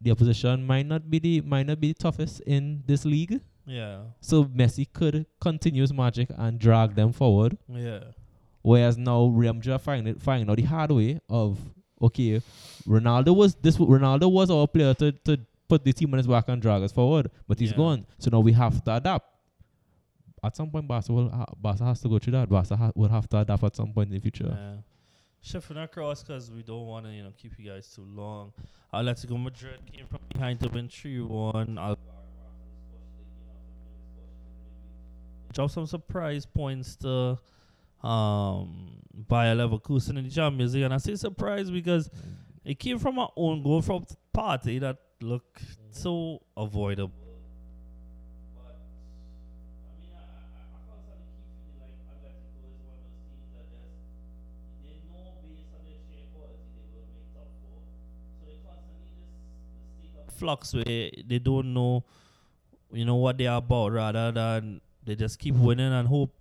The 0.00 0.10
opposition 0.10 0.66
might 0.66 0.86
not 0.86 1.08
be 1.10 1.18
the 1.18 1.40
might 1.40 1.66
not 1.66 1.80
be 1.80 1.88
the 1.88 1.94
toughest 1.94 2.40
in 2.40 2.82
this 2.86 3.04
league. 3.04 3.40
Yeah. 3.64 4.02
So 4.20 4.44
Messi 4.44 4.86
could 4.92 5.26
continue 5.40 5.82
his 5.82 5.92
magic 5.92 6.30
and 6.36 6.58
drag 6.58 6.94
them 6.94 7.12
forward. 7.12 7.56
Yeah. 7.68 8.00
Whereas 8.62 8.98
now 8.98 9.26
Real 9.26 9.54
Madrid 9.54 9.74
are 9.74 9.78
finding 9.78 10.14
it 10.14 10.20
finding 10.20 10.50
out 10.50 10.56
the 10.56 10.64
hard 10.64 10.90
way 10.90 11.20
of 11.30 11.58
okay, 12.02 12.42
Ronaldo 12.86 13.34
was 13.34 13.54
this 13.54 13.78
Ronaldo 13.78 14.30
was 14.30 14.50
our 14.50 14.66
player 14.66 14.92
to, 14.94 15.12
to 15.12 15.38
put 15.68 15.84
the 15.84 15.92
team 15.92 16.12
on 16.14 16.18
his 16.18 16.26
back 16.26 16.48
and 16.48 16.60
drag 16.62 16.82
us 16.82 16.92
forward, 16.92 17.30
but 17.48 17.58
he's 17.58 17.70
Yeah. 17.72 17.76
gone. 17.76 18.06
So 18.18 18.30
now 18.30 18.40
we 18.40 18.52
have 18.52 18.82
to 18.84 18.96
adapt. 18.96 19.26
At 20.44 20.54
some 20.54 20.70
point, 20.70 20.86
Barca 20.86 21.12
will 21.12 21.28
ha- 21.30 21.46
Barca 21.56 21.84
has 21.84 22.00
to 22.02 22.08
go 22.08 22.18
through 22.18 22.32
that. 22.32 22.48
Barca 22.48 22.76
ha- 22.76 22.92
will 22.94 23.08
have 23.08 23.28
to 23.30 23.38
adapt 23.38 23.64
at 23.64 23.74
some 23.74 23.92
point 23.92 24.08
in 24.10 24.14
the 24.14 24.20
future. 24.20 24.48
Yeah. 24.56 24.76
Shifting 25.40 25.76
across 25.78 26.22
because 26.22 26.50
we 26.50 26.62
don't 26.62 26.86
want 26.86 27.06
to, 27.06 27.12
you 27.12 27.22
know, 27.22 27.32
keep 27.36 27.58
you 27.58 27.70
guys 27.70 27.88
too 27.94 28.04
long. 28.04 28.52
Atletico 28.92 29.40
Madrid 29.42 29.80
came 29.92 30.06
from 30.06 30.20
behind 30.32 30.60
to 30.60 30.68
win 30.68 30.88
3 30.88 31.20
1. 31.22 31.78
Drop 35.52 35.70
some 35.70 35.86
surprise 35.86 36.44
points 36.44 36.96
to 36.96 37.38
um, 38.06 38.98
Bayer 39.28 39.54
Leverkusen 39.54 40.18
in 40.18 40.24
the 40.24 40.30
Champions 40.30 40.74
League. 40.74 40.82
And 40.84 40.92
I 40.94 40.98
say 40.98 41.14
surprise 41.16 41.70
because 41.70 42.10
it 42.64 42.78
came 42.78 42.98
from 42.98 43.18
our 43.18 43.30
own 43.36 43.62
goal 43.62 43.80
from 43.82 44.04
party 44.36 44.78
that 44.78 44.98
looked 45.22 45.62
so 45.90 46.42
avoidable. 46.58 47.14
Flux 60.28 60.74
where 60.74 60.84
they 60.84 61.38
don't 61.38 61.72
know, 61.72 62.04
you 62.92 63.06
know, 63.06 63.14
what 63.14 63.38
they 63.38 63.46
are 63.46 63.56
about 63.56 63.92
rather 63.92 64.30
than 64.32 64.82
they 65.02 65.14
just 65.16 65.38
keep 65.38 65.54
winning 65.54 65.94
and 65.94 66.06
hope 66.06 66.34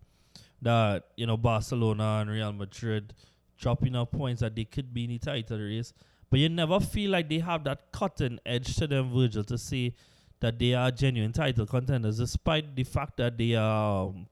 that 0.61 1.05
you 1.15 1.25
know 1.25 1.37
Barcelona 1.37 2.17
and 2.19 2.29
Real 2.29 2.51
Madrid 2.51 3.13
drop 3.57 3.85
enough 3.85 4.11
points 4.11 4.41
that 4.41 4.53
they 4.53 4.65
could 4.65 4.93
be 4.93 5.05
in 5.05 5.11
the 5.11 5.19
title 5.19 5.59
race. 5.59 5.93
But 6.29 6.39
you 6.39 6.49
never 6.49 6.79
feel 6.79 7.11
like 7.11 7.29
they 7.29 7.39
have 7.39 7.63
that 7.65 7.91
cutting 7.91 8.39
edge 8.45 8.75
to 8.77 8.87
them, 8.87 9.13
Virgil, 9.13 9.43
to 9.45 9.57
say 9.57 9.93
that 10.39 10.59
they 10.59 10.73
are 10.73 10.91
genuine 10.91 11.31
title 11.31 11.65
contenders, 11.65 12.17
despite 12.17 12.75
the 12.75 12.83
fact 12.83 13.17
that 13.17 13.37
they 13.37 13.55
are 13.55 14.07
um, 14.07 14.27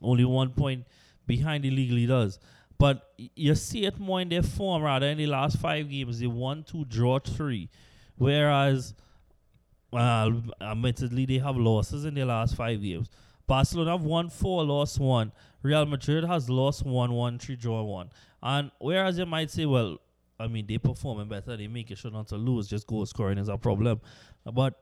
only 0.00 0.24
one 0.24 0.50
point 0.50 0.86
behind 1.26 1.64
the 1.64 1.70
league 1.70 1.90
leaders. 1.90 2.38
But 2.78 3.12
you 3.34 3.54
see 3.56 3.86
it 3.86 3.98
more 3.98 4.20
in 4.20 4.28
their 4.28 4.42
form 4.42 4.82
rather 4.82 5.06
in 5.06 5.18
the 5.18 5.26
last 5.26 5.58
five 5.58 5.90
games. 5.90 6.20
They 6.20 6.28
won 6.28 6.62
two, 6.62 6.84
draw 6.84 7.18
three. 7.18 7.68
Whereas, 8.16 8.94
well, 9.90 10.42
admittedly, 10.60 11.26
they 11.26 11.38
have 11.38 11.56
losses 11.56 12.04
in 12.04 12.14
their 12.14 12.26
last 12.26 12.54
five 12.54 12.80
games. 12.80 13.10
Barcelona 13.48 13.92
have 13.92 14.02
won 14.02 14.28
four, 14.30 14.64
lost 14.64 15.00
one. 15.00 15.32
Real 15.62 15.86
Madrid 15.86 16.24
has 16.24 16.48
lost 16.48 16.84
one, 16.84 17.12
one, 17.12 17.38
three, 17.38 17.56
draw 17.56 17.82
one. 17.82 18.10
And 18.40 18.70
whereas 18.78 19.18
you 19.18 19.26
might 19.26 19.50
say, 19.50 19.66
well, 19.66 19.98
I 20.40 20.46
mean, 20.46 20.66
they 20.66 20.78
performing 20.78 21.28
better, 21.28 21.56
they 21.56 21.66
make 21.66 21.90
it 21.90 21.98
sure 21.98 22.10
not 22.10 22.28
to 22.28 22.36
lose, 22.36 22.68
just 22.68 22.86
goal 22.86 23.06
scoring 23.06 23.38
is 23.38 23.48
a 23.48 23.58
problem. 23.58 24.00
But 24.44 24.74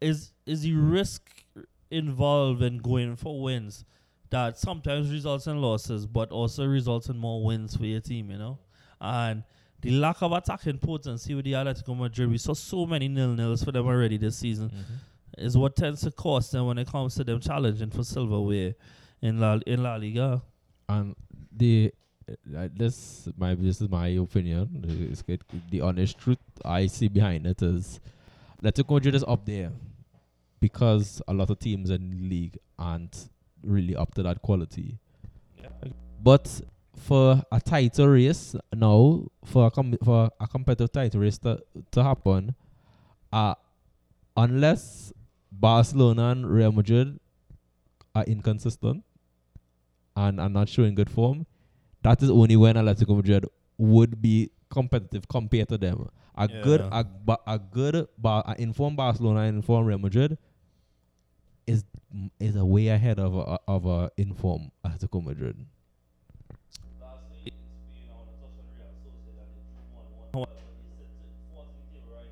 is 0.00 0.32
is 0.46 0.62
the 0.62 0.74
risk 0.74 1.44
involved 1.90 2.62
in 2.62 2.78
going 2.78 3.16
for 3.16 3.40
wins 3.40 3.84
that 4.30 4.58
sometimes 4.58 5.10
results 5.12 5.46
in 5.46 5.60
losses, 5.60 6.06
but 6.06 6.30
also 6.30 6.64
results 6.64 7.08
in 7.08 7.18
more 7.18 7.44
wins 7.44 7.76
for 7.76 7.84
your 7.84 8.00
team, 8.00 8.30
you 8.30 8.38
know? 8.38 8.58
And 9.00 9.42
the 9.80 9.90
lack 9.90 10.22
of 10.22 10.32
attacking 10.32 10.78
potency 10.78 11.34
with 11.34 11.44
the 11.44 11.52
Atletico 11.52 11.96
Madrid, 11.96 12.30
we 12.30 12.38
saw 12.38 12.54
so 12.54 12.86
many 12.86 13.08
nil 13.08 13.34
nils 13.34 13.64
for 13.64 13.72
them 13.72 13.86
already 13.86 14.18
this 14.18 14.38
season, 14.38 14.68
mm-hmm. 14.68 15.44
is 15.44 15.56
what 15.56 15.74
tends 15.74 16.02
to 16.02 16.10
cost 16.12 16.52
them 16.52 16.66
when 16.66 16.78
it 16.78 16.86
comes 16.86 17.14
to 17.16 17.24
them 17.24 17.40
challenging 17.40 17.90
for 17.90 18.04
silverware 18.04 18.74
in 19.20 19.40
La, 19.40 19.58
in 19.66 19.82
La 19.82 19.96
Liga. 19.96 20.42
And 20.88 21.16
the 21.50 21.92
uh, 22.56 22.68
this 22.76 23.28
my 23.36 23.54
this 23.54 23.80
is 23.80 23.88
my 23.88 24.08
opinion. 24.08 25.08
It's 25.10 25.22
good. 25.22 25.42
The 25.70 25.80
honest 25.80 26.18
truth 26.18 26.38
I 26.64 26.86
see 26.86 27.08
behind 27.08 27.46
it 27.46 27.62
is 27.62 28.00
Atletico 28.62 28.94
Madrid 28.94 29.14
is 29.14 29.24
up 29.24 29.44
there 29.46 29.70
because 30.60 31.22
a 31.26 31.32
lot 31.32 31.50
of 31.50 31.58
teams 31.58 31.90
in 31.90 32.10
the 32.10 32.28
league 32.28 32.58
aren't 32.78 33.28
really 33.62 33.96
up 33.96 34.14
to 34.14 34.22
that 34.22 34.42
quality. 34.42 34.98
Yeah. 35.60 35.68
But 36.22 36.60
for 36.96 37.42
a 37.50 37.60
title 37.60 38.08
race 38.08 38.54
now, 38.74 39.26
for 39.44 39.66
a 39.66 39.70
com- 39.70 39.98
for 40.04 40.30
a 40.38 40.46
competitive 40.46 40.92
title 40.92 41.20
race 41.20 41.38
to, 41.38 41.60
to 41.92 42.02
happen, 42.02 42.54
uh, 43.32 43.54
unless 44.36 45.12
Barcelona 45.50 46.30
and 46.30 46.50
Real 46.50 46.72
Madrid 46.72 47.18
are 48.14 48.24
inconsistent 48.24 49.04
and 50.16 50.40
are 50.40 50.48
not 50.48 50.68
showing 50.68 50.94
good 50.94 51.10
form, 51.10 51.46
that 52.02 52.22
is 52.22 52.30
only 52.30 52.56
when 52.56 52.76
Atletico 52.76 53.16
Madrid 53.16 53.46
would 53.78 54.20
be 54.20 54.50
competitive 54.70 55.28
compared 55.28 55.68
to 55.68 55.78
them. 55.78 56.08
A 56.36 56.48
good, 56.48 56.80
a, 56.80 57.04
a 57.46 57.58
good, 57.58 58.08
ba- 58.16 58.42
a 58.46 58.54
informed 58.58 58.96
Barcelona 58.96 59.40
and 59.40 59.56
informed 59.56 59.88
Real 59.88 59.98
Madrid 59.98 60.38
is 61.66 61.84
is 62.38 62.56
a 62.56 62.64
way 62.64 62.88
ahead 62.88 63.18
of 63.18 63.36
a, 63.36 63.58
of 63.68 63.86
a 63.86 64.10
informed 64.16 64.70
Atletico 64.84 65.22
Madrid. 65.22 65.66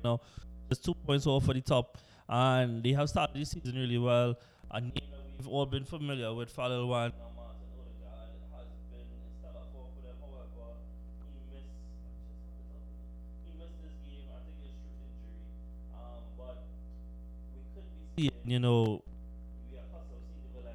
now. 0.03 0.19
There's 0.67 0.79
two 0.79 0.93
points 0.93 1.25
off 1.25 1.45
for 1.45 1.53
the 1.53 1.61
top, 1.61 1.97
and 2.27 2.83
they 2.83 2.93
have 2.93 3.09
started 3.09 3.35
this 3.35 3.51
season 3.51 3.75
really 3.75 3.97
well. 3.97 4.37
A 4.71 4.81
name 4.81 4.91
that 4.93 5.19
we've 5.37 5.47
all 5.47 5.65
been 5.65 5.83
familiar 5.83 6.33
with, 6.33 6.55
Falel 6.55 7.11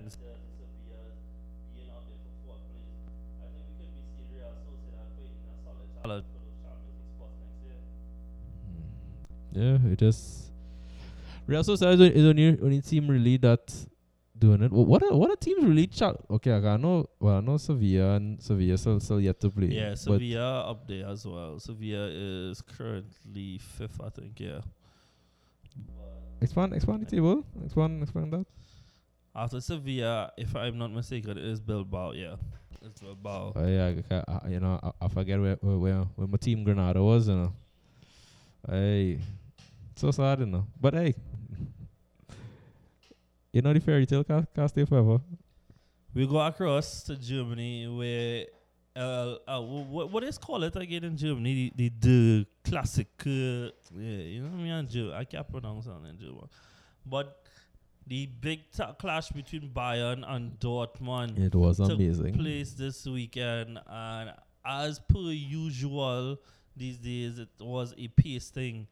next 0.02 0.18
year. 0.20 0.34
Hmm. 9.52 9.60
Yeah, 9.60 9.92
it 9.92 10.02
is. 10.02 10.50
Real 11.46 11.62
Sociedad 11.62 12.10
is 12.10 12.22
the- 12.24 12.28
only, 12.30 12.60
only 12.60 12.80
team 12.80 13.06
really 13.08 13.36
that 13.38 13.72
doing 14.38 14.62
it. 14.62 14.72
What 14.72 15.02
are, 15.02 15.14
what 15.14 15.30
are 15.30 15.36
teams 15.36 15.62
really 15.64 15.86
chat? 15.86 16.16
Okay, 16.30 16.52
I 16.52 16.76
know. 16.76 17.06
Well, 17.20 17.36
I 17.36 17.40
know 17.40 17.56
Sevilla 17.56 18.16
and 18.16 18.42
Sevilla 18.42 18.76
still, 18.78 19.00
still 19.00 19.20
yet 19.20 19.38
to 19.40 19.50
play. 19.50 19.66
Yeah, 19.68 19.94
Sevilla 19.94 20.62
up 20.70 20.88
there 20.88 21.06
as 21.06 21.26
well. 21.26 21.58
Sevilla 21.58 22.08
is 22.10 22.62
currently 22.62 23.58
fifth, 23.58 24.00
I 24.02 24.08
think. 24.08 24.40
Yeah. 24.40 24.60
Expand, 26.44 26.72
expand 26.74 27.06
the 27.06 27.10
table. 27.10 27.44
Expand, 27.64 28.02
expand 28.02 28.32
that. 28.32 28.46
After 29.34 29.60
Sevilla, 29.60 30.30
if 30.38 30.54
I'm 30.54 30.78
not 30.78 30.92
mistaken, 30.92 31.36
it 31.36 31.44
is 31.44 31.60
Bilbao. 31.60 32.12
Yeah, 32.12 32.36
it's 32.82 33.00
Bilbao. 33.00 33.52
Uh, 33.56 33.66
yeah, 33.66 34.22
I, 34.28 34.48
you 34.48 34.60
know, 34.60 34.78
I, 34.80 35.06
I 35.06 35.08
forget 35.08 35.40
where, 35.40 35.56
where 35.60 35.78
where 35.78 36.02
where 36.14 36.28
my 36.28 36.36
team 36.36 36.62
Granada 36.62 37.02
was. 37.02 37.26
You 37.26 37.34
know, 37.34 37.52
hey, 38.70 39.18
so 39.96 40.12
sad, 40.12 40.38
you 40.40 40.46
know. 40.46 40.66
But 40.80 40.94
hey, 40.94 41.14
you 43.52 43.62
know 43.62 43.72
the 43.72 43.80
fairy 43.80 44.06
tale 44.06 44.22
can't, 44.22 44.46
can't 44.54 44.70
stay 44.70 44.84
forever. 44.84 45.18
We 46.14 46.26
go 46.26 46.40
across 46.40 47.02
to 47.04 47.16
Germany 47.16 47.88
where. 47.88 48.46
Uh, 48.96 49.36
uh, 49.48 49.60
what 49.60 50.10
what 50.10 50.22
is 50.22 50.38
call 50.38 50.62
it 50.62 50.76
again 50.76 51.02
in 51.02 51.16
Germany? 51.16 51.72
The 51.74 51.88
the, 51.88 51.98
the 52.00 52.46
classic, 52.70 53.08
uh, 53.26 53.30
yeah, 53.30 54.22
you 54.34 54.42
know 54.42 54.56
me 54.56 54.70
and 54.70 54.88
German. 54.88 55.14
I 55.14 55.24
can't 55.24 55.48
pronounce 55.48 55.86
it 55.86 55.90
in 56.08 56.16
German, 56.18 56.48
but 57.04 57.42
the 58.06 58.26
big 58.40 58.70
ta- 58.70 58.92
clash 58.92 59.30
between 59.30 59.70
Bayern 59.70 60.24
and 60.26 60.58
Dortmund. 60.60 61.38
It 61.38 61.54
was 61.56 61.78
took 61.78 61.90
amazing. 61.90 62.34
place 62.34 62.72
this 62.74 63.04
weekend, 63.04 63.80
and 63.84 64.32
as 64.64 65.00
per 65.00 65.18
usual 65.18 66.38
these 66.76 66.98
days, 66.98 67.40
it 67.40 67.48
was 67.60 67.94
a 67.98 68.06
pace 68.08 68.48
thing 68.50 68.86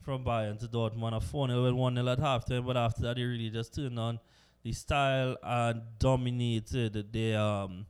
from 0.00 0.24
Bayern 0.24 0.58
to 0.60 0.68
Dortmund, 0.68 1.16
a 1.16 1.20
4 1.20 1.48
0 1.48 1.64
and 1.66 1.76
1 1.76 1.94
0 1.96 2.08
at 2.08 2.18
halftime. 2.18 2.66
But 2.66 2.76
after 2.76 3.02
that, 3.02 3.16
they 3.16 3.24
really 3.24 3.50
just 3.50 3.74
turned 3.74 3.98
on 3.98 4.20
the 4.62 4.72
style 4.72 5.36
and 5.42 5.82
dominated 5.98 7.12
their 7.12 7.38
um, 7.38 7.86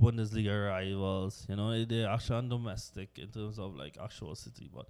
Bundesliga 0.00 0.68
rivals. 0.68 1.46
You 1.48 1.56
know, 1.56 1.84
they're 1.84 2.08
actually 2.08 2.48
domestic 2.48 3.10
in 3.18 3.28
terms 3.28 3.58
of 3.58 3.74
like 3.76 3.96
actual 4.02 4.34
city, 4.34 4.70
but. 4.72 4.86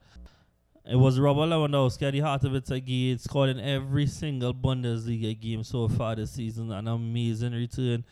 It 0.88 0.94
was 0.94 1.18
Robert 1.18 1.49
Lewandowski 1.49 2.03
at 2.07 2.12
the 2.12 2.20
heart 2.20 2.44
of 2.44 2.55
it 2.55 2.70
again, 2.70 3.18
scored 3.18 3.51
in 3.51 3.59
every 3.59 4.07
single 4.07 4.55
Bundesliga 4.55 5.38
game 5.40 5.64
so 5.64 5.88
far 5.88 6.14
this 6.14 6.30
season. 6.30 6.70
An 6.70 6.86
amazing 6.86 7.55
return 7.55 8.05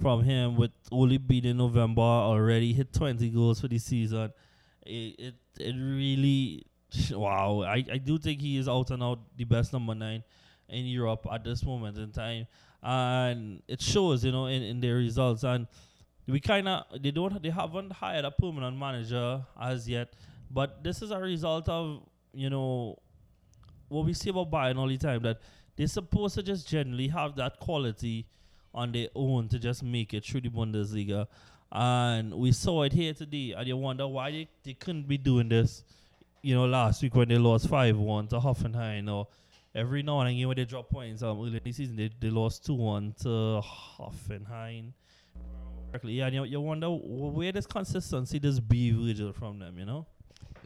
from 0.00 0.22
him 0.22 0.56
with 0.56 0.70
only 0.90 1.18
being 1.18 1.44
in 1.44 1.58
November 1.58 2.00
already 2.00 2.72
hit 2.72 2.90
20 2.90 3.28
goals 3.28 3.60
for 3.60 3.68
the 3.68 3.78
season. 3.78 4.32
It 4.86 5.20
it, 5.20 5.34
it 5.58 5.74
really 5.74 6.64
wow. 7.10 7.62
I, 7.62 7.84
I 7.92 7.98
do 7.98 8.18
think 8.18 8.40
he 8.40 8.56
is 8.56 8.68
out 8.68 8.90
and 8.90 9.02
out 9.02 9.18
the 9.36 9.44
best 9.44 9.72
number 9.72 9.94
nine 9.94 10.24
in 10.68 10.86
Europe 10.86 11.26
at 11.30 11.44
this 11.44 11.64
moment 11.64 11.98
in 11.98 12.10
time. 12.12 12.46
And 12.82 13.62
it 13.68 13.80
shows, 13.80 14.24
you 14.24 14.32
know, 14.32 14.46
in, 14.46 14.62
in 14.62 14.80
their 14.80 14.96
results. 14.96 15.44
And 15.44 15.66
we 16.26 16.40
kind 16.40 16.68
of 16.68 16.84
they 17.00 17.10
don't 17.10 17.42
they 17.42 17.50
haven't 17.50 17.92
hired 17.92 18.24
a 18.24 18.30
permanent 18.30 18.76
manager 18.76 19.42
as 19.60 19.88
yet, 19.88 20.12
but 20.50 20.82
this 20.82 21.02
is 21.02 21.10
a 21.10 21.18
result 21.18 21.68
of 21.68 22.02
you 22.32 22.50
know 22.50 22.98
what 23.88 24.06
we 24.06 24.14
say 24.14 24.30
about 24.30 24.50
Bayern 24.50 24.78
all 24.78 24.88
the 24.88 24.96
time 24.96 25.22
that 25.22 25.38
they're 25.76 25.86
supposed 25.86 26.34
to 26.36 26.42
just 26.42 26.68
generally 26.68 27.08
have 27.08 27.36
that 27.36 27.58
quality 27.58 28.26
on 28.74 28.92
their 28.92 29.08
own 29.14 29.48
to 29.48 29.58
just 29.58 29.82
make 29.82 30.14
it 30.14 30.24
through 30.24 30.40
the 30.40 30.48
Bundesliga. 30.48 31.26
And 31.70 32.34
we 32.34 32.52
saw 32.52 32.82
it 32.82 32.92
here 32.92 33.14
today, 33.14 33.54
and 33.56 33.66
you 33.66 33.76
wonder 33.76 34.06
why 34.06 34.30
they, 34.30 34.48
they 34.62 34.74
couldn't 34.74 35.08
be 35.08 35.16
doing 35.16 35.48
this, 35.48 35.84
you 36.42 36.54
know, 36.54 36.66
last 36.66 37.02
week 37.02 37.14
when 37.14 37.28
they 37.28 37.38
lost 37.38 37.68
5 37.68 37.98
1 37.98 38.28
to 38.28 38.40
Hoffenheim, 38.40 39.10
or 39.10 39.26
every 39.74 40.02
now 40.02 40.20
and 40.20 40.30
again 40.30 40.48
when 40.48 40.56
they 40.56 40.66
drop 40.66 40.90
points 40.90 41.22
um, 41.22 41.38
early 41.38 41.56
in 41.56 41.60
the 41.62 41.72
season, 41.72 41.96
they, 41.96 42.10
they 42.20 42.28
lost 42.28 42.66
2 42.66 42.74
1 42.74 43.14
to 43.22 43.62
Hoffenheim. 43.98 44.92
Correctly, 45.92 46.14
Yeah, 46.14 46.26
and 46.26 46.34
you, 46.34 46.44
you 46.44 46.60
wonder 46.60 46.88
where 46.88 47.52
this 47.52 47.66
consistency, 47.66 48.38
this 48.38 48.58
be 48.58 48.92
Virgil 48.92 49.30
from 49.34 49.58
them, 49.58 49.78
you 49.78 49.84
know? 49.84 50.06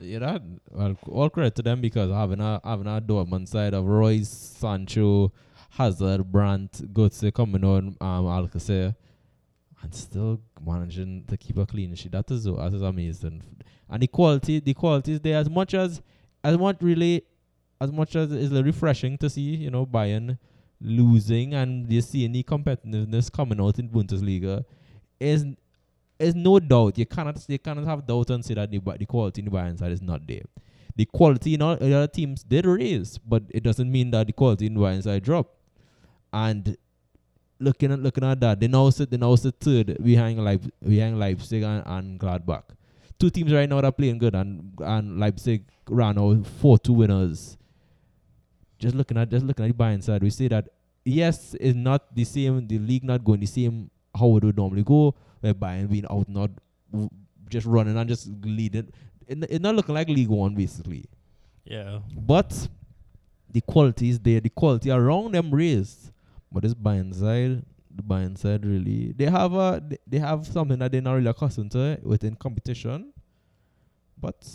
Yeah, 0.01 0.21
that 0.21 0.43
well, 0.71 0.97
all 1.09 1.31
credit 1.31 1.57
to 1.57 1.63
them 1.63 1.81
because 1.81 2.13
having 2.13 2.41
a 2.41 2.61
having 2.63 2.87
a 2.87 3.01
Dortmund 3.01 3.49
side 3.49 3.75
of 3.75 3.87
Reus, 3.87 4.29
Sancho, 4.29 5.33
Hazard, 5.71 6.31
Brandt, 6.31 6.95
Götze 6.95 7.35
coming 7.35 7.65
on, 7.65 7.97
um, 8.01 8.27
Alcacer, 8.27 8.95
and 9.83 9.95
still 9.95 10.41
managing 10.65 11.25
to 11.27 11.37
keep 11.37 11.59
a 11.59 11.67
clean 11.67 11.93
sheet. 11.97 12.13
That 12.13 12.31
is 12.31 12.45
that 12.45 12.73
is 12.73 12.83
amazing. 12.83 13.43
And 13.91 14.03
the 14.03 14.07
quality, 14.07 14.61
the 14.61 14.75
quality 14.75 15.15
is 15.15 15.21
there 15.21 15.39
as 15.39 15.51
much 15.51 15.75
as 15.75 16.03
as 16.45 16.57
much 16.57 16.77
really 16.81 17.25
as 17.81 17.91
much 17.91 18.15
as 18.15 18.31
it's 18.31 18.53
refreshing 18.53 19.19
to 19.19 19.29
see, 19.29 19.57
you 19.57 19.71
know, 19.71 19.87
Bayern 19.87 20.39
losing 20.81 21.55
and 21.55 21.91
you 21.91 22.03
see 22.03 22.25
any 22.25 22.45
competitiveness 22.45 23.33
coming 23.33 23.61
out 23.61 23.79
in 23.79 23.89
Bundesliga 23.89 24.65
is 25.21 25.45
is 26.19 26.35
no 26.35 26.59
doubt 26.59 26.97
you 26.99 27.07
cannot 27.07 27.45
you 27.49 27.59
cannot 27.59 27.85
have 27.85 28.07
doubt 28.07 28.31
and 28.31 28.45
say 28.45 28.55
that 28.55 28.71
the, 28.71 28.79
the 28.99 29.07
quality 29.07 29.43
in 29.43 29.47
the 29.47 29.51
Bayern 29.51 29.79
side 29.79 29.93
is 29.93 30.03
not 30.03 30.27
there. 30.27 30.43
The 30.97 31.05
quality 31.05 31.55
in 31.55 31.63
all 31.63 31.73
other 31.73 32.07
teams 32.07 32.43
did 32.43 32.65
raise, 32.65 33.19
but 33.19 33.43
it 33.51 33.63
doesn't 33.63 33.91
mean 33.91 34.11
that 34.13 34.27
the 34.27 34.33
quality 34.33 34.67
in 34.67 34.75
the 34.75 34.81
Bayern 34.81 35.03
side 35.03 35.23
dropped. 35.23 35.55
And 36.33 36.77
looking 37.59 37.93
at 37.93 38.01
looking 38.01 38.25
at 38.25 38.41
that, 38.41 38.61
they 38.61 38.69
now 38.69 38.89
sit 38.91 39.11
they 39.11 39.17
now 39.19 39.35
sit 39.37 39.55
third 39.61 40.03
behind 40.03 40.39
Leip, 40.39 40.71
behind 40.87 41.19
Leipzig 41.19 41.63
and, 41.63 41.83
and 41.87 42.21
Gladbach. 42.21 42.65
Two 43.19 43.31
teams 43.31 43.53
right 43.53 43.69
now 43.69 43.77
that 43.77 43.89
are 43.89 43.93
playing 43.93 44.19
good 44.19 44.35
and 44.35 44.73
and 44.81 45.19
Leipzig 45.21 45.65
ran 45.89 46.19
out 46.19 46.47
four 46.47 46.79
two 46.79 46.95
winners. 46.95 47.59
Just 48.79 48.95
looking 48.95 49.19
at 49.19 49.29
just 49.29 49.45
looking 49.45 49.67
at 49.67 49.77
the 49.77 49.85
Bayern 49.85 50.03
side, 50.03 50.23
we 50.23 50.31
say 50.31 50.49
that 50.49 50.69
yes, 51.05 51.55
it's 51.61 51.77
not 51.77 52.15
the 52.15 52.25
same. 52.25 52.67
The 52.67 52.79
league 52.79 53.05
not 53.05 53.25
going 53.25 53.41
the 53.41 53.47
same 53.47 53.91
how 54.17 54.27
would 54.29 54.45
it 54.45 54.47
would 54.47 54.57
normally 54.57 54.83
go, 54.83 55.15
where 55.41 55.55
Bayern 55.55 55.91
being 55.91 56.07
out 56.11 56.29
not 56.29 56.51
w- 56.91 57.11
just 57.49 57.67
running 57.67 57.97
and 57.97 58.09
just 58.09 58.29
leading. 58.43 58.91
It, 59.27 59.45
it's 59.51 59.61
not 59.61 59.75
looking 59.75 59.95
like 59.95 60.09
League 60.09 60.29
One 60.29 60.55
basically. 60.55 61.05
Yeah. 61.65 62.01
But 62.15 62.69
the 63.51 63.61
quality 63.61 64.11
is 64.11 64.21
there. 64.21 64.41
The 64.41 64.51
quality 64.51 64.91
around 64.91 65.33
them 65.33 65.51
raised. 65.53 66.11
But 66.51 66.63
this 66.63 66.75
Bayern 66.75 67.15
side, 67.15 67.65
the 67.95 68.03
Bayern 68.03 68.39
side 68.39 68.65
really, 68.65 69.13
they 69.13 69.27
have 69.27 69.53
a 69.53 69.83
they, 69.87 69.99
they 70.07 70.19
have 70.19 70.47
something 70.47 70.79
that 70.79 70.93
they're 70.93 71.01
not 71.01 71.15
really 71.15 71.29
accustomed 71.29 71.73
to 71.73 71.99
within 72.03 72.35
competition. 72.37 73.13
But 74.19 74.47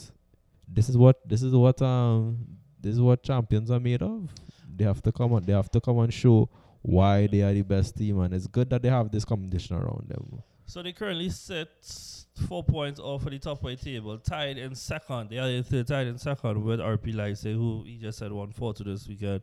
this 0.68 0.90
is 0.90 0.98
what 0.98 1.28
this 1.28 1.44
is 1.44 1.54
what 1.54 1.82
um 1.82 2.38
this 2.80 2.94
is 2.94 3.02
what 3.02 3.24
champions 3.24 3.70
are 3.70 3.80
made 3.80 4.02
of. 4.02 4.30
They 4.74 4.86
have 4.86 5.02
to 5.04 5.12
come 5.12 5.34
on. 5.34 5.44
They 5.44 5.54
have 5.54 5.70
to 5.72 5.82
come 5.82 6.00
and 6.00 6.14
show 6.14 6.50
why 6.82 7.28
they 7.28 7.42
are 7.42 7.54
the 7.54 7.62
best 7.62 7.98
team, 7.98 8.20
and 8.22 8.34
it's 8.34 8.48
good 8.48 8.70
that 8.70 8.82
they 8.82 8.90
have 8.90 9.12
this 9.12 9.26
competition 9.26 9.76
around 9.76 10.08
them. 10.10 10.42
So 10.66 10.82
they 10.82 10.94
currently 10.94 11.30
sit 11.30 11.70
four 12.48 12.64
points 12.64 13.00
off 13.00 13.26
of 13.26 13.32
the 13.32 13.40
top 13.40 13.64
of 13.64 13.70
the 13.70 13.76
table, 13.76 14.18
tied 14.18 14.58
in 14.58 14.74
second. 14.74 15.30
They 15.30 15.38
are 15.38 15.84
tied 15.84 16.08
in 16.08 16.18
second 16.18 16.64
with 16.64 16.80
RB 16.80 17.16
Leipzig, 17.16 17.56
who 17.56 17.84
he 17.86 17.98
just 17.98 18.20
had 18.20 18.32
one 18.32 18.52
four 18.52 18.74
to 18.74 18.84
this 18.84 19.08
weekend. 19.08 19.42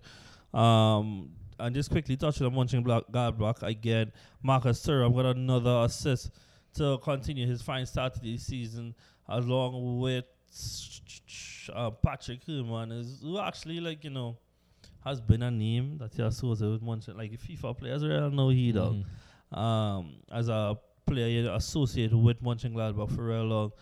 Um, 0.55 1.31
and 1.59 1.75
just 1.75 1.91
quickly 1.91 2.17
touching 2.17 2.47
on 2.47 2.53
Mönchengladbach 2.53 3.63
again. 3.63 4.13
Marcus 4.43 4.85
Thuram 4.85 5.15
got 5.15 5.37
another 5.37 5.85
assist 5.85 6.31
to 6.75 6.99
continue 6.99 7.47
his 7.47 7.63
fine 7.63 7.85
start 7.85 8.15
to 8.15 8.21
the 8.21 8.37
season, 8.39 8.95
along 9.29 10.01
with 10.01 10.25
uh, 11.75 11.91
Patrick 11.91 12.41
is 12.49 13.21
who 13.23 13.39
actually 13.39 13.81
like 13.81 14.03
you 14.05 14.11
know 14.11 14.39
has 15.05 15.21
been 15.21 15.43
a 15.43 15.51
name 15.51 15.99
that 15.99 16.15
he 16.15 16.23
associated 16.23 16.73
with 16.73 16.83
Munchen. 16.83 17.17
Like 17.17 17.33
FIFA 17.33 17.77
players, 17.79 18.05
really 18.05 18.31
know 18.31 18.49
he 18.49 18.73
dog 18.73 19.05
Mhm. 19.53 19.59
um, 19.59 20.15
as 20.31 20.49
a 20.49 20.79
player 21.07 21.27
you 21.27 21.51
associated 21.53 22.17
with 22.17 22.43
Mönchengladbach 22.43 23.11
for 23.11 23.25
real 23.25 23.45
long. 23.45 23.73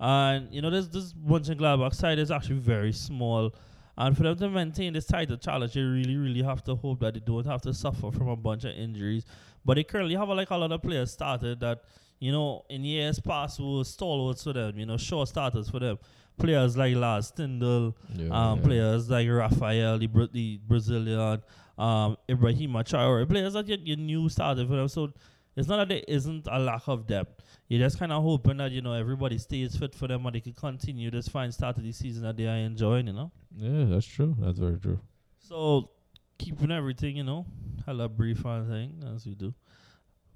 And, 0.00 0.52
you 0.52 0.60
know, 0.60 0.70
this, 0.70 0.88
this 0.88 1.12
Mönchengladbach 1.12 1.94
side 1.94 2.18
is 2.18 2.30
actually 2.30 2.56
very 2.58 2.92
small. 2.92 3.54
And 3.96 4.16
for 4.16 4.24
them 4.24 4.36
to 4.38 4.48
maintain 4.48 4.94
this 4.94 5.06
title 5.06 5.36
challenge, 5.36 5.74
they 5.74 5.82
really, 5.82 6.16
really 6.16 6.42
have 6.42 6.64
to 6.64 6.74
hope 6.74 7.00
that 7.00 7.14
they 7.14 7.20
don't 7.20 7.46
have 7.46 7.62
to 7.62 7.74
suffer 7.74 8.10
from 8.10 8.28
a 8.28 8.36
bunch 8.36 8.64
of 8.64 8.72
injuries. 8.72 9.24
But 9.64 9.74
they 9.74 9.84
currently 9.84 10.16
have, 10.16 10.28
like, 10.30 10.50
a 10.50 10.56
lot 10.56 10.72
of 10.72 10.82
players 10.82 11.12
started 11.12 11.60
that, 11.60 11.84
you 12.18 12.32
know, 12.32 12.64
in 12.68 12.84
years 12.84 13.20
past 13.20 13.60
were 13.60 13.84
stalwarts 13.84 14.42
for 14.42 14.52
them, 14.54 14.78
you 14.78 14.86
know, 14.86 14.96
sure 14.96 15.26
starters 15.26 15.68
for 15.68 15.78
them. 15.78 15.98
Players 16.38 16.76
like 16.76 16.96
Lars 16.96 17.30
Stindl, 17.32 17.94
Yeah, 18.14 18.28
um, 18.30 18.58
yeah. 18.58 18.64
players 18.64 19.10
like 19.10 19.28
Rafael, 19.28 19.98
the, 19.98 20.06
Bra- 20.06 20.28
the 20.32 20.58
Brazilian, 20.66 21.42
um, 21.78 22.16
Ibrahim 22.28 22.72
Traore, 22.72 23.28
players 23.28 23.52
that 23.52 23.68
you, 23.68 23.76
you 23.82 23.96
knew 23.96 24.28
started 24.28 24.66
for 24.68 24.76
them. 24.76 24.88
So 24.88 25.12
it's 25.56 25.68
not 25.68 25.76
that 25.76 25.88
there 25.88 26.02
isn't 26.08 26.48
a 26.50 26.58
lack 26.58 26.88
of 26.88 27.06
depth. 27.06 27.42
You're 27.68 27.80
just 27.80 27.98
kind 27.98 28.12
of 28.12 28.22
hoping 28.22 28.56
that, 28.58 28.72
you 28.72 28.80
know, 28.82 28.92
everybody 28.94 29.38
stays 29.38 29.76
fit 29.76 29.94
for 29.94 30.08
them 30.08 30.24
and 30.26 30.34
they 30.34 30.40
can 30.40 30.52
continue 30.54 31.10
this 31.10 31.28
fine 31.28 31.52
start 31.52 31.76
of 31.76 31.82
the 31.84 31.92
season 31.92 32.22
that 32.24 32.36
they 32.36 32.46
are 32.46 32.56
enjoying, 32.56 33.06
you 33.06 33.12
know? 33.12 33.30
Yeah, 33.56 33.84
that's 33.84 34.06
true. 34.06 34.34
That's 34.38 34.58
very 34.58 34.78
true. 34.78 34.98
So 35.38 35.90
keeping 36.38 36.70
everything, 36.72 37.16
you 37.16 37.24
know, 37.24 37.46
hella 37.86 38.08
brief 38.08 38.44
and 38.44 38.68
thing, 38.68 39.04
as 39.14 39.26
we 39.26 39.34
do. 39.34 39.54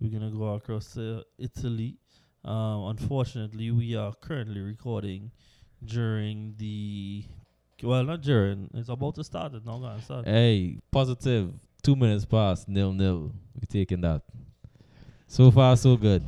We're 0.00 0.10
going 0.18 0.30
to 0.30 0.36
go 0.38 0.54
across 0.54 0.92
to 0.94 1.22
Italy. 1.38 1.96
Um, 2.44 2.84
unfortunately, 2.86 3.70
we 3.70 3.96
are 3.96 4.12
currently 4.20 4.60
recording 4.60 5.30
during 5.84 6.54
the. 6.58 7.24
Well, 7.82 8.04
not 8.04 8.22
during. 8.22 8.70
It's 8.74 8.88
about 8.88 9.14
to 9.16 9.24
start. 9.24 9.54
It's 9.54 9.66
not 9.66 9.78
going 9.78 9.98
to 9.98 10.02
start. 10.04 10.24
Hey, 10.26 10.78
positive. 10.90 11.52
Two 11.82 11.94
minutes 11.94 12.24
past, 12.24 12.68
nil 12.68 12.92
nil. 12.92 13.32
We're 13.54 13.66
taking 13.70 14.00
that. 14.00 14.22
So 15.28 15.50
far, 15.50 15.76
so 15.76 15.96
good. 15.96 16.22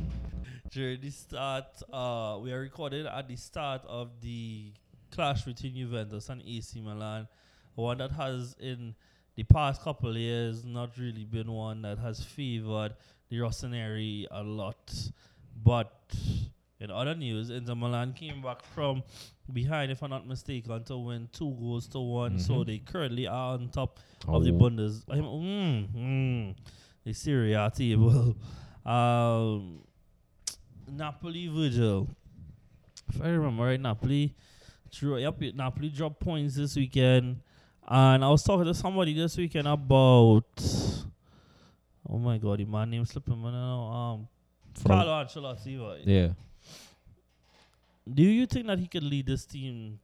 during 0.71 1.01
the 1.01 1.09
start, 1.09 1.65
uh, 1.91 2.37
we 2.41 2.51
are 2.51 2.59
recorded 2.59 3.05
at 3.05 3.27
the 3.27 3.35
start 3.35 3.81
of 3.87 4.09
the 4.21 4.71
clash 5.11 5.43
between 5.43 5.75
Juventus 5.75 6.29
and 6.29 6.41
AC 6.45 6.79
Milan, 6.81 7.27
one 7.75 7.97
that 7.97 8.11
has 8.11 8.55
in 8.59 8.93
the 9.35 9.43
past 9.43 9.81
couple 9.81 10.09
of 10.11 10.17
years 10.17 10.63
not 10.65 10.97
really 10.97 11.23
been 11.25 11.51
one 11.51 11.81
that 11.81 11.97
has 11.97 12.23
favored 12.23 12.93
the 13.29 13.37
Rossoneri 13.37 14.27
a 14.31 14.43
lot. 14.43 14.93
But 15.63 15.93
in 16.79 16.91
other 16.91 17.15
news, 17.15 17.49
Inter 17.49 17.75
Milan 17.75 18.13
came 18.13 18.41
back 18.41 18.63
from 18.63 19.03
behind, 19.53 19.91
if 19.91 20.01
I'm 20.03 20.09
not 20.09 20.27
mistaken, 20.27 20.71
until 20.71 21.03
when 21.03 21.27
two 21.31 21.51
goals 21.59 21.87
to 21.89 21.99
one. 21.99 22.39
So 22.39 22.53
Mhm. 22.55 22.65
they 22.65 22.77
currently 22.79 23.27
are 23.27 23.53
on 23.53 23.69
top 23.69 23.99
of 24.27 24.43
the 24.43 24.51
Oh. 24.51 24.57
Bundes. 24.57 25.05
Mm, 25.05 25.87
mm, 25.93 26.55
the 27.03 27.13
Serie 27.13 27.53
A 27.53 27.69
table. 27.71 28.35
Um, 28.85 29.81
Napoli 30.87 31.47
Virgil. 31.47 32.07
If 33.09 33.21
I 33.21 33.27
remember 33.29 33.63
right, 33.65 33.79
Napoli 33.79 34.33
drew 34.89 35.17
yep, 35.17 35.39
Napoli 35.53 35.89
dropped 35.89 36.19
points 36.21 36.55
this 36.55 36.75
weekend. 36.75 37.41
And 37.87 38.23
I 38.23 38.29
was 38.29 38.41
talking 38.43 38.65
to 38.65 38.73
somebody 38.73 39.13
this 39.13 39.37
weekend 39.37 39.67
about 39.67 40.45
oh 42.09 42.17
my 42.17 42.37
god, 42.39 42.59
the 42.59 42.65
man 42.65 42.89
name 42.89 43.05
slipping 43.05 43.41
me 43.43 43.51
now. 43.51 43.79
Um 43.91 44.27
From- 44.73 44.91
Carlo 44.91 45.23
Ancelotti. 45.23 45.79
right? 45.79 46.07
Yeah. 46.07 46.29
Do 48.11 48.23
you 48.23 48.45
think 48.45 48.67
that 48.67 48.79
he 48.79 48.87
could 48.87 49.03
lead 49.03 49.27
this 49.27 49.45
team 49.45 49.99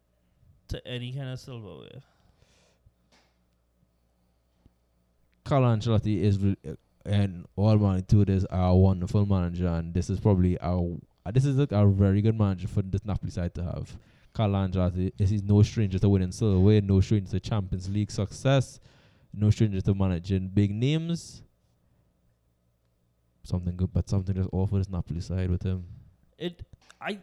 to 0.67 0.85
any 0.87 1.11
kind 1.11 1.29
of 1.29 1.39
silverware? 1.39 2.01
Carlo 5.43 5.75
Ancelotti 5.75 6.21
is, 6.21 6.39
re- 6.39 6.57
and 7.05 7.45
all 7.55 7.77
magnitude 7.77 8.29
is 8.29 8.45
a 8.49 8.75
wonderful 8.75 9.25
manager, 9.25 9.67
and 9.67 9.93
this 9.93 10.09
is 10.09 10.19
probably 10.19 10.59
our. 10.59 10.97
Uh, 11.25 11.31
this 11.31 11.45
is 11.45 11.57
like 11.57 11.71
a 11.71 11.85
very 11.87 12.21
good 12.21 12.37
manager 12.37 12.67
for 12.67 12.81
this 12.81 13.03
Napoli 13.05 13.31
side 13.31 13.53
to 13.55 13.63
have. 13.63 13.95
Carlo 14.33 14.67
Ancelotti 14.67 15.11
is 15.17 15.29
he's 15.29 15.43
no 15.43 15.61
stranger 15.61 15.97
to 15.97 16.09
winning 16.09 16.31
silverware, 16.31 16.81
no 16.81 16.99
stranger 16.99 17.31
to 17.31 17.39
Champions 17.39 17.89
League 17.89 18.11
success, 18.11 18.79
no 19.33 19.49
stranger 19.49 19.81
to 19.81 19.93
managing 19.93 20.47
big 20.49 20.71
names. 20.71 21.41
Something 23.43 23.75
good, 23.75 23.93
but 23.93 24.09
something 24.09 24.35
just 24.35 24.49
awful 24.51 24.79
is 24.79 24.89
Napoli 24.89 25.21
side 25.21 25.49
with 25.49 25.63
him. 25.63 25.85
it 26.37 26.61
I 26.99 27.19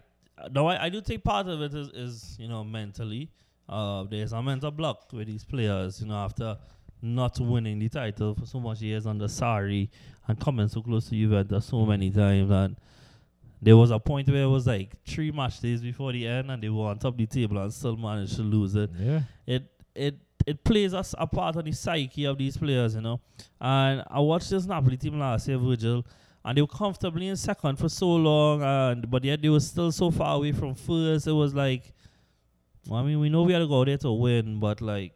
no 0.50 0.66
I, 0.66 0.84
I 0.84 0.88
do 0.88 1.00
think 1.00 1.22
part 1.22 1.46
of 1.48 1.60
it 1.62 1.74
is, 1.74 1.88
is 1.88 2.36
you 2.38 2.48
know 2.48 2.64
mentally 2.64 3.30
uh 3.68 4.04
there's 4.04 4.32
a 4.32 4.42
mental 4.42 4.70
block 4.70 5.12
with 5.12 5.28
these 5.28 5.44
players 5.44 6.00
you 6.00 6.08
know 6.08 6.16
after 6.16 6.58
not 7.00 7.38
winning 7.40 7.78
the 7.78 7.88
title 7.88 8.34
for 8.34 8.46
so 8.46 8.60
much 8.60 8.80
years 8.80 9.06
under 9.06 9.26
Sarri 9.26 9.88
and 10.28 10.38
coming 10.38 10.68
so 10.68 10.82
close 10.82 11.08
to 11.08 11.16
Juventus 11.16 11.66
so 11.66 11.84
many 11.84 12.10
times 12.10 12.50
and 12.50 12.76
there 13.62 13.76
was 13.76 13.92
a 13.92 13.98
point 13.98 14.28
where 14.28 14.42
it 14.42 14.48
was 14.48 14.66
like 14.66 14.90
three 15.06 15.30
match 15.30 15.60
days 15.60 15.80
before 15.80 16.12
the 16.12 16.26
end, 16.26 16.50
and 16.50 16.60
they 16.60 16.68
were 16.68 16.86
on 16.86 16.98
top 16.98 17.14
of 17.14 17.18
the 17.18 17.26
table 17.26 17.58
and 17.58 17.72
still 17.72 17.96
managed 17.96 18.34
to 18.34 18.42
lose 18.42 18.74
it. 18.74 18.90
Yeah. 18.98 19.20
It 19.46 19.62
it 19.94 20.16
it 20.44 20.64
plays 20.64 20.92
us 20.92 21.14
a 21.16 21.28
part 21.28 21.56
on 21.56 21.64
the 21.64 21.70
psyche 21.70 22.24
of 22.24 22.36
these 22.36 22.56
players, 22.56 22.96
you 22.96 23.00
know. 23.00 23.20
And 23.60 24.02
I 24.10 24.18
watched 24.18 24.50
this 24.50 24.66
Napoli 24.66 24.96
team 24.96 25.20
last 25.20 25.46
year, 25.46 25.58
Virgil, 25.58 26.04
and 26.44 26.56
they 26.56 26.62
were 26.62 26.68
comfortably 26.68 27.28
in 27.28 27.36
second 27.36 27.78
for 27.78 27.88
so 27.88 28.08
long, 28.08 28.62
and 28.62 29.10
but 29.10 29.24
yet 29.24 29.40
they 29.42 29.48
were 29.48 29.60
still 29.60 29.92
so 29.92 30.10
far 30.10 30.36
away 30.36 30.52
from 30.52 30.74
first. 30.74 31.26
It 31.26 31.32
was 31.32 31.54
like, 31.54 31.92
I 32.90 33.02
mean, 33.02 33.20
we 33.20 33.28
know 33.28 33.42
we 33.42 33.52
had 33.52 33.60
to 33.60 33.68
go 33.68 33.84
there 33.84 33.98
to 33.98 34.12
win, 34.12 34.58
but 34.58 34.80
like, 34.80 35.12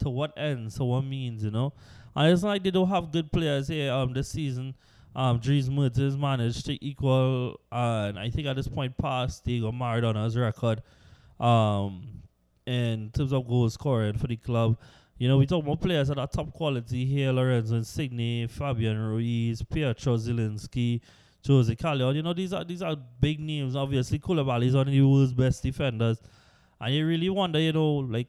to 0.00 0.08
what 0.10 0.36
end? 0.38 0.72
So 0.72 0.84
what 0.84 1.02
means, 1.02 1.44
you 1.44 1.50
know? 1.50 1.72
And 2.14 2.32
it's 2.32 2.42
like 2.42 2.62
they 2.62 2.70
don't 2.70 2.88
have 2.88 3.12
good 3.12 3.30
players 3.30 3.68
here 3.68 3.92
um 3.92 4.12
this 4.12 4.28
season. 4.28 4.74
Um, 5.16 5.38
Dries 5.38 5.68
Mertens 5.68 6.16
managed 6.16 6.66
to 6.66 6.84
equal, 6.84 7.60
uh, 7.72 8.06
and 8.08 8.18
I 8.18 8.30
think 8.30 8.46
at 8.46 8.54
this 8.54 8.68
point 8.68 8.96
past 8.96 9.44
Diego 9.44 9.72
Maradona's 9.72 10.36
record, 10.36 10.80
um, 11.40 12.22
in 12.66 13.10
terms 13.10 13.32
of 13.32 13.48
goal 13.48 13.68
scoring 13.70 14.16
for 14.16 14.28
the 14.28 14.36
club. 14.36 14.78
You 15.18 15.28
know, 15.28 15.36
we 15.38 15.46
talk 15.46 15.64
about 15.64 15.80
players 15.80 16.08
that 16.08 16.18
are 16.18 16.26
top 16.26 16.52
quality 16.52 17.04
here: 17.04 17.32
Lorenzo 17.32 17.76
Insigne, 17.76 18.48
Fabian 18.48 18.98
Ruiz, 18.98 19.62
Pietro 19.62 20.16
Zielinski, 20.16 21.00
Jose 21.46 21.74
Callejon. 21.74 22.14
You 22.14 22.22
know, 22.22 22.32
these 22.32 22.52
are 22.52 22.64
these 22.64 22.82
are 22.82 22.96
big 23.20 23.40
names. 23.40 23.76
Obviously, 23.76 24.18
Koulibaly 24.18 24.66
is 24.66 24.74
one 24.74 24.88
of 24.88 24.92
the 24.92 25.02
world's 25.02 25.32
best 25.32 25.62
defenders, 25.62 26.20
and 26.80 26.94
you 26.94 27.06
really 27.06 27.28
wonder, 27.30 27.60
you 27.60 27.72
know, 27.72 27.96
like. 27.96 28.28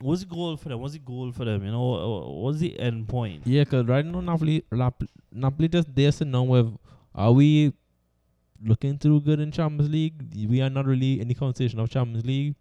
What's 0.00 0.22
the 0.22 0.26
goal 0.26 0.56
for 0.56 0.68
them? 0.68 0.80
What's 0.80 0.94
the 0.94 0.98
goal 0.98 1.30
for 1.30 1.44
them? 1.44 1.64
You 1.64 1.70
know, 1.70 1.94
uh, 1.94 2.28
what's 2.28 2.58
the 2.58 2.76
end 2.76 3.06
point? 3.06 3.46
Yeah, 3.46 3.62
because 3.62 3.86
right 3.86 4.04
now 4.04 4.18
Napoli, 4.18 4.64
Napoli, 5.30 5.68
just 5.68 5.94
there 5.94 6.10
sitting 6.10 6.32
down 6.32 6.48
with, 6.48 6.76
are 7.14 7.30
we 7.30 7.72
looking 8.60 8.98
through 8.98 9.20
good 9.20 9.38
in 9.38 9.52
Champions 9.52 9.88
League? 9.88 10.20
We 10.48 10.60
are 10.60 10.70
not 10.70 10.86
really 10.86 11.20
in 11.20 11.28
the 11.28 11.34
conversation 11.34 11.78
of 11.78 11.88
Champions 11.88 12.26
League. 12.26 12.56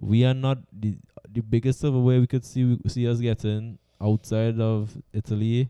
We 0.00 0.24
are 0.24 0.32
not 0.32 0.56
the 1.32 1.40
biggest 1.40 1.80
silverware 1.80 2.20
we 2.20 2.26
could 2.26 2.44
see 2.44 2.78
see 2.86 3.08
us 3.08 3.18
getting 3.20 3.78
outside 4.00 4.58
of 4.60 4.96
Italy 5.12 5.68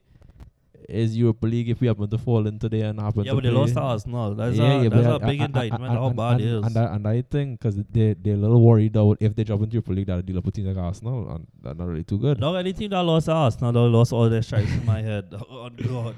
is 0.88 1.16
Europa 1.16 1.46
League 1.46 1.68
if 1.68 1.80
we 1.80 1.86
happen 1.86 2.08
to 2.10 2.18
fall 2.18 2.46
into 2.46 2.68
there 2.68 2.88
and 2.90 2.98
happen 3.00 3.22
to 3.22 3.26
Yeah, 3.26 3.32
to 3.32 3.36
but 3.36 3.42
they 3.44 3.50
play. 3.50 3.58
lost 3.60 3.74
to 3.74 3.80
Arsenal. 3.80 4.34
That's 4.34 4.56
Yeah, 4.56 4.64
a, 4.80 4.82
yeah, 4.82 4.88
that's 4.88 5.06
a 5.06 5.10
I- 5.24 5.30
big 5.30 5.40
I- 5.40 5.42
I- 5.42 5.46
indictment 5.46 5.84
I- 5.84 5.94
how 5.94 6.06
and- 6.08 6.16
bad 6.16 6.32
and, 6.32 6.40
is. 6.40 6.64
And 6.66 6.76
I, 6.76 6.94
and 6.94 7.06
I 7.08 7.22
think 7.22 7.60
because 7.60 7.76
they 7.76 8.14
they're 8.14 8.34
a 8.34 8.36
little 8.36 8.60
worried 8.60 8.92
that 8.94 9.16
if 9.20 9.36
they 9.36 9.44
jump 9.44 9.62
into 9.62 9.74
Europa 9.74 9.92
League, 9.92 10.06
that 10.06 10.26
they'll 10.26 10.42
put 10.42 10.54
teams 10.54 10.68
like 10.68 10.76
Arsenal, 10.78 11.30
and 11.30 11.46
that's 11.62 11.78
not 11.78 11.86
really 11.86 12.02
too 12.04 12.18
good. 12.18 12.40
Not 12.40 12.54
any 12.56 12.72
team 12.72 12.90
that 12.90 13.02
lost 13.02 13.26
to 13.26 13.32
Arsenal, 13.32 13.72
they 13.72 13.80
lost 13.80 14.12
all 14.12 14.28
their 14.28 14.42
strikes 14.42 14.72
in 14.72 14.84
my 14.86 15.00
head. 15.02 15.32
On 15.34 15.72
oh, 15.84 15.88
God. 15.88 16.14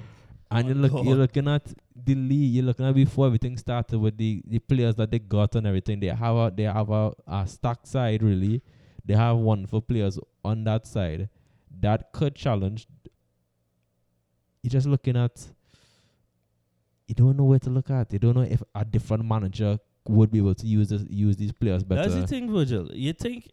And 0.51 0.69
you're, 0.69 0.77
Oh, 0.77 0.81
look, 0.81 1.05
you're 1.07 1.17
looking 1.17 1.49
at 1.49 1.65
the 2.07 2.15
league. 2.15 2.55
You're 2.55 2.65
looking 2.67 2.87
at 2.87 2.95
before 2.95 3.27
everything 3.27 3.57
started 3.57 3.99
with 3.99 4.17
the, 4.19 4.43
the 4.47 4.59
players 4.59 4.95
that 4.97 5.11
they 5.11 5.19
got 5.19 5.55
and 5.57 5.67
everything. 5.67 5.99
They 6.01 6.09
have 6.09 6.37
a 6.37 6.53
they 6.55 6.65
have 6.65 6.89
a, 6.91 7.13
a 7.27 7.47
stacked 7.47 7.87
side 7.89 8.23
really. 8.23 8.63
They 9.05 9.15
have 9.15 9.37
wonderful 9.37 9.81
players 9.81 10.19
on 10.45 10.65
that 10.65 10.87
side 10.87 11.29
that 11.81 12.13
could 12.13 12.35
challenge. 12.35 12.87
You're 14.63 14.71
just 14.71 14.87
looking 14.87 15.17
at. 15.17 15.45
You 17.09 17.15
don't 17.15 17.37
know 17.37 17.45
where 17.45 17.59
to 17.59 17.71
look 17.71 17.91
at. 17.91 18.13
You 18.13 18.19
don't 18.19 18.37
know 18.37 18.43
if 18.43 18.63
a 18.75 18.85
different 18.85 19.25
manager 19.25 19.79
would 20.09 20.31
be 20.31 20.39
able 20.39 20.55
to 20.55 20.67
use 20.67 20.89
this, 20.89 21.05
use 21.09 21.37
these 21.37 21.53
players 21.53 21.85
better. 21.85 22.09
That's 22.09 22.15
the 22.15 22.27
thing, 22.27 22.51
Virgil. 22.51 22.89
You 22.93 23.13
think 23.13 23.51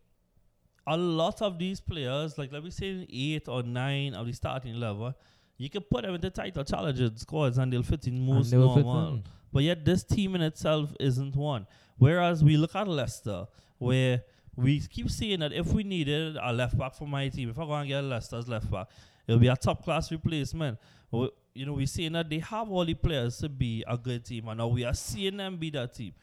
a 0.88 0.95
lot 0.95 1.41
of 1.41 1.60
these 1.60 1.82
players, 1.82 2.38
like 2.38 2.52
let 2.52 2.64
me 2.64 2.70
say 2.70 3.06
eight 3.12 3.47
or 3.47 3.64
nine 3.64 4.14
of 4.14 4.28
the 4.28 4.34
starting 4.34 4.76
level, 4.76 5.14
you 5.58 5.70
can 5.70 5.82
put 5.82 6.04
them 6.04 6.16
in 6.16 6.22
the 6.22 6.30
title 6.30 6.64
challenging 6.64 7.16
squads 7.18 7.58
and 7.58 7.72
they'll 7.72 7.84
fit 7.84 8.08
in 8.08 8.26
most 8.26 8.54
will 8.54 8.76
fit 8.76 8.86
in. 8.86 9.24
But 9.52 9.64
yet 9.64 9.84
this 9.84 10.04
team 10.04 10.36
in 10.36 10.41
itself 10.41 10.93
isn't 11.00 11.36
one. 11.36 11.68
Whereas 11.97 12.43
we 12.43 12.56
look 12.56 12.76
at 12.76 12.88
Leicester, 12.88 13.47
where 13.78 14.24
we 14.60 14.80
keep 14.82 15.10
saying 15.10 15.39
that 15.39 15.53
if 15.53 15.72
we 15.74 15.84
needed 15.84 16.38
a 16.41 16.51
left 16.51 16.78
back 16.78 16.93
for 16.93 17.07
my 17.07 17.30
team, 17.30 17.49
if 17.49 17.57
I 17.57 17.66
go 17.66 17.74
and 17.74 17.88
get 17.88 18.03
Leicester's 18.03 18.47
left 18.47 18.70
back, 18.70 18.88
it'll 19.28 19.39
be 19.39 19.47
a 19.47 19.55
top 19.55 19.84
class 19.84 20.12
replacement. 20.12 20.78
We, 21.12 21.30
you 21.53 21.66
know, 21.66 21.74
we're 21.74 21.88
saying 21.88 22.14
that 22.14 22.30
they 22.30 22.39
have 22.39 22.70
all 22.70 22.86
the 22.86 22.93
players 22.93 23.38
to 23.38 23.49
be 23.49 23.84
a 23.88 23.97
good 23.97 24.26
team, 24.26 24.47
and 24.47 24.57
now 24.57 24.68
we 24.68 24.84
are 24.84 24.93
seeing 24.93 25.38
them 25.38 25.57
be 25.57 25.70
that 25.72 25.93
team. 25.93 26.14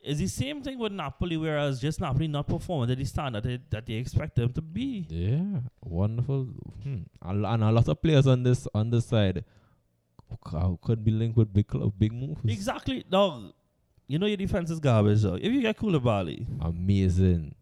It's 0.00 0.18
the 0.18 0.26
same 0.26 0.62
thing 0.62 0.78
with 0.78 0.90
Napoli, 0.90 1.36
whereas 1.36 1.80
just 1.80 2.00
Napoli 2.00 2.26
not 2.26 2.48
performing 2.48 2.88
to 2.88 2.96
the 2.96 3.04
standard 3.04 3.44
that, 3.44 3.70
that 3.70 3.86
they 3.86 3.94
expect 3.94 4.34
them 4.34 4.52
to 4.54 4.60
be. 4.60 5.06
Yeah, 5.08 5.60
wonderful. 5.84 6.48
Hmm. 6.82 7.02
And 7.22 7.46
and 7.46 7.62
a 7.62 7.70
lot 7.70 7.86
of 7.86 8.02
players 8.02 8.26
on 8.26 8.42
this 8.42 8.66
on 8.74 8.90
this 8.90 9.06
side 9.06 9.44
could 10.80 11.04
be 11.04 11.12
linked 11.12 11.36
with 11.36 11.52
big 11.52 11.68
club, 11.68 11.92
big 11.96 12.12
moves. 12.12 12.40
Exactly. 12.44 13.04
Dog, 13.08 13.52
you 14.12 14.18
know 14.18 14.26
your 14.26 14.36
defense 14.36 14.70
is 14.70 14.78
garbage, 14.78 15.22
though. 15.22 15.36
If 15.36 15.50
you 15.50 15.62
get 15.62 15.78
Koulibaly, 15.78 16.46
Amazing. 16.60 17.54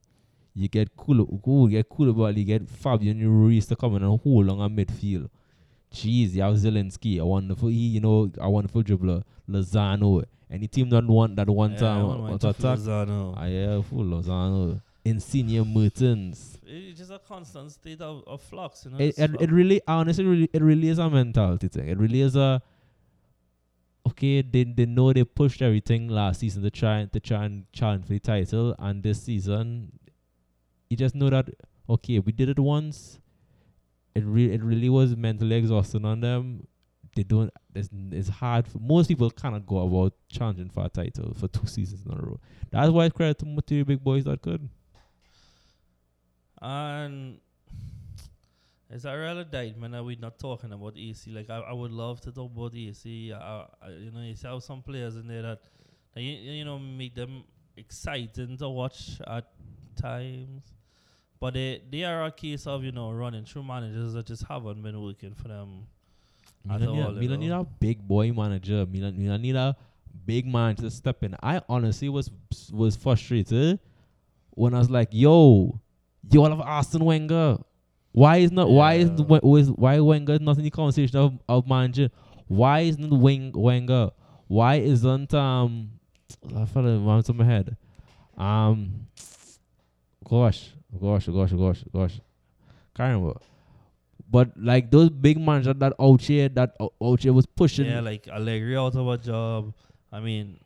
You 0.53 0.67
get 0.67 0.97
cool, 0.97 1.69
get 1.69 1.89
Koulibaly, 1.89 2.39
you 2.39 2.45
get 2.45 2.69
Fabian 2.69 3.21
Ruiz 3.25 3.67
to 3.67 3.77
come 3.77 3.95
in 3.95 4.03
and 4.03 4.21
hold 4.21 4.51
on 4.51 4.61
a 4.61 4.69
midfield. 4.69 5.31
Jeez, 5.95 6.33
you 6.33 6.43
have 6.43 6.55
Zielinski, 6.55 7.21
a 7.21 7.25
wonderful, 7.25 7.69
he, 7.69 7.77
you 7.77 8.01
know, 8.01 8.33
a 8.39 8.51
wonderful 8.51 8.83
dribbler. 8.83 9.23
Lozano, 9.49 10.25
any 10.51 10.67
team 10.67 10.91
that 10.91 11.05
want 11.05 11.37
that 11.37 11.49
one 11.49 11.73
yeah, 11.75 11.79
time 11.79 12.19
want 12.19 12.41
to 12.41 12.49
attack. 12.49 12.79
Lozano. 12.79 13.39
I 13.39 13.47
yeah, 13.47 13.83
full 13.83 14.05
Lozano. 14.05 14.81
Insigne 15.05 15.65
Mertens. 15.65 16.59
It's 16.67 16.99
just 16.99 17.13
a 17.13 17.21
constant 17.21 17.71
state 17.71 18.01
of, 18.01 18.25
of 18.27 18.43
flux, 18.43 18.85
you 18.85 18.91
know. 18.91 18.99
it, 18.99 19.17
it, 19.17 19.41
it 19.41 19.53
really 19.53 19.81
honestly 19.87 20.25
really 20.25 20.51
it 20.53 20.63
really 20.63 20.89
is 20.89 20.99
a 20.99 21.09
mentality 21.09 21.69
thing. 21.69 21.89
It 21.89 21.97
really 21.97 22.23
is 22.23 22.35
a 22.35 22.61
okay, 24.07 24.43
they 24.43 24.65
they 24.65 24.87
know 24.87 25.13
they 25.13 25.25
pushed 25.25 25.63
everything 25.63 26.09
last 26.09 26.41
season 26.41 26.63
to 26.63 26.71
try 26.71 27.05
to 27.05 27.21
try 27.21 27.45
and 27.45 27.71
challenge 27.73 28.07
for 28.07 28.13
the 28.13 28.21
title 28.21 28.75
and 28.79 29.03
this 29.03 29.23
season 29.23 29.93
you 30.91 30.97
just 30.97 31.15
know 31.15 31.31
that 31.31 31.49
okay, 31.89 32.19
we 32.19 32.33
did 32.33 32.49
it 32.49 32.59
once. 32.59 33.19
It 34.15 34.25
really 34.25 34.55
it 34.55 34.63
really 34.63 34.89
was 34.89 35.17
mentally 35.17 35.57
exhausting 35.57 36.05
on 36.05 36.21
them. 36.21 36.67
They 37.15 37.23
don't 37.23 37.51
it's, 37.75 37.89
it's 38.11 38.29
hard 38.29 38.67
for 38.67 38.79
most 38.79 39.09
people 39.09 39.31
cannot 39.31 39.67
go 39.67 39.79
about 39.87 40.13
challenging 40.29 40.69
for 40.69 40.85
a 40.85 40.89
title 40.89 41.35
for 41.35 41.49
two 41.49 41.67
seasons 41.67 42.05
in 42.05 42.13
a 42.13 42.17
row. 42.17 42.41
That's 42.71 42.91
why 42.91 43.07
it's 43.07 43.17
credit 43.17 43.39
to 43.39 43.47
material 43.47 43.87
big 43.87 44.03
boys 44.03 44.25
that 44.25 44.43
could. 44.43 44.69
And 46.61 47.39
it's 48.93 49.05
a 49.05 49.17
real 49.17 49.39
indictment 49.39 49.93
that 49.93 50.05
we're 50.05 50.19
not 50.19 50.39
talking 50.39 50.73
about 50.73 50.97
AC. 50.97 51.31
Like, 51.31 51.49
I, 51.49 51.59
I 51.59 51.73
would 51.73 51.93
love 51.93 52.21
to 52.23 52.33
talk 52.33 52.51
about 52.55 52.75
AC. 52.75 53.33
I, 53.33 53.67
I, 53.83 53.89
you 53.91 54.11
know, 54.11 54.21
you 54.21 54.35
see 54.35 54.49
have 54.49 54.63
some 54.63 54.83
players 54.83 55.17
in 55.17 55.29
there 55.29 55.43
that, 55.43 55.61
that 56.15 56.21
you, 56.21 56.33
you 56.33 56.65
know, 56.65 56.79
make 56.79 57.15
them 57.15 57.45
exciting 57.77 58.57
to 58.59 58.69
watch 58.69 59.21
at 59.27 59.47
times. 60.01 60.63
But 61.39 61.55
they, 61.55 61.83
they 61.91 62.05
are 62.05 62.25
a 62.25 62.33
case 62.33 62.67
of, 62.67 62.83
you 62.83 62.93
know, 62.93 63.13
running 63.13 63.45
through 63.45 63.63
managers 63.63 64.13
that 64.15 64.27
just 64.27 64.45
haven't 64.45 64.83
been 64.83 65.01
working 65.01 65.35
for 65.35 65.49
them. 65.49 65.87
Milan, 66.65 66.81
need, 66.81 66.89
all, 66.89 67.15
you 67.15 67.21
Milan 67.21 67.41
need 67.41 67.53
a 67.53 67.65
big 67.65 68.07
boy 68.07 68.33
manager. 68.33 68.85
Milan, 68.87 69.17
Milan 69.17 69.41
need 69.41 69.57
a 69.57 69.77
big 70.27 70.47
man 70.47 70.75
to 70.77 70.91
step 70.91 71.23
in. 71.23 71.35
I 71.43 71.63
honestly 71.69 72.09
was 72.09 72.31
was 72.71 72.97
frustrated 72.97 73.79
when 74.51 74.75
I 74.75 74.79
was 74.79 74.91
like, 74.91 75.09
"Yo, 75.13 75.81
you 76.31 76.43
all 76.43 76.51
have 76.51 76.61
Arsene 76.61 77.05
Wenger. 77.05 77.59
Why 78.13 78.39
is 78.39 78.51
not? 78.53 78.69
Why 78.71 78.95
is 78.95 79.11
Yeah. 79.11 79.25
Wen- 79.27 79.59
is 79.59 79.71
why 79.71 80.01
Wenger 80.01 80.39
not 80.41 80.59
in 80.59 80.65
the 80.65 80.71
conversation 80.71 81.17
of, 81.19 81.39
of 81.49 81.67
manager? 81.69 82.11
Why 82.49 82.81
isn't 82.81 83.11
Weng, 83.11 83.55
Wenger? 83.55 84.11
Why 84.49 84.77
isn't 84.77 85.33
um? 85.35 85.91
I 86.57 86.65
fell 86.65 86.87
in 86.87 87.05
one 87.05 87.23
to 87.23 87.33
my 87.33 87.45
head. 87.45 87.77
Um, 88.37 89.07
gosh, 90.29 90.71
gosh, 91.01 91.27
gosh, 91.27 91.53
gosh, 91.53 91.85
gosh. 91.93 92.21
Can't 92.97 93.15
remember. 93.17 93.39
But 94.31 94.53
like 94.57 94.91
those 94.91 95.11
big 95.11 95.39
managers 95.41 95.75
that 95.79 95.93
out 96.01 96.21
here, 96.23 96.49
that 96.51 96.77
out 97.03 97.21
here 97.23 97.33
was 97.33 97.47
pushing. 97.47 97.87
Yeah, 97.87 98.01
like 98.01 98.29
Allegri 98.29 98.77
out 98.77 98.95
of 98.97 99.07
a 99.09 99.19
job. 99.19 99.73
I 100.13 100.21
mean, 100.21 100.59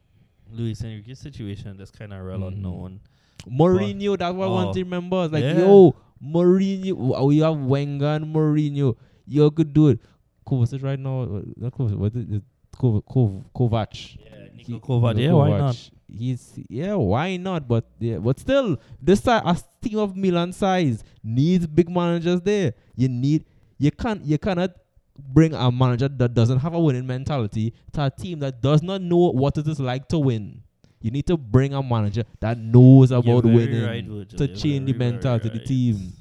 Luis 0.53 0.83
Enrique's 0.83 1.19
situation 1.21 1.79
is 1.81 1.91
kind 1.91 2.13
of 2.13 2.23
real 2.25 2.39
Mhm. 2.39 2.49
unknown. 2.49 3.01
Mourinho, 3.47 4.19
that's 4.19 4.35
what 4.35 4.45
I 4.45 4.51
want 4.51 4.69
Oh. 4.71 4.73
to 4.75 4.81
remember. 4.83 5.25
It's 5.25 5.33
like, 5.33 5.43
Yeah. 5.45 5.59
yo, 5.59 5.95
Mourinho, 6.25 7.35
you 7.35 7.43
have 7.43 7.59
Wenger 7.59 8.07
and 8.07 8.35
Mourinho. 8.35 8.97
You 9.27 9.51
could 9.51 9.73
do 9.73 9.89
it. 9.89 10.01
Kovacic 10.47 10.83
right 10.83 10.99
now, 10.99 11.23
uh, 11.23 11.43
not 11.57 11.73
Kovacic, 11.73 11.97
what 11.97 12.15
is 12.15 12.25
it? 12.31 12.43
Kov, 12.77 13.03
Kov, 13.05 13.45
Kovac. 13.55 14.17
Yeah, 14.19 14.31
He- 14.57 14.73
Nico 14.75 15.01
Kovac. 15.01 15.19
Yeah, 15.19 15.33
why 15.33 15.51
not? 15.59 15.91
He's 16.09 16.59
yeah, 16.69 16.95
why 16.95 17.37
not? 17.37 17.67
But 17.67 17.85
yeah, 17.99 18.19
but 18.19 18.39
still, 18.39 18.77
this 19.01 19.21
si- 19.21 19.31
a 19.31 19.57
team 19.81 19.99
of 19.99 20.17
Milan 20.17 20.53
size 20.53 21.03
needs 21.23 21.67
big 21.67 21.89
managers 21.89 22.41
there. 22.43 22.75
You 22.97 23.09
need 23.09 23.45
you 23.79 23.91
can't 23.91 24.25
you 24.25 24.39
cannot 24.39 24.73
bring 25.17 25.55
a 25.55 25.71
manager 25.71 26.09
that 26.09 26.35
doesn't 26.35 26.59
have 26.59 26.75
a 26.75 26.81
winning 26.81 27.07
mentality 27.07 27.73
to 27.93 28.05
a 28.07 28.11
team 28.11 28.41
that 28.41 28.61
does 28.61 28.83
not 28.83 29.01
know 29.01 29.31
what 29.31 29.57
it 29.57 29.67
is 29.69 29.79
like 29.81 30.09
to 30.09 30.19
win. 30.19 30.63
You 31.05 31.11
need 31.11 31.27
to 31.27 31.37
bring 31.37 31.75
a 31.75 31.83
manager 31.83 32.25
that 32.41 32.57
knows 32.57 33.11
about 33.11 33.45
winning 33.45 33.85
right, 33.85 34.29
to 34.39 34.47
You're 34.47 34.57
change 34.57 34.87
the 34.87 34.95
mentality 34.95 35.49
of 35.49 35.53
the 35.53 35.61
team. 35.61 36.15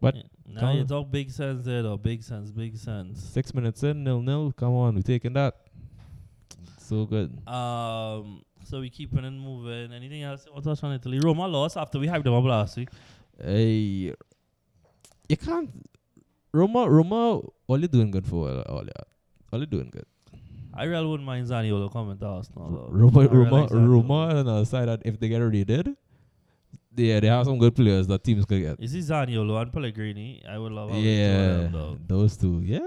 But 0.00 0.16
Yeah. 0.16 0.22
Come 0.58 0.76
you 0.78 0.84
talk 0.84 1.08
big 1.08 1.30
sense 1.30 1.64
there, 1.64 1.82
though. 1.82 1.96
Big 1.96 2.20
sense, 2.24 2.50
big 2.50 2.76
sense. 2.76 3.22
Six 3.22 3.54
minutes 3.54 3.84
in, 3.84 4.02
nil 4.02 4.20
nil. 4.20 4.52
Come 4.56 4.74
on, 4.74 4.96
we're 4.96 5.02
taking 5.02 5.34
that. 5.34 5.54
so 6.78 7.06
good. 7.06 7.30
Um, 7.46 8.42
so 8.64 8.80
we 8.80 8.90
keeping 8.90 9.24
it 9.24 9.30
moving. 9.30 9.92
Anything 9.92 10.24
else? 10.24 10.46
What 10.50 10.66
else 10.66 10.82
on 10.82 10.94
Italy? 10.94 11.20
Roma 11.20 11.46
lost 11.46 11.76
after 11.76 12.00
we 12.00 12.08
hyped 12.08 12.24
them 12.24 12.34
up 12.34 12.44
last 12.44 12.76
week. 12.76 12.88
Hey, 13.40 14.12
you 15.28 15.36
can't. 15.36 15.70
Roma, 16.52 16.90
Roma, 16.90 17.40
all 17.68 17.80
you 17.80 17.86
doing 17.86 18.10
good 18.10 18.26
for 18.26 18.50
all, 18.50 18.60
all 18.62 18.84
yeah. 18.84 19.04
All 19.52 19.60
you 19.60 19.66
doing 19.66 19.90
good. 19.90 20.06
I 20.74 20.84
really 20.84 21.06
wouldn't 21.06 21.26
mind 21.26 21.46
Zaniolo 21.46 21.92
coming 21.92 22.16
to 22.18 22.26
Arsenal. 22.26 22.70
though. 22.70 22.88
Roma, 22.90 23.20
I 23.20 23.22
really 23.24 23.36
Roma, 23.38 23.60
like 23.62 23.70
Zaniolo. 23.70 23.88
Roma 23.90 24.14
on 24.14 24.36
another 24.36 24.64
side 24.64 24.88
that 24.88 25.02
if 25.04 25.18
they 25.20 25.28
get 25.28 25.38
raided, 25.38 25.96
yeah, 26.96 27.20
they 27.20 27.26
have 27.28 27.46
some 27.46 27.58
good 27.58 27.74
players 27.74 28.06
that 28.06 28.22
teams 28.24 28.44
could 28.44 28.60
get. 28.60 28.80
Is 28.80 28.92
see 28.92 28.98
Zaniolo 29.00 29.60
and 29.60 29.72
Pellegrini. 29.72 30.42
I 30.48 30.58
would 30.58 30.72
love 30.72 30.94
Yeah, 30.94 31.68
those 32.06 32.36
two. 32.36 32.60
Yeah. 32.64 32.80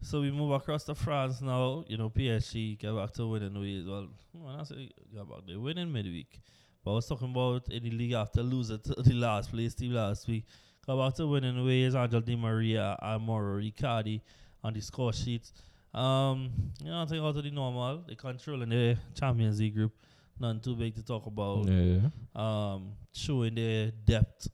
So 0.00 0.20
we 0.20 0.30
move 0.30 0.52
across 0.52 0.84
to 0.84 0.94
France 0.94 1.40
now. 1.40 1.84
You 1.88 1.96
know, 1.96 2.08
PSG 2.08 2.78
get 2.78 2.94
back 2.94 3.12
to 3.14 3.26
winning 3.26 3.58
ways. 3.60 3.84
Well, 3.86 4.08
when 4.32 4.54
I 4.54 4.62
say 4.62 4.90
get 5.12 5.28
back, 5.28 5.40
they 5.46 5.56
win 5.56 5.78
in 5.78 5.92
midweek. 5.92 6.40
But 6.84 6.92
I 6.92 6.94
was 6.94 7.06
talking 7.06 7.30
about 7.30 7.68
in 7.70 7.82
the 7.82 7.90
league 7.90 8.12
after 8.12 8.42
losing 8.42 8.78
to 8.78 8.94
the 9.02 9.14
last 9.14 9.50
place 9.50 9.74
team 9.74 9.92
last 9.92 10.28
week. 10.28 10.44
Got 10.86 10.96
back 11.04 11.16
to 11.16 11.26
winning 11.26 11.64
ways. 11.66 11.94
Angel 11.96 12.20
Di 12.20 12.36
Maria 12.36 12.96
and 13.02 13.22
Mauro 13.24 13.60
Icardi 13.60 14.20
on 14.62 14.72
the 14.72 14.80
score 14.80 15.12
sheets. 15.12 15.52
Um, 15.98 16.50
you 16.82 16.90
know, 16.90 17.02
I 17.02 17.06
think 17.06 17.22
out 17.22 17.36
of 17.36 17.42
the 17.42 17.50
normal. 17.50 18.04
They 18.06 18.14
controlling 18.14 18.68
the 18.68 18.96
Champions 19.14 19.58
League 19.58 19.74
group. 19.74 19.92
Nothing 20.38 20.60
too 20.60 20.76
big 20.76 20.94
to 20.94 21.02
talk 21.02 21.26
about 21.26 21.66
Yeah. 21.66 22.10
um, 22.36 22.92
showing 23.12 23.56
their 23.56 23.90
depth, 23.90 24.46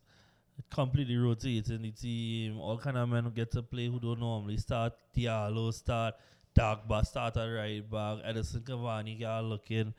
completely 0.71 1.15
rotating 1.17 1.83
the 1.83 1.91
team. 1.91 2.57
All 2.59 2.77
kind 2.79 2.97
of 2.97 3.07
men 3.09 3.23
who 3.25 3.29
get 3.29 3.51
to 3.51 3.61
play 3.61 3.87
who 3.87 3.99
don't 3.99 4.19
normally 4.19 4.57
start. 4.57 4.93
Diallo 5.15 5.71
start, 5.71 6.15
Dagba 6.57 7.05
start 7.05 7.37
at 7.37 7.45
right 7.45 7.87
back. 7.91 8.19
Edison 8.23 8.61
Cavani 8.61 9.19
got 9.19 9.43
looking. 9.43 9.93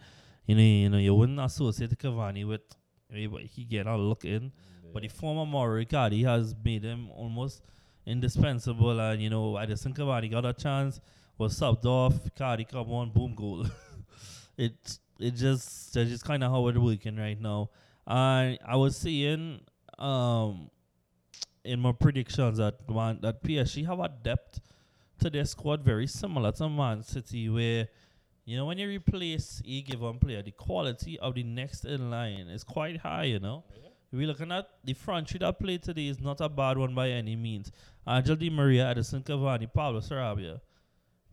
You 0.47 0.55
know, 0.57 0.63
you 0.63 0.89
know, 0.89 0.99
you 0.99 1.15
wouldn't 1.15 1.39
associate 1.41 1.97
Cavani 1.99 2.47
with, 2.47 2.63
but 3.31 3.43
he 3.43 3.65
get 3.65 3.87
a 3.87 3.97
look 3.97 4.25
in. 4.25 4.51
But 4.93 5.03
the 5.03 5.09
former 5.09 5.45
Mauro 5.47 5.85
Icardi 5.85 6.25
has 6.25 6.55
made 6.65 6.83
him 6.83 7.11
almost 7.11 7.63
indispensable. 8.07 8.99
And 8.99 9.23
you 9.23 9.31
know, 9.31 9.57
Edison 9.57 9.93
Cavani 9.95 10.31
got 10.31 10.45
a 10.45 10.53
chance, 10.53 11.01
was 11.39 11.59
subbed 11.59 11.85
off. 11.85 12.15
Icardi 12.25 12.69
come 12.69 12.91
on, 12.91 13.11
boom, 13.11 13.35
goal. 13.35 13.67
it 14.57 14.99
it 15.19 15.35
just 15.35 15.95
that's 15.95 16.11
just 16.11 16.25
kind 16.25 16.43
of 16.45 16.51
how 16.51 16.67
it's 16.69 16.79
working 16.79 17.17
right 17.17 17.41
now. 17.41 17.71
And 18.07 18.59
I 18.67 18.77
was 18.77 18.97
seeing 18.97 19.61
um 19.99 20.71
in 21.65 21.81
my 21.81 21.93
predictions 21.93 22.59
that 22.59 22.89
man 22.89 23.19
that 23.23 23.43
PSG 23.43 23.87
have 23.87 24.01
a 24.01 24.09
depth 24.09 24.61
to 25.19 25.31
their 25.31 25.45
squad 25.45 25.83
very 25.83 26.07
similar 26.07 26.53
to 26.53 26.69
Man 26.69 27.03
City, 27.03 27.49
where 27.49 27.89
you 28.45 28.57
know 28.57 28.67
when 28.67 28.79
you 28.79 28.89
replace 28.89 29.63
a 29.67 29.83
given 29.83 30.19
player, 30.19 30.43
the 30.43 30.53
quality 30.53 31.19
of 31.19 31.35
the 31.35 31.43
next 31.43 31.85
in 31.85 32.11
line 32.11 32.49
is 32.49 32.63
quite 32.63 32.99
high. 32.99 33.25
You 33.25 33.41
know, 33.41 33.65
we're 34.13 34.27
looking 34.27 34.53
at 34.53 34.69
the 34.85 34.95
front 34.95 35.29
three 35.29 35.39
that 35.39 35.59
played 35.59 35.83
today 35.83 36.07
is 36.07 36.21
not 36.21 36.41
a 36.41 36.49
bad 36.49 36.79
one 36.79 36.95
by 36.95 37.11
any 37.11 37.35
means. 37.37 37.73
Angel 38.07 38.37
Di 38.37 38.51
Maria, 38.51 38.89
Edison 38.91 39.23
Cavani, 39.23 39.73
Pablo 39.73 40.01
Sarabia. 40.01 40.61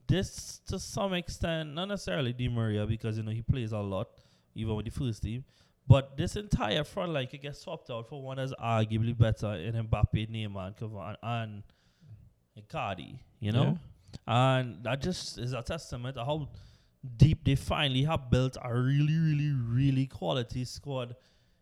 This 0.08 0.60
to 0.68 0.78
some 0.78 1.14
extent, 1.14 1.74
not 1.74 1.88
necessarily 1.88 2.34
Di 2.34 2.50
Maria 2.50 2.86
because 2.86 3.18
you 3.18 3.24
know 3.24 3.32
he 3.32 3.42
plays 3.42 3.72
a 3.72 3.80
lot, 3.80 4.10
even 4.54 4.76
with 4.76 4.86
the 4.86 4.92
first 4.92 5.24
team. 5.24 5.44
But 5.88 6.16
this 6.18 6.36
entire 6.36 6.84
front 6.84 7.12
line 7.12 7.28
could 7.28 7.42
get 7.42 7.56
swapped 7.56 7.90
out 7.90 8.08
for 8.08 8.22
one 8.22 8.38
that's 8.38 8.54
arguably 8.54 9.18
better 9.18 9.54
in 9.56 9.76
Mbappe, 9.76 10.30
Neymar, 10.30 10.68
and 10.68 10.78
Cavani 10.78 11.18
and 11.24 11.64
Icardi. 12.58 13.20
You 13.40 13.52
know, 13.52 13.78
and 14.28 14.84
that 14.84 15.02
just 15.02 15.38
is 15.38 15.54
a 15.54 15.62
testament 15.62 16.16
to 16.16 16.24
how 16.24 16.50
deep 17.18 17.44
they 17.44 17.56
finally 17.56 18.04
have 18.04 18.30
built 18.30 18.58
a 18.64 18.74
really, 18.74 19.18
really, 19.18 19.52
really 19.52 20.08
quality 20.08 20.64
squad 20.64 21.16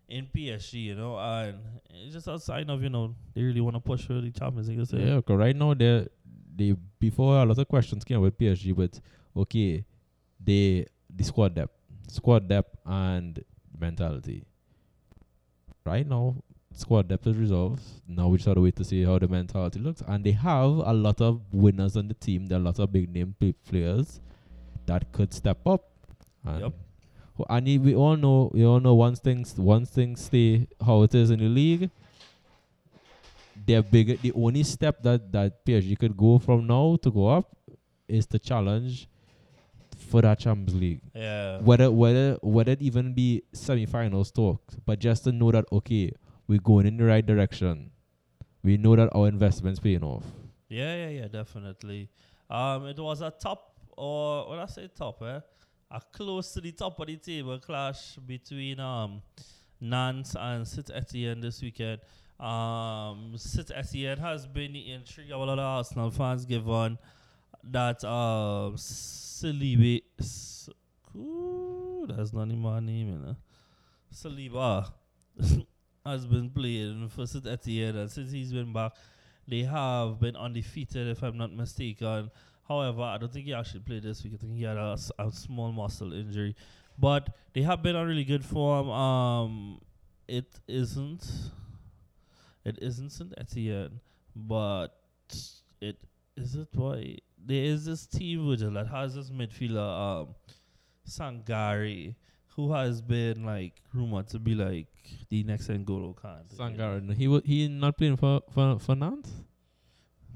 in 0.08 0.28
PSG. 0.28 0.84
You 0.84 0.96
know, 0.96 1.18
and 1.18 1.58
it's 1.90 2.14
just 2.14 2.28
a 2.28 2.40
sign 2.40 2.70
of 2.70 2.84
you 2.84 2.90
know 2.90 3.16
they 3.34 3.42
really 3.42 3.62
want 3.62 3.76
to 3.76 3.80
push 3.80 4.06
for 4.06 4.14
the 4.14 4.30
Champions 4.30 4.68
League. 4.68 5.08
Yeah, 5.08 5.16
because 5.16 5.38
right 5.38 5.56
now 5.56 5.74
they 5.74 6.08
they 6.62 6.76
before 7.00 7.42
a 7.42 7.46
lot 7.46 7.58
of 7.58 7.68
questions 7.68 8.04
came 8.04 8.22
with 8.22 8.38
PSG, 8.38 8.76
but 8.76 9.00
okay, 9.36 9.84
they 10.44 10.86
the 11.10 11.24
squad 11.24 11.56
depth, 11.56 11.74
squad 12.08 12.48
depth 12.48 12.76
and 12.86 13.44
mentality. 13.80 14.46
Right 15.84 16.08
now, 16.08 16.36
squad 16.74 17.08
depth 17.08 17.26
is 17.28 17.36
resolved. 17.36 17.82
Now 18.08 18.28
we 18.28 18.38
just 18.38 18.46
have 18.46 18.56
to 18.56 18.62
wait 18.62 18.76
to 18.76 18.84
see 18.84 19.04
how 19.04 19.18
the 19.18 19.28
mentality 19.28 19.80
looks, 19.80 20.04
and 20.08 20.24
they 20.24 20.32
have 20.34 20.70
a 20.70 20.94
lot 20.94 21.20
of 21.22 21.42
winners 21.52 21.98
on 21.98 22.08
the 22.08 22.14
team. 22.14 22.46
There 22.46 22.58
are 22.58 22.62
a 22.62 22.66
lot 22.66 22.80
of 22.80 22.92
big 22.92 23.12
name 23.12 23.36
pl- 23.40 23.54
players 23.68 24.22
that 24.86 25.12
could 25.12 25.34
step 25.34 25.66
up. 25.66 25.90
And 26.46 26.62
Yep. 26.62 26.74
And 27.50 27.66
we 27.84 27.96
all 27.96 28.18
know, 28.18 28.52
we 28.54 28.64
all 28.64 28.80
know 28.80 28.94
once 28.94 29.20
things 29.20 29.58
once 29.58 29.90
things 29.90 30.26
stay 30.26 30.68
how 30.86 31.02
it 31.02 31.16
is 31.16 31.32
in 31.32 31.40
the 31.40 31.50
league, 31.50 31.90
their 33.66 33.84
bigger 33.84 34.16
the 34.16 34.32
only 34.34 34.64
step 34.64 35.02
that 35.04 35.32
that 35.32 35.66
PSG 35.66 35.98
could 35.98 36.16
go 36.18 36.40
from 36.40 36.68
now 36.68 36.98
to 37.02 37.12
go 37.12 37.28
up 37.28 37.56
is 38.08 38.26
to 38.28 38.40
challenge 38.40 39.08
for 40.10 40.22
that 40.22 40.40
Champions 40.40 40.80
League. 40.80 41.02
Yeah. 41.14 41.60
Whether 41.60 41.92
whether 41.92 42.38
whether 42.42 42.72
it 42.72 42.82
even 42.82 43.14
be 43.14 43.44
semi-finals 43.54 44.32
talks, 44.32 44.76
but 44.86 45.00
just 45.00 45.24
to 45.26 45.32
know 45.32 45.52
that 45.52 45.66
okay, 45.72 46.12
we're 46.48 46.60
going 46.60 46.86
in 46.86 46.98
the 46.98 47.06
right 47.06 47.26
direction. 47.26 47.92
We 48.64 48.78
know 48.78 48.96
that 48.96 49.10
our 49.16 49.28
investment's 49.28 49.80
paying 49.80 50.04
off. 50.04 50.24
Yeah, 50.70 50.96
yeah, 50.96 51.10
yeah, 51.10 51.28
definitely. 51.28 52.10
Um, 52.50 52.86
it 52.86 53.00
was 53.00 53.22
a 53.22 53.32
top, 53.32 53.76
or 53.98 54.50
when 54.50 54.60
I 54.60 54.68
say 54.68 54.88
top, 54.96 55.22
eh, 55.24 55.40
a 55.90 56.02
close 56.12 56.54
to 56.54 56.62
the 56.62 56.72
top 56.72 57.00
of 57.00 57.08
the 57.08 57.18
table 57.18 57.60
clash 57.60 58.16
between 58.18 58.80
um 58.80 59.22
Nantes 59.80 60.36
and 60.36 60.68
Saint-Étienne 60.68 61.42
this 61.42 61.62
weekend. 61.62 62.02
Um, 62.42 63.34
Saint-Étienne 63.38 64.18
has 64.20 64.48
been 64.48 64.74
the 64.74 64.92
intrigue 64.92 65.32
of 65.32 65.42
a 65.42 65.46
lot 65.46 65.60
of 65.60 65.66
Arsenal 65.66 66.10
fans, 66.10 66.46
given 66.46 66.98
that 67.64 68.04
um 68.04 68.76
Saliba, 68.76 70.02
that's 72.08 72.34
not 72.34 72.48
even 72.48 72.60
my 72.60 72.80
name, 72.80 73.10
you 73.10 73.18
know. 73.18 73.36
Saliba 74.14 74.92
has 76.06 76.26
been 76.26 76.50
playing 76.50 77.10
for 77.10 77.28
Saint-Étienne, 77.28 77.96
and 77.96 78.12
since 78.12 78.32
he's 78.32 78.52
been 78.52 78.74
back, 78.74 78.94
they 79.48 79.62
have 79.62 80.20
been 80.20 80.36
undefeated, 80.36 81.08
if 81.08 81.22
I'm 81.24 81.38
not 81.38 81.54
mistaken. 81.54 82.32
However, 82.68 83.02
I 83.02 83.18
don't 83.18 83.32
think 83.32 83.46
he 83.46 83.54
actually 83.54 83.82
played 83.82 84.04
this 84.04 84.24
week. 84.24 84.34
I 84.36 84.38
think 84.38 84.56
he 84.56 84.64
had 84.64 84.78
a 84.78 84.98
small 85.32 85.72
muscle 85.72 86.14
injury, 86.14 86.56
but 86.98 87.36
they 87.54 87.62
have 87.62 87.84
been 87.84 87.96
on 87.96 88.08
really 88.08 88.24
good 88.24 88.46
form. 88.46 88.90
Um, 88.90 89.82
it 90.28 90.60
isn't, 90.68 91.24
it 92.66 92.78
isn't 92.82 93.12
Etienne, 93.38 94.00
but 94.36 94.90
it 95.82 95.98
is 96.36 96.56
it 96.56 96.68
why 96.74 97.18
there 97.44 97.64
is 97.64 97.86
this 97.86 98.06
team 98.06 98.48
Virgil 98.48 98.72
that 98.72 98.88
has 98.88 99.16
this 99.16 99.30
midfielder, 99.30 100.22
um, 100.22 100.36
Sangare, 101.08 102.16
who 102.56 102.72
has 102.74 103.02
been 103.02 103.44
like 103.46 103.82
rumored 103.94 104.28
to 104.30 104.40
be 104.40 104.56
like 104.56 104.88
the 105.30 105.44
next 105.44 105.68
N'Golo 105.68 106.16
Kante. 106.16 106.56
Sangare, 106.56 107.02
no, 107.02 107.14
he 107.14 107.28
wa- 107.28 107.42
he 107.44 107.68
not 107.68 107.98
playing 107.98 108.18
for 108.18 108.42
for, 108.52 108.80
for 108.80 108.96
Nantes. 108.96 109.32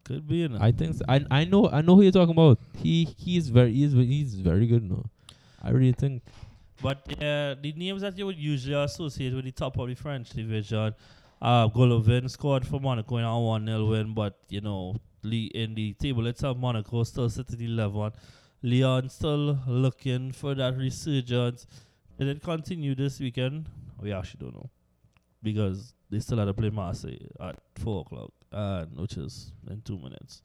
could 0.03 0.27
be. 0.27 0.47
I 0.59 0.71
think 0.71 0.95
so. 0.95 1.05
I 1.07 1.25
I 1.31 1.45
know 1.45 1.69
I 1.69 1.81
know 1.81 1.95
who 1.95 2.01
you're 2.03 2.11
talking 2.11 2.33
about. 2.33 2.59
He 2.77 3.05
he's 3.17 3.49
very 3.49 3.73
he's 3.73 3.93
he's 3.93 4.35
very 4.35 4.67
good 4.67 4.83
no. 4.83 5.05
I 5.61 5.69
really 5.71 5.93
think 5.93 6.21
But 6.81 6.97
uh, 7.13 7.55
the 7.61 7.73
names 7.75 8.01
that 8.01 8.17
you 8.17 8.25
would 8.27 8.37
usually 8.37 8.75
associate 8.75 9.33
with 9.33 9.45
the 9.45 9.51
top 9.51 9.77
of 9.79 9.87
the 9.87 9.95
French 9.95 10.29
division, 10.29 10.93
uh, 11.45 11.67
Golovin 11.69 12.29
scored 12.29 12.65
for 12.65 12.79
Monaco 12.79 13.17
in 13.17 13.23
a 13.23 13.39
1 13.39 13.67
0 13.67 13.85
win, 13.85 14.13
but 14.15 14.37
you 14.49 14.61
know, 14.61 14.95
le- 15.23 15.51
in 15.53 15.75
the 15.75 15.93
table 15.93 16.25
itself, 16.25 16.57
Monaco 16.57 17.03
still 17.03 17.29
sitting 17.29 17.61
11. 17.61 18.11
Lyon 18.63 19.09
still 19.09 19.59
looking 19.67 20.31
for 20.31 20.55
that 20.55 20.75
resurgence. 20.75 21.67
Did 22.17 22.29
it 22.29 22.41
continue 22.41 22.95
this 22.95 23.19
weekend? 23.19 23.69
We 24.01 24.11
actually 24.11 24.39
don't 24.39 24.55
know 24.55 24.69
because 25.43 25.93
they 26.09 26.19
still 26.19 26.39
had 26.39 26.45
to 26.45 26.53
play 26.53 26.71
Marseille 26.71 27.27
at 27.39 27.57
4 27.75 28.01
o'clock, 28.01 28.31
uh, 28.51 28.85
which 28.95 29.17
is 29.17 29.51
in 29.69 29.81
two 29.81 29.99
minutes. 29.99 30.41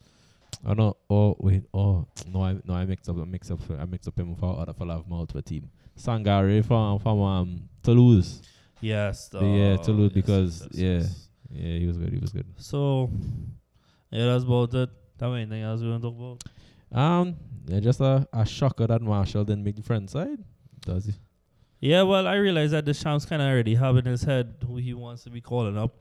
I 0.67 0.75
know. 0.75 0.97
Oh 1.09 1.37
wait. 1.39 1.63
Oh 1.73 2.07
no. 2.31 2.43
I 2.43 2.57
no. 2.67 2.75
I 2.75 2.85
mixed 2.85 3.09
up. 3.09 3.17
I 3.17 3.25
mixed 3.25 3.51
up. 3.51 3.61
I 3.79 3.87
mixed 3.87 4.09
up 4.09 4.19
him 4.19 4.35
for 4.35 4.59
other 4.61 4.75
for 4.75 4.85
Love 4.85 5.09
Multiple 5.09 5.41
team. 5.41 5.71
Sangare 5.97 6.63
from 6.63 6.99
from 6.99 7.21
um 7.23 7.69
Toulouse. 7.83 8.43
Yes. 8.81 9.29
The- 9.29 9.41
yeah, 9.45 9.77
Toulouse 9.77 10.13
yes, 10.15 10.15
because- 10.15 10.69
yes, 10.73 10.75
yeah. 10.75 10.93
yes. 10.99 11.27
Yeah, 11.53 11.79
he 11.79 11.87
was 11.87 11.99
good. 11.99 12.13
He 12.13 12.19
was 12.19 12.33
good. 12.33 12.47
So, 12.57 13.11
yeah, 14.11 14.27
that's 14.27 14.45
about 14.45 14.73
it. 14.75 14.91
That 15.19 15.31
anything 15.33 15.63
else 15.63 15.81
we 15.81 15.91
want 15.91 16.03
to 16.03 16.09
talk 16.11 16.17
about? 16.19 16.99
Um, 16.99 17.37
yeah, 17.67 17.81
just 17.81 18.01
a, 18.01 18.27
a 18.33 18.47
shocker 18.47 18.87
that 18.87 19.03
Martial 19.03 19.45
didn't 19.45 19.65
make 19.65 19.77
the 19.77 19.83
front 19.83 20.11
side. 20.11 20.39
Does 20.81 21.07
he? 21.07 21.13
Yeah, 21.81 22.03
well, 22.03 22.27
I 22.27 22.35
realize 22.37 22.71
that 22.71 22.85
Deschamps 22.85 23.27
kind 23.27 23.43
of 23.43 23.49
already 23.49 23.75
have 23.75 23.97
in 23.97 24.05
his 24.05 24.23
head 24.23 24.55
who 24.67 24.77
he 24.77 24.95
wants 24.95 25.25
to 25.25 25.31
be 25.31 25.41
calling 25.41 25.77
up. 25.77 25.97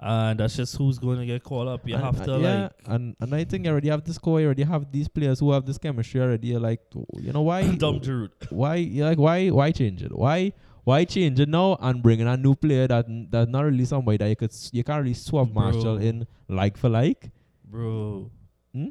and 0.00 0.38
that's 0.40 0.56
just 0.56 0.76
who's 0.76 0.98
going 0.98 1.18
to 1.18 1.26
get 1.26 1.42
called 1.42 1.68
up. 1.68 1.86
You 1.86 1.94
And, 1.94 2.04
have 2.04 2.20
uh, 2.20 2.24
to 2.26 2.32
yeah, 2.40 2.62
like 2.62 2.72
and 2.86 3.16
and 3.20 3.34
I 3.34 3.44
think 3.44 3.64
you 3.64 3.70
already 3.72 3.88
have 3.88 4.04
this 4.04 4.16
core. 4.18 4.40
You 4.40 4.46
already 4.46 4.62
have 4.64 4.90
these 4.92 5.08
players 5.08 5.40
who 5.40 5.50
have 5.52 5.64
this 5.66 5.76
chemistry 5.78 6.20
already. 6.20 6.48
You're 6.48 6.60
like, 6.60 6.80
you 7.20 7.32
know 7.32 7.42
why? 7.42 7.62
Giroud. 7.84 8.30
why? 8.50 8.76
You're 8.76 9.06
like, 9.08 9.18
why? 9.18 9.48
Why 9.48 9.70
change 9.72 10.02
it? 10.02 10.16
Why? 10.16 10.52
Why 10.88 11.04
change 11.04 11.38
it 11.38 11.50
now 11.50 11.76
and 11.82 12.02
bring 12.02 12.20
in 12.20 12.26
a 12.26 12.36
new 12.38 12.54
player 12.54 12.86
that 12.88 13.04
that's 13.30 13.50
not 13.50 13.60
really 13.64 13.84
somebody 13.84 14.16
that 14.16 14.28
you 14.30 14.36
could 14.36 14.50
s- 14.50 14.70
you 14.72 14.82
can't 14.82 15.02
really 15.02 15.12
swap 15.12 15.52
Martial 15.52 15.96
Bro. 15.96 16.06
in 16.08 16.26
like 16.48 16.78
for 16.78 16.88
like. 16.88 17.30
Bro. 17.62 18.30
Hmm? 18.72 18.86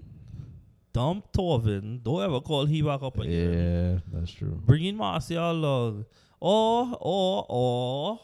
Dump 0.93 1.31
Torvin. 1.33 2.03
Don't 2.03 2.21
ever 2.21 2.39
call 2.39 2.67
he 2.67 2.83
back 2.83 3.01
up 3.01 3.17
again. 3.17 3.53
Yeah, 3.53 3.99
that's 4.13 4.31
true. 4.31 4.61
Bring 4.63 4.85
in 4.85 4.95
Martial 4.95 5.51
along. 5.51 6.05
Or, 6.39 6.95
or, 7.01 7.45
or 7.49 8.19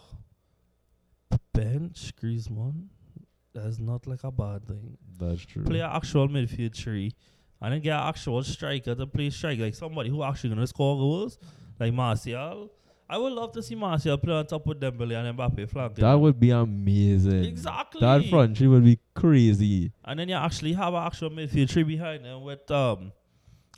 bench 1.51 2.13
Griezmann. 2.21 2.89
That's 3.55 3.79
not 3.79 4.05
like 4.05 4.23
a 4.23 4.31
bad 4.31 4.67
thing. 4.67 4.97
That's 5.19 5.43
true. 5.47 5.63
Play 5.63 5.79
an 5.79 5.89
actual 5.91 6.27
midfield 6.27 6.75
three. 6.75 7.15
And 7.59 7.73
then 7.73 7.81
get 7.81 7.99
an 7.99 8.07
actual 8.07 8.43
striker 8.43 8.93
to 8.93 9.07
play 9.07 9.31
strike. 9.31 9.57
Like 9.57 9.73
somebody 9.73 10.11
who 10.11 10.21
actually 10.21 10.51
gonna 10.51 10.67
score 10.67 10.95
goals. 10.95 11.39
Like 11.79 11.91
Martial. 11.91 12.69
I 13.09 13.17
would 13.17 13.33
love 13.33 13.51
to 13.53 13.61
see 13.61 13.75
Martial 13.75 14.17
play 14.17 14.33
on 14.33 14.47
top 14.47 14.65
with 14.65 14.79
Dembele 14.79 15.15
and 15.15 15.37
Mbappe 15.37 15.69
flanking. 15.69 16.03
That 16.03 16.13
would 16.13 16.39
be 16.39 16.51
amazing. 16.51 17.43
Exactly. 17.43 18.01
That 18.01 18.25
front 18.29 18.57
three 18.57 18.67
would 18.67 18.83
be 18.85 18.99
crazy. 19.13 19.91
And 20.05 20.19
then 20.19 20.29
you 20.29 20.35
actually 20.35 20.73
have 20.73 20.93
an 20.93 21.03
actual 21.05 21.29
midfield 21.29 21.69
three 21.69 21.83
behind 21.83 22.25
them 22.25 22.43
with 22.43 22.69
um 22.71 23.11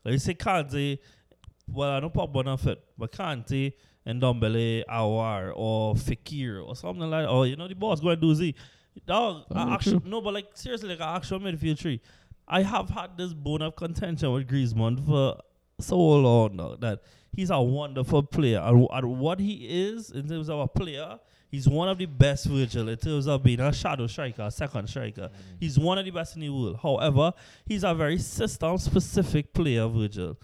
let's 0.04 0.24
say 0.24 0.36
Kante 0.36 1.00
well 1.68 1.90
I 1.90 2.00
don't 2.00 2.14
pop 2.14 2.30
one 2.30 2.48
of 2.48 2.66
it, 2.68 2.84
but 2.98 3.12
Kante 3.12 3.74
and 4.06 4.22
Ndombele 4.22 4.84
Aouar 4.86 5.52
or 5.56 5.96
Fekir 5.96 6.66
or 6.66 6.76
something 6.76 7.10
like 7.10 7.28
or 7.28 7.48
you 7.48 7.56
know 7.56 7.68
the 7.68 7.76
boss 7.76 8.00
go 8.00 8.10
and 8.10 8.22
do 8.22 8.34
Z. 8.34 8.56
Dog 9.06 9.44
actually 9.56 10.02
no 10.06 10.22
but 10.22 10.34
like 10.36 10.48
seriously 10.54 10.90
like 10.90 11.00
an 11.00 11.16
actual 11.16 11.40
midfield 11.40 11.80
three. 11.80 12.00
I 12.48 12.62
have 12.62 12.90
had 12.90 13.18
this 13.18 13.34
bone 13.34 13.64
of 13.64 13.76
contention 13.76 14.32
with 14.32 14.48
Griezmann 14.48 15.04
for 15.06 15.42
so 15.80 15.98
long 15.98 16.56
now 16.56 16.76
that 16.80 17.02
he's 17.36 17.50
a 17.50 17.62
wonderful 17.62 18.24
player. 18.24 18.60
And, 18.60 18.88
and 18.92 19.20
what 19.20 19.40
he 19.40 19.68
is 19.70 20.12
in 20.12 20.28
terms 20.28 20.50
of 20.50 20.60
a 20.60 20.68
player, 20.68 21.20
he's 21.50 21.68
one 21.68 21.90
of 21.90 21.98
the 21.98 22.06
best 22.06 22.46
Virgil 22.46 22.90
in 22.90 22.98
terms 22.98 23.28
of 23.28 23.44
being 23.44 23.60
a 23.60 23.74
shadow 23.74 24.08
striker, 24.08 24.44
a 24.44 24.52
second 24.52 24.88
striker. 24.88 25.30
Mm-hmm. 25.30 25.56
He's 25.60 25.78
one 25.78 25.98
of 25.98 26.06
the 26.06 26.12
best 26.12 26.36
in 26.36 26.42
the 26.42 26.50
world. 26.50 26.80
However, 26.82 27.34
he's 27.66 27.84
a 27.84 27.94
very 27.94 28.18
system 28.18 28.78
specific 28.78 29.54
player, 29.54 29.88
Virgil. 29.88 30.38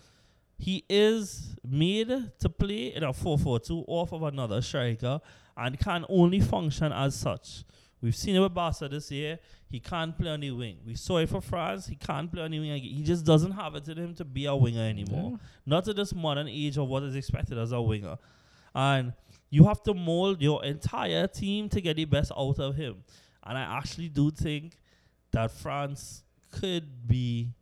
He 0.58 0.86
is 0.88 1.56
made 1.68 2.10
to 2.40 2.50
play 2.50 2.94
in 2.94 3.04
a 3.04 3.14
4 3.14 3.38
4 3.38 3.60
2 3.60 3.86
off 3.88 4.14
of 4.14 4.24
another 4.24 4.62
striker 4.62 5.20
and 5.58 5.80
can 5.80 6.06
only 6.08 6.40
function 6.40 6.92
as 6.92 7.16
such. 7.16 7.64
We've 8.02 8.16
seen 8.16 8.36
it 8.36 8.40
with 8.40 8.54
Barca 8.54 8.88
this 8.90 9.12
year. 9.12 9.40
He 9.72 9.80
can't 9.80 10.18
play 10.18 10.30
on 10.30 10.42
the 10.42 10.52
wing. 10.52 10.80
We 10.86 10.96
saw 10.96 11.18
it 11.20 11.30
for 11.30 11.40
France. 11.40 11.88
He 11.88 11.96
can't 11.96 12.30
play 12.30 12.44
on 12.44 12.52
the 12.52 12.60
wing 12.60 12.72
again. 12.72 12.92
He 12.92 13.04
just 13.04 13.26
doesn't 13.26 13.52
have 13.52 13.74
it 13.76 13.88
in 13.88 13.98
him 13.98 14.14
to 14.16 14.26
be 14.26 14.46
a 14.46 14.54
winger 14.54 14.82
anymore. 14.82 15.40
Not 15.66 15.88
at 15.88 15.96
this 15.96 16.14
modern 16.14 16.50
age 16.50 16.78
of 16.78 16.90
what 16.90 17.04
is 17.04 17.16
expected 17.16 17.58
as 17.58 17.72
a 17.72 17.82
winger. 17.82 18.18
And 18.76 19.14
you 19.50 19.64
have 19.66 19.82
to 19.84 19.94
mold 19.94 20.42
your 20.42 20.64
entire 20.66 21.26
team 21.28 21.70
to 21.70 21.80
get 21.80 21.96
the 21.96 22.04
best 22.04 22.34
out 22.38 22.60
of 22.60 22.76
him. 22.76 23.04
And 23.44 23.58
I 23.58 23.78
actually 23.78 24.10
do 24.10 24.30
think 24.30 24.78
that 25.32 25.52
France 25.52 26.24
could 26.52 27.08
be 27.08 27.54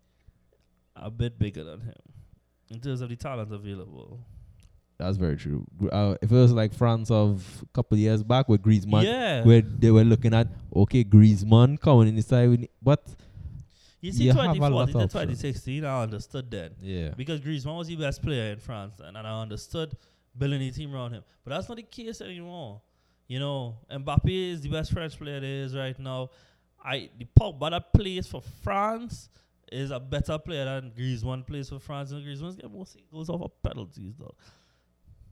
a 0.95 1.11
bit 1.11 1.37
bigger 1.37 1.63
than 1.63 1.81
him 1.81 1.93
in 2.71 2.79
terms 2.79 3.01
of 3.01 3.09
the 3.09 3.15
talent 3.15 3.53
available. 3.53 4.19
That's 4.99 5.15
very 5.15 5.37
true. 5.37 5.65
Uh, 5.91 6.15
if 6.21 6.29
it 6.29 6.35
was 6.35 6.51
like 6.51 6.73
France 6.73 7.09
of 7.09 7.63
a 7.63 7.65
couple 7.67 7.95
of 7.95 7.99
years 7.99 8.21
back 8.21 8.49
with 8.49 8.61
Griezmann, 8.61 9.05
yeah. 9.05 9.43
where 9.45 9.61
they 9.61 9.91
were 9.91 10.03
looking 10.03 10.33
at 10.33 10.49
okay, 10.75 11.05
Griezmann 11.05 11.79
coming 11.79 12.09
in 12.09 12.15
the 12.17 12.21
side, 12.21 12.49
with, 12.49 12.67
but 12.81 13.03
you 14.01 14.11
see, 14.11 14.25
you 14.25 14.33
have 14.33 14.57
a 14.57 14.69
lot 14.69 14.87
2014 14.87 15.01
to 15.01 15.07
2016, 15.07 15.85
I 15.85 16.03
understood 16.03 16.51
then. 16.51 16.71
yeah, 16.81 17.09
Because 17.15 17.39
Griezmann 17.39 17.77
was 17.77 17.87
the 17.87 17.95
best 17.95 18.21
player 18.21 18.51
in 18.51 18.59
France, 18.59 18.99
and, 18.99 19.15
and 19.15 19.25
I 19.25 19.41
understood 19.41 19.95
building 20.37 20.61
a 20.61 20.71
team 20.71 20.93
around 20.93 21.13
him. 21.13 21.23
But 21.45 21.51
that's 21.51 21.69
not 21.69 21.77
the 21.77 21.83
case 21.83 22.19
anymore. 22.19 22.81
You 23.27 23.39
know, 23.39 23.77
Mbappe 23.89 24.51
is 24.53 24.61
the 24.61 24.69
best 24.69 24.91
French 24.91 25.17
player 25.17 25.39
there 25.39 25.63
is 25.63 25.75
right 25.75 25.97
now. 25.97 26.29
I 26.83 27.09
the 27.17 27.27
Pogba 27.39 27.71
that 27.71 27.93
plays 27.93 28.27
for 28.27 28.41
France 28.63 29.29
is 29.71 29.91
a 29.91 29.99
better 29.99 30.37
player 30.39 30.65
than 30.65 30.91
Griezmann 30.91 31.45
plays 31.45 31.69
for 31.69 31.79
France, 31.79 32.11
and 32.11 32.25
Griezmann's 32.25 32.55
get 32.55 32.71
more 32.71 32.85
goals 33.11 33.29
off 33.29 33.41
of 33.41 33.63
penalties 33.63 34.15
though. 34.17 34.33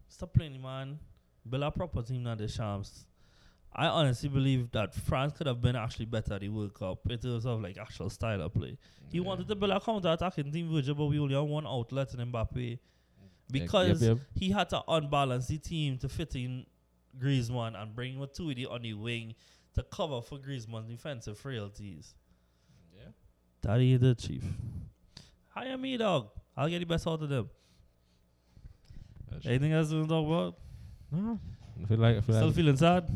Stop 0.08 0.34
playing, 0.34 0.54
the 0.54 0.60
man. 0.60 1.00
Build 1.48 1.64
a 1.64 1.72
proper 1.72 2.02
team 2.02 2.24
now, 2.24 2.36
Deschamps. 2.36 3.06
I 3.74 3.88
honestly 3.88 4.30
believe 4.30 4.72
that 4.72 4.96
France 4.96 5.34
could 5.38 5.46
have 5.46 5.62
been 5.62 5.76
actually 5.76 6.06
better 6.06 6.34
at 6.34 6.42
the 6.42 6.50
World 6.50 6.74
Cup 6.74 7.00
in 7.10 7.20
terms 7.20 7.46
of 7.46 7.62
like 7.62 7.78
actual 7.78 8.10
style 8.10 8.42
of 8.42 8.54
play. 8.54 8.78
He 9.12 9.20
wanted 9.20 9.48
to 9.48 9.56
build 9.56 9.72
a 9.72 9.80
counter 9.80 10.10
attacking 10.10 10.52
team, 10.52 10.74
Virgil, 10.74 10.96
but 10.96 11.06
we 11.06 11.20
only 11.20 11.36
had 11.36 11.42
one 11.42 11.68
outlet 11.68 12.14
in 12.14 12.32
Mbappe. 12.32 12.80
Because 13.50 14.02
yep, 14.02 14.18
yep. 14.18 14.28
he 14.36 14.50
had 14.52 14.70
to 14.70 14.84
unbalance 14.88 15.48
the 15.48 15.58
team 15.58 15.98
to 16.00 16.10
fit 16.10 16.36
in 16.36 16.66
Griezmann 17.18 17.82
and 17.82 17.96
bring 17.96 18.16
Matuidi 18.18 18.70
on 18.70 18.82
the 18.82 18.94
wing 18.94 19.36
to 19.76 19.84
cover 19.84 20.22
for 20.22 20.38
Griezmann's 20.38 20.90
defensive 20.90 21.38
frailties. 21.38 22.16
Yeah. 22.94 23.12
That 23.62 23.78
the 23.78 23.98
did, 23.98 24.18
Chief. 24.18 24.44
Hire 25.50 25.78
me, 25.78 25.98
dog. 25.98 26.30
I'll 26.58 26.68
get 26.68 26.80
the 26.80 26.86
best 26.86 27.08
out 27.08 27.22
of 27.22 27.30
them. 27.30 27.50
Anything 29.46 29.74
else 29.74 29.90
to 29.90 30.06
talk 30.08 30.26
about? 30.26 30.56
No, 31.12 31.40
I 31.82 31.86
feel 31.88 31.98
like 31.98 32.18
I 32.18 32.22
feel 32.22 32.36
Still 32.36 32.48
like 32.48 32.56
feeling 32.56 32.78
sad? 32.78 33.10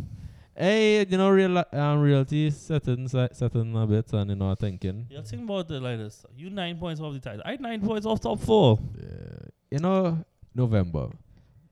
hey, 0.55 1.05
you 1.05 1.17
know, 1.17 1.29
real 1.29 1.63
um, 1.73 2.01
reality 2.01 2.49
setting 2.51 3.07
setting 3.07 3.75
a 3.75 3.87
bit 3.87 4.11
and 4.13 4.29
you 4.29 4.35
know 4.35 4.53
thinking. 4.55 5.07
Yeah, 5.09 5.21
thinking 5.21 5.43
about 5.43 5.67
the 5.67 5.79
like 5.79 5.97
this. 5.97 6.25
You 6.35 6.49
nine 6.49 6.77
points 6.77 7.01
off 7.01 7.13
the 7.13 7.19
title. 7.19 7.41
I 7.45 7.55
nine 7.57 7.81
points 7.81 8.05
off 8.05 8.19
top 8.19 8.39
four. 8.39 8.79
Yeah. 8.97 9.49
You 9.71 9.79
know, 9.79 10.23
November. 10.53 11.09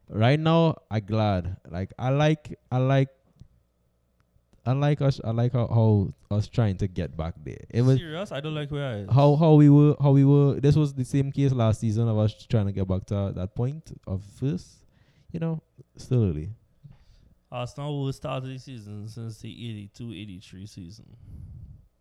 Right 0.09 0.39
now, 0.39 0.77
I 0.89 1.01
glad. 1.01 1.57
Like 1.69 1.93
I 1.99 2.09
like, 2.09 2.57
I 2.71 2.77
like, 2.77 3.09
I 4.65 4.73
like 4.73 5.01
us. 5.01 5.19
I 5.23 5.31
like 5.31 5.53
how, 5.53 5.67
how 5.67 6.13
us 6.35 6.47
trying 6.47 6.77
to 6.77 6.87
get 6.87 7.15
back 7.15 7.35
there. 7.43 7.65
It 7.69 7.81
was 7.81 7.97
Serious? 7.97 8.31
I 8.31 8.39
don't 8.39 8.55
like 8.55 8.71
where 8.71 9.07
I 9.09 9.13
how 9.13 9.35
how 9.35 9.53
we 9.53 9.69
were 9.69 9.95
how 10.01 10.11
we 10.11 10.25
were. 10.25 10.59
This 10.59 10.75
was 10.75 10.93
the 10.93 11.05
same 11.05 11.31
case 11.31 11.51
last 11.51 11.81
season 11.81 12.07
of 12.07 12.17
us 12.17 12.45
trying 12.47 12.67
to 12.67 12.71
get 12.71 12.87
back 12.87 13.05
to 13.07 13.31
that 13.35 13.55
point 13.55 13.91
of 14.07 14.23
first. 14.39 14.85
You 15.31 15.39
know, 15.39 15.61
still 15.95 16.23
early. 16.23 16.49
Arsenal 17.51 18.03
will 18.03 18.13
start 18.13 18.43
the 18.43 18.57
season 18.57 19.07
since 19.07 19.39
the 19.39 19.89
82-83 19.97 20.69
season. 20.69 21.05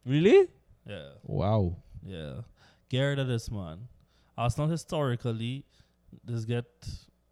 Really? 0.05 0.49
Yeah. 0.87 1.09
Wow. 1.23 1.77
Yeah. 2.05 2.41
Get 2.89 3.03
rid 3.03 3.19
of 3.19 3.29
this 3.29 3.51
man. 3.51 3.89
Arsenal 4.37 4.69
historically 4.69 5.65
does 6.25 6.45
get 6.45 6.67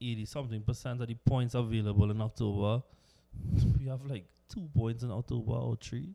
80 0.00 0.24
something 0.26 0.62
percent 0.62 1.00
of 1.00 1.08
the 1.08 1.14
points 1.14 1.54
available 1.54 2.10
in 2.10 2.20
October. 2.20 2.82
We 3.78 3.86
have 3.86 4.04
like 4.04 4.26
two 4.48 4.68
points 4.76 5.02
in 5.02 5.10
October 5.10 5.52
or 5.52 5.76
three. 5.76 6.14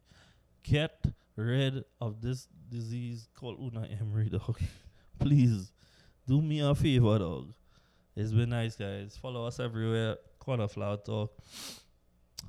Get 0.63 1.05
rid 1.35 1.83
of 1.99 2.21
this 2.21 2.47
disease 2.69 3.27
called 3.33 3.59
Unai 3.59 3.99
Emery, 3.99 4.29
dog. 4.29 4.59
Please. 5.19 5.71
Do 6.27 6.41
me 6.41 6.61
a 6.61 6.75
favor, 6.75 7.17
dog. 7.19 7.53
It's 8.15 8.31
been 8.31 8.49
nice, 8.49 8.75
guys. 8.75 9.17
Follow 9.21 9.45
us 9.47 9.59
everywhere. 9.59 10.17
Corner 10.39 10.67
Flower 10.67 10.97
Talk. 10.97 11.33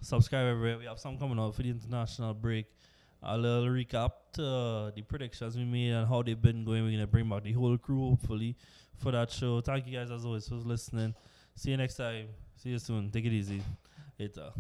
Subscribe 0.01 0.47
everywhere. 0.47 0.79
We 0.79 0.85
have 0.87 0.99
some 0.99 1.19
coming 1.19 1.39
up 1.39 1.55
for 1.55 1.63
the 1.63 1.71
international 1.71 2.35
break 2.35 2.67
a 3.23 3.39
little 3.39 3.69
recap 3.69 4.11
to 4.33 4.45
uh, 4.45 4.91
the 4.91 5.03
predictions 5.03 5.57
we 5.57 5.65
made 5.65 5.93
and 5.93 6.09
how 6.09 6.23
they've 6.23 6.41
been 6.41 6.65
going. 6.65 6.85
We're 6.85 6.93
gonna 6.93 7.07
bring 7.07 7.29
back 7.29 7.45
the 7.45 7.53
whole 7.53 7.79
crew 7.79 8.11
hopefully 8.11 8.57
for 8.99 9.13
that 9.13 9.31
show. 9.31 9.61
Thank 9.61 9.87
you 9.87 9.99
guys 9.99 10.11
as 10.11 10.25
always 10.25 10.49
for 10.49 10.57
listening. 10.57 11.15
See 11.55 11.71
you 11.71 11.77
next 11.77 11.97
time. 11.97 12.29
See 12.57 12.71
you 12.71 12.79
soon. 12.79 13.11
Take 13.11 13.27
it 13.27 13.33
easy. 13.33 13.63
Later. 14.19 14.51